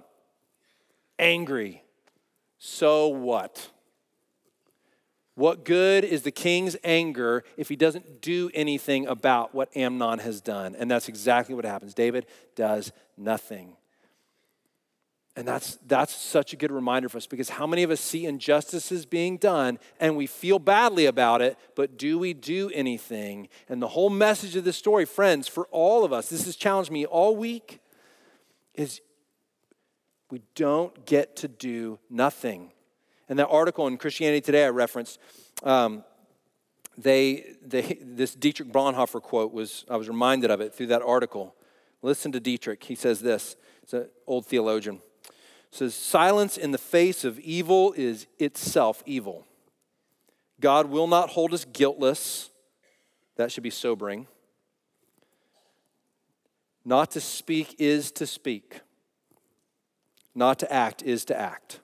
Angry. 1.20 1.84
So 2.58 3.10
what? 3.10 3.70
What 5.36 5.64
good 5.64 6.04
is 6.04 6.24
the 6.24 6.32
king's 6.32 6.76
anger 6.84 7.44
if 7.56 7.70
he 7.70 7.76
doesn't 7.76 8.20
do 8.20 8.50
anything 8.56 9.06
about 9.06 9.54
what 9.54 9.70
Amnon 9.78 10.18
has 10.20 10.42
done? 10.42 10.76
And 10.76 10.90
that's 10.90 11.08
exactly 11.08 11.54
what 11.54 11.66
happens. 11.66 11.94
David 11.94 12.26
does 12.56 12.92
nothing. 13.16 13.76
And 15.38 15.48
that's, 15.48 15.78
that's 15.86 16.16
such 16.16 16.54
a 16.54 16.56
good 16.56 16.72
reminder 16.72 17.10
for 17.10 17.18
us 17.18 17.28
because 17.28 17.50
how 17.50 17.68
many 17.68 17.84
of 17.84 17.92
us 17.92 18.02
see 18.02 18.26
injustices 18.26 19.06
being 19.06 19.38
done 19.38 19.78
and 20.00 20.18
we 20.18 20.26
feel 20.26 20.58
badly 20.58 21.06
about 21.06 21.44
it, 21.44 21.60
but 21.76 21.96
do 21.96 22.18
we 22.18 22.34
do 22.34 22.72
anything? 22.74 23.48
And 23.70 23.80
the 23.80 23.90
whole 23.90 24.10
message 24.10 24.56
of 24.56 24.64
this 24.64 24.78
story, 24.78 25.06
friends, 25.06 25.48
for 25.48 25.68
all 25.68 26.04
of 26.04 26.12
us, 26.12 26.30
this 26.30 26.46
has 26.46 26.56
challenged 26.56 26.90
me 26.90 27.06
all 27.06 27.36
week, 27.36 27.82
is 28.74 29.00
we 30.32 30.42
don't 30.56 31.06
get 31.06 31.36
to 31.36 31.48
do 31.48 32.00
nothing. 32.10 32.72
And 33.30 33.38
that 33.38 33.50
article 33.50 33.86
in 33.86 33.98
Christianity 33.98 34.42
Today 34.42 34.66
I 34.66 34.70
referenced, 34.70 35.20
um, 35.62 36.04
they, 36.98 37.46
they, 37.64 38.00
this 38.02 38.34
Dietrich 38.34 38.72
Bonhoeffer 38.72 39.22
quote 39.22 39.54
was, 39.54 39.86
I 39.88 39.98
was 39.98 40.08
reminded 40.08 40.50
of 40.50 40.62
it 40.62 40.74
through 40.74 40.88
that 40.88 41.04
article. 41.04 41.54
Listen 42.02 42.32
to 42.32 42.40
Dietrich. 42.40 42.84
He 42.84 42.96
says 42.96 43.22
this, 43.22 43.56
it's 43.84 43.94
an 43.94 44.08
old 44.26 44.48
theologian 44.48 45.00
says, 45.78 45.96
Silence 45.96 46.58
in 46.58 46.72
the 46.72 46.78
face 46.78 47.24
of 47.24 47.40
evil 47.40 47.94
is 47.96 48.28
itself 48.40 49.04
evil. 49.06 49.46
God 50.60 50.88
will 50.90 51.08
not 51.08 51.30
hold 51.30 51.54
us 51.54 51.66
guiltless. 51.66 52.50
That 53.36 53.52
should 53.52 53.64
be 53.64 53.70
sobering. 53.70 54.28
Not 56.84 57.12
to 57.12 57.22
speak 57.22 57.76
is 57.78 58.12
to 58.14 58.26
speak. 58.26 58.82
Not 60.34 60.60
to 60.60 60.74
act 60.74 61.04
is 61.04 61.26
to 61.26 61.40
act. 61.40 61.80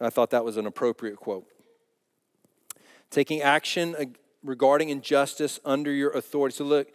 I 0.00 0.10
thought 0.10 0.30
that 0.30 0.44
was 0.44 0.56
an 0.56 0.66
appropriate 0.66 1.16
quote. 1.16 1.46
Taking 3.10 3.42
action 3.42 4.14
regarding 4.42 4.88
injustice 4.88 5.60
under 5.64 5.92
your 5.92 6.10
authority. 6.10 6.56
So, 6.56 6.64
look, 6.64 6.88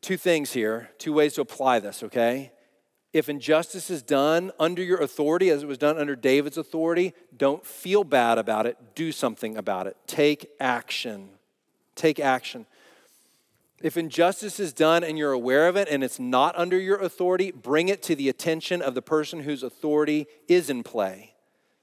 two 0.00 0.16
things 0.16 0.52
here, 0.52 0.90
two 0.98 1.12
ways 1.12 1.34
to 1.34 1.40
apply 1.40 1.80
this, 1.80 2.02
okay? 2.04 2.52
If 3.12 3.28
injustice 3.28 3.88
is 3.88 4.02
done 4.02 4.52
under 4.58 4.82
your 4.82 5.00
authority, 5.00 5.48
as 5.50 5.62
it 5.62 5.66
was 5.66 5.78
done 5.78 5.98
under 5.98 6.14
David's 6.14 6.58
authority, 6.58 7.14
don't 7.36 7.64
feel 7.64 8.04
bad 8.04 8.36
about 8.38 8.66
it. 8.66 8.76
Do 8.94 9.12
something 9.12 9.56
about 9.56 9.86
it. 9.86 9.96
Take 10.06 10.50
action. 10.60 11.30
Take 11.94 12.20
action. 12.20 12.66
If 13.80 13.96
injustice 13.96 14.60
is 14.60 14.72
done 14.72 15.04
and 15.04 15.16
you're 15.16 15.32
aware 15.32 15.68
of 15.68 15.76
it 15.76 15.88
and 15.88 16.02
it's 16.02 16.18
not 16.18 16.58
under 16.58 16.78
your 16.78 16.98
authority, 16.98 17.50
bring 17.50 17.88
it 17.88 18.02
to 18.04 18.14
the 18.14 18.28
attention 18.28 18.82
of 18.82 18.94
the 18.94 19.02
person 19.02 19.40
whose 19.40 19.62
authority 19.62 20.26
is 20.48 20.68
in 20.68 20.82
play. 20.82 21.34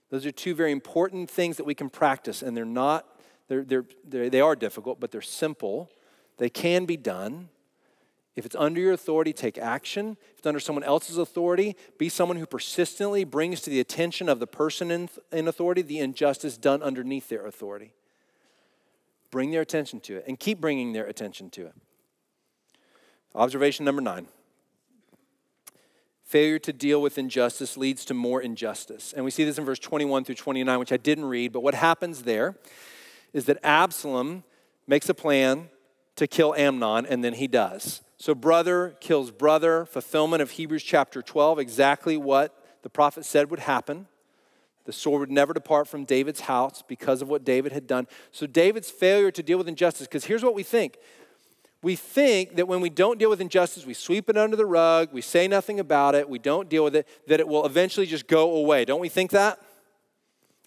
Those 0.10 0.26
are 0.26 0.32
two 0.32 0.54
very 0.54 0.72
important 0.72 1.30
things 1.30 1.58
that 1.58 1.66
we 1.66 1.74
can 1.74 1.90
practice, 1.90 2.42
and 2.42 2.56
they're 2.56 2.66
not, 2.66 3.06
they're, 3.48 3.64
they're, 3.64 3.86
they're, 4.08 4.30
they 4.30 4.42
are 4.42 4.56
difficult, 4.56 5.00
but 5.00 5.12
they're 5.12 5.22
simple. 5.22 5.90
They 6.38 6.50
can 6.50 6.86
be 6.86 6.98
done. 6.98 7.50
If 8.36 8.46
it's 8.46 8.56
under 8.56 8.82
your 8.82 8.92
authority, 8.92 9.32
take 9.32 9.58
action. 9.58 10.18
If 10.32 10.40
it's 10.40 10.48
under 10.48 10.60
someone 10.60 10.84
else's 10.84 11.18
authority, 11.18 11.78
be 11.98 12.10
someone 12.10 12.38
who 12.38 12.46
persistently 12.46 13.24
brings 13.24 13.62
to 13.62 13.70
the 13.70 13.80
attention 13.80 14.28
of 14.28 14.40
the 14.40 14.48
person 14.48 14.92
in, 14.92 15.10
in 15.32 15.48
authority 15.48 15.82
the 15.82 16.00
injustice 16.00 16.58
done 16.58 16.84
underneath 16.84 17.30
their 17.30 17.46
authority. 17.46 17.94
Bring 19.32 19.52
their 19.52 19.62
attention 19.62 20.02
to 20.02 20.18
it 20.18 20.26
and 20.28 20.40
keep 20.40 20.60
bringing 20.60 20.92
their 20.92 21.06
attention 21.06 21.50
to 21.52 21.68
it. 21.68 21.76
Observation 23.34 23.86
number 23.86 24.02
nine 24.02 24.28
failure 26.26 26.60
to 26.60 26.74
deal 26.74 27.02
with 27.02 27.18
injustice 27.18 27.78
leads 27.78 28.04
to 28.04 28.14
more 28.14 28.42
injustice. 28.42 29.14
And 29.14 29.24
we 29.24 29.32
see 29.32 29.44
this 29.44 29.58
in 29.58 29.64
verse 29.64 29.80
21 29.80 30.26
through 30.26 30.36
29, 30.36 30.80
which 30.80 30.92
I 30.92 30.98
didn't 30.98 31.26
read, 31.26 31.54
but 31.54 31.62
what 31.62 31.76
happens 31.76 32.24
there 32.24 32.56
is 33.32 33.46
that 33.46 33.60
Absalom 33.64 34.44
makes 34.88 35.08
a 35.08 35.14
plan 35.14 35.70
to 36.16 36.28
kill 36.28 36.54
Amnon, 36.56 37.06
and 37.06 37.24
then 37.24 37.34
he 37.34 37.48
does. 37.48 38.02
So, 38.18 38.34
brother 38.34 38.96
kills 39.00 39.32
brother, 39.32 39.86
fulfillment 39.86 40.42
of 40.42 40.52
Hebrews 40.52 40.84
chapter 40.84 41.22
12, 41.22 41.60
exactly 41.60 42.18
what 42.18 42.58
the 42.82 42.90
prophet 42.90 43.26
said 43.26 43.50
would 43.52 43.60
happen. 43.60 44.08
The 44.86 44.94
sword 44.94 45.20
would 45.20 45.32
never 45.32 45.54
depart 45.54 45.88
from 45.88 46.06
David's 46.06 46.42
house 46.42 46.84
because 46.88 47.22
of 47.22 47.28
what 47.28 47.44
David 47.44 47.72
had 47.72 47.88
done. 47.88 48.08
So, 48.32 48.48
David's 48.48 48.90
failure 48.90 49.32
to 49.32 49.44
deal 49.44 49.58
with 49.58 49.68
injustice, 49.68 50.08
because 50.08 50.26
here's 50.26 50.44
what 50.44 50.56
we 50.56 50.64
think 50.64 50.98
we 51.86 51.96
think 51.96 52.56
that 52.56 52.68
when 52.68 52.82
we 52.82 52.90
don't 52.90 53.20
deal 53.20 53.30
with 53.30 53.40
injustice, 53.40 53.86
we 53.86 53.94
sweep 53.94 54.28
it 54.28 54.36
under 54.36 54.58
the 54.58 54.66
rug, 54.66 55.10
we 55.14 55.22
say 55.22 55.48
nothing 55.48 55.80
about 55.80 56.16
it, 56.16 56.28
we 56.28 56.40
don't 56.40 56.68
deal 56.68 56.84
with 56.84 56.96
it, 56.96 57.08
that 57.28 57.40
it 57.40 57.48
will 57.48 57.64
eventually 57.64 58.08
just 58.08 58.26
go 58.26 58.56
away. 58.56 58.86
Don't 58.86 59.00
we 59.00 59.08
think 59.08 59.30
that? 59.30 59.62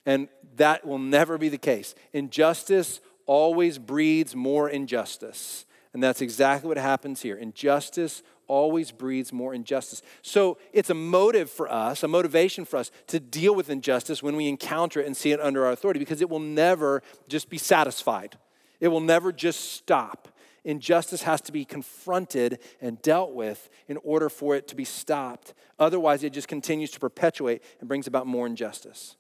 And 0.07 0.28
that 0.59 0.86
will 0.86 1.01
never 1.01 1.36
be 1.36 1.49
the 1.49 1.59
case. 1.59 1.96
Injustice 2.12 3.01
always 3.28 3.78
breeds 3.78 4.34
more 4.34 4.68
injustice. 4.68 5.66
And 5.92 6.02
that's 6.02 6.20
exactly 6.20 6.66
what 6.66 6.78
happens 6.78 7.22
here. 7.22 7.36
Injustice 7.36 8.22
always 8.48 8.90
breeds 8.90 9.32
more 9.32 9.54
injustice. 9.54 10.02
So 10.22 10.58
it's 10.72 10.90
a 10.90 10.94
motive 10.94 11.50
for 11.50 11.70
us, 11.70 12.02
a 12.02 12.08
motivation 12.08 12.64
for 12.64 12.78
us 12.78 12.90
to 13.08 13.20
deal 13.20 13.54
with 13.54 13.70
injustice 13.70 14.22
when 14.22 14.34
we 14.34 14.48
encounter 14.48 15.00
it 15.00 15.06
and 15.06 15.16
see 15.16 15.32
it 15.32 15.40
under 15.40 15.66
our 15.66 15.72
authority 15.72 16.00
because 16.00 16.22
it 16.22 16.30
will 16.30 16.40
never 16.40 17.02
just 17.28 17.50
be 17.50 17.58
satisfied. 17.58 18.36
It 18.80 18.88
will 18.88 19.00
never 19.00 19.30
just 19.30 19.74
stop. 19.74 20.28
Injustice 20.64 21.22
has 21.22 21.40
to 21.42 21.52
be 21.52 21.64
confronted 21.64 22.58
and 22.80 23.00
dealt 23.02 23.34
with 23.34 23.68
in 23.86 23.98
order 23.98 24.28
for 24.28 24.56
it 24.56 24.66
to 24.68 24.76
be 24.76 24.84
stopped. 24.84 25.54
Otherwise, 25.78 26.24
it 26.24 26.32
just 26.32 26.48
continues 26.48 26.90
to 26.92 27.00
perpetuate 27.00 27.62
and 27.80 27.88
brings 27.88 28.06
about 28.06 28.26
more 28.26 28.46
injustice. 28.46 29.16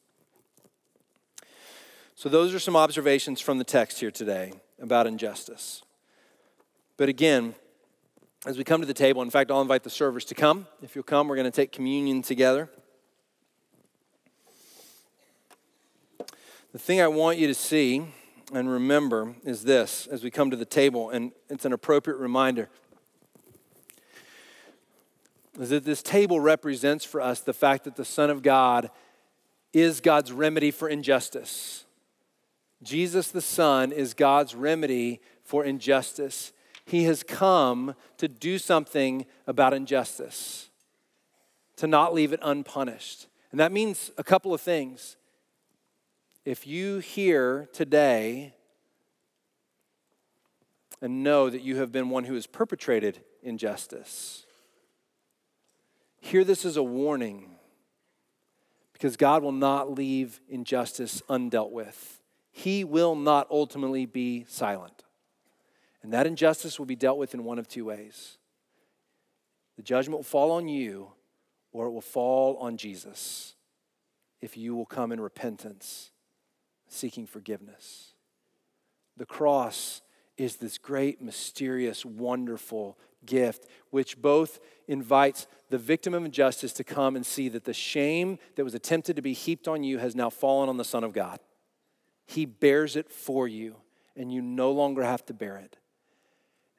So, 2.18 2.28
those 2.28 2.52
are 2.52 2.58
some 2.58 2.74
observations 2.74 3.40
from 3.40 3.58
the 3.58 3.64
text 3.64 4.00
here 4.00 4.10
today 4.10 4.52
about 4.82 5.06
injustice. 5.06 5.82
But 6.96 7.08
again, 7.08 7.54
as 8.44 8.58
we 8.58 8.64
come 8.64 8.80
to 8.80 8.88
the 8.88 8.92
table, 8.92 9.22
in 9.22 9.30
fact, 9.30 9.52
I'll 9.52 9.62
invite 9.62 9.84
the 9.84 9.90
servers 9.90 10.24
to 10.24 10.34
come. 10.34 10.66
If 10.82 10.96
you'll 10.96 11.04
come, 11.04 11.28
we're 11.28 11.36
going 11.36 11.44
to 11.44 11.52
take 11.52 11.70
communion 11.70 12.22
together. 12.22 12.70
The 16.72 16.78
thing 16.80 17.00
I 17.00 17.06
want 17.06 17.38
you 17.38 17.46
to 17.46 17.54
see 17.54 18.08
and 18.52 18.68
remember 18.68 19.36
is 19.44 19.62
this 19.62 20.08
as 20.08 20.24
we 20.24 20.32
come 20.32 20.50
to 20.50 20.56
the 20.56 20.64
table, 20.64 21.10
and 21.10 21.30
it's 21.48 21.66
an 21.66 21.72
appropriate 21.72 22.16
reminder 22.16 22.68
is 25.60 25.70
that 25.70 25.84
this 25.84 26.02
table 26.02 26.40
represents 26.40 27.04
for 27.04 27.20
us 27.20 27.38
the 27.38 27.54
fact 27.54 27.84
that 27.84 27.94
the 27.94 28.04
Son 28.04 28.28
of 28.28 28.42
God 28.42 28.90
is 29.72 30.00
God's 30.00 30.32
remedy 30.32 30.72
for 30.72 30.88
injustice. 30.88 31.84
Jesus 32.82 33.30
the 33.30 33.40
Son 33.40 33.92
is 33.92 34.14
God's 34.14 34.54
remedy 34.54 35.20
for 35.42 35.64
injustice. 35.64 36.52
He 36.84 37.04
has 37.04 37.22
come 37.22 37.94
to 38.18 38.28
do 38.28 38.58
something 38.58 39.26
about 39.46 39.74
injustice, 39.74 40.70
to 41.76 41.86
not 41.86 42.14
leave 42.14 42.32
it 42.32 42.40
unpunished. 42.42 43.26
And 43.50 43.60
that 43.60 43.72
means 43.72 44.10
a 44.16 44.24
couple 44.24 44.54
of 44.54 44.60
things. 44.60 45.16
If 46.44 46.66
you 46.66 46.98
hear 46.98 47.68
today 47.72 48.54
and 51.02 51.22
know 51.22 51.50
that 51.50 51.62
you 51.62 51.76
have 51.76 51.92
been 51.92 52.10
one 52.10 52.24
who 52.24 52.34
has 52.34 52.46
perpetrated 52.46 53.20
injustice, 53.42 54.46
hear 56.20 56.44
this 56.44 56.64
as 56.64 56.76
a 56.76 56.82
warning 56.82 57.56
because 58.92 59.16
God 59.16 59.42
will 59.42 59.52
not 59.52 59.92
leave 59.92 60.40
injustice 60.48 61.22
undealt 61.28 61.70
with. 61.70 62.17
He 62.58 62.82
will 62.82 63.14
not 63.14 63.46
ultimately 63.52 64.04
be 64.04 64.44
silent. 64.48 65.04
And 66.02 66.12
that 66.12 66.26
injustice 66.26 66.76
will 66.76 66.86
be 66.86 66.96
dealt 66.96 67.16
with 67.16 67.32
in 67.32 67.44
one 67.44 67.60
of 67.60 67.68
two 67.68 67.84
ways 67.84 68.36
the 69.76 69.82
judgment 69.84 70.18
will 70.18 70.24
fall 70.24 70.50
on 70.50 70.66
you, 70.66 71.12
or 71.70 71.86
it 71.86 71.92
will 71.92 72.00
fall 72.00 72.56
on 72.56 72.76
Jesus 72.76 73.54
if 74.40 74.56
you 74.56 74.74
will 74.74 74.86
come 74.86 75.12
in 75.12 75.20
repentance, 75.20 76.10
seeking 76.88 77.26
forgiveness. 77.26 78.14
The 79.16 79.26
cross 79.26 80.02
is 80.36 80.56
this 80.56 80.78
great, 80.78 81.22
mysterious, 81.22 82.04
wonderful 82.04 82.98
gift, 83.24 83.66
which 83.90 84.20
both 84.20 84.58
invites 84.88 85.46
the 85.70 85.78
victim 85.78 86.12
of 86.12 86.24
injustice 86.24 86.72
to 86.72 86.82
come 86.82 87.14
and 87.14 87.24
see 87.24 87.48
that 87.50 87.64
the 87.64 87.72
shame 87.72 88.40
that 88.56 88.64
was 88.64 88.74
attempted 88.74 89.14
to 89.14 89.22
be 89.22 89.32
heaped 89.32 89.68
on 89.68 89.84
you 89.84 89.98
has 89.98 90.16
now 90.16 90.28
fallen 90.28 90.68
on 90.68 90.76
the 90.76 90.84
Son 90.84 91.04
of 91.04 91.12
God. 91.12 91.38
He 92.28 92.44
bears 92.44 92.94
it 92.94 93.10
for 93.10 93.48
you, 93.48 93.76
and 94.14 94.30
you 94.30 94.42
no 94.42 94.70
longer 94.70 95.02
have 95.02 95.24
to 95.26 95.34
bear 95.34 95.56
it. 95.56 95.78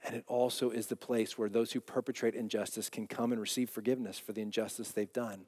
And 0.06 0.16
it 0.16 0.24
also 0.28 0.70
is 0.70 0.86
the 0.88 0.96
place 0.96 1.40
where 1.40 1.50
those 1.50 1.72
who 1.72 1.82
perpetrate 1.82 2.36
injustice 2.36 2.88
can 2.88 3.08
come 3.08 3.32
and 3.32 3.42
receive 3.42 3.68
forgiveness 3.68 4.20
for 4.20 4.32
the 4.32 4.44
injustice 4.44 4.92
they've 4.92 5.12
done. 5.12 5.46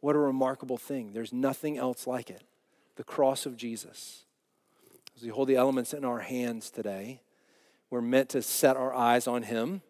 What 0.00 0.16
a 0.16 0.18
remarkable 0.18 0.76
thing. 0.76 1.12
There's 1.12 1.32
nothing 1.32 1.78
else 1.78 2.04
like 2.04 2.30
it. 2.30 2.42
The 2.96 3.04
cross 3.04 3.46
of 3.46 3.56
Jesus. 3.56 4.24
As 5.16 5.22
we 5.22 5.28
hold 5.28 5.46
the 5.46 5.54
elements 5.54 5.94
in 5.94 6.04
our 6.04 6.18
hands 6.18 6.68
today, 6.68 7.20
we're 7.90 8.00
meant 8.00 8.30
to 8.30 8.42
set 8.42 8.76
our 8.76 8.92
eyes 8.92 9.28
on 9.28 9.44
Him 9.44 9.82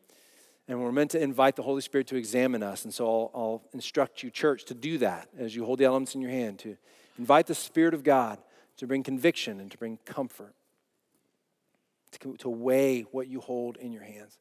and 0.69 0.83
we're 0.83 0.93
meant 0.93 1.13
to 1.13 1.21
invite 1.21 1.57
the 1.57 1.63
Holy 1.63 1.81
Spirit 1.81 2.07
to 2.09 2.17
examine 2.17 2.63
us. 2.63 2.85
And 2.85 2.93
so 2.93 3.07
I'll, 3.07 3.31
I'll 3.35 3.63
instruct 3.73 4.23
you, 4.23 4.31
church, 4.31 4.67
to 4.67 4.75
do 4.75 4.99
that 4.99 5.31
as 5.39 5.57
you 5.57 5.65
hold 5.65 5.79
the 5.79 5.87
elements 5.87 6.15
in 6.15 6.21
your 6.21 6.31
hand, 6.31 6.59
to 6.59 6.77
invite 7.19 7.47
the 7.47 7.55
Spirit 7.55 7.95
of 7.95 8.05
God 8.05 8.39
to 8.79 8.87
bring 8.87 9.03
conviction 9.03 9.61
and 9.61 9.71
to 9.71 9.79
bring 9.79 9.99
comfort, 10.05 10.55
to, 12.21 12.37
to 12.39 12.49
weigh 12.49 13.03
what 13.03 13.29
you 13.29 13.41
hold 13.41 13.77
in 13.77 13.93
your 13.93 14.05
hands. 14.05 14.39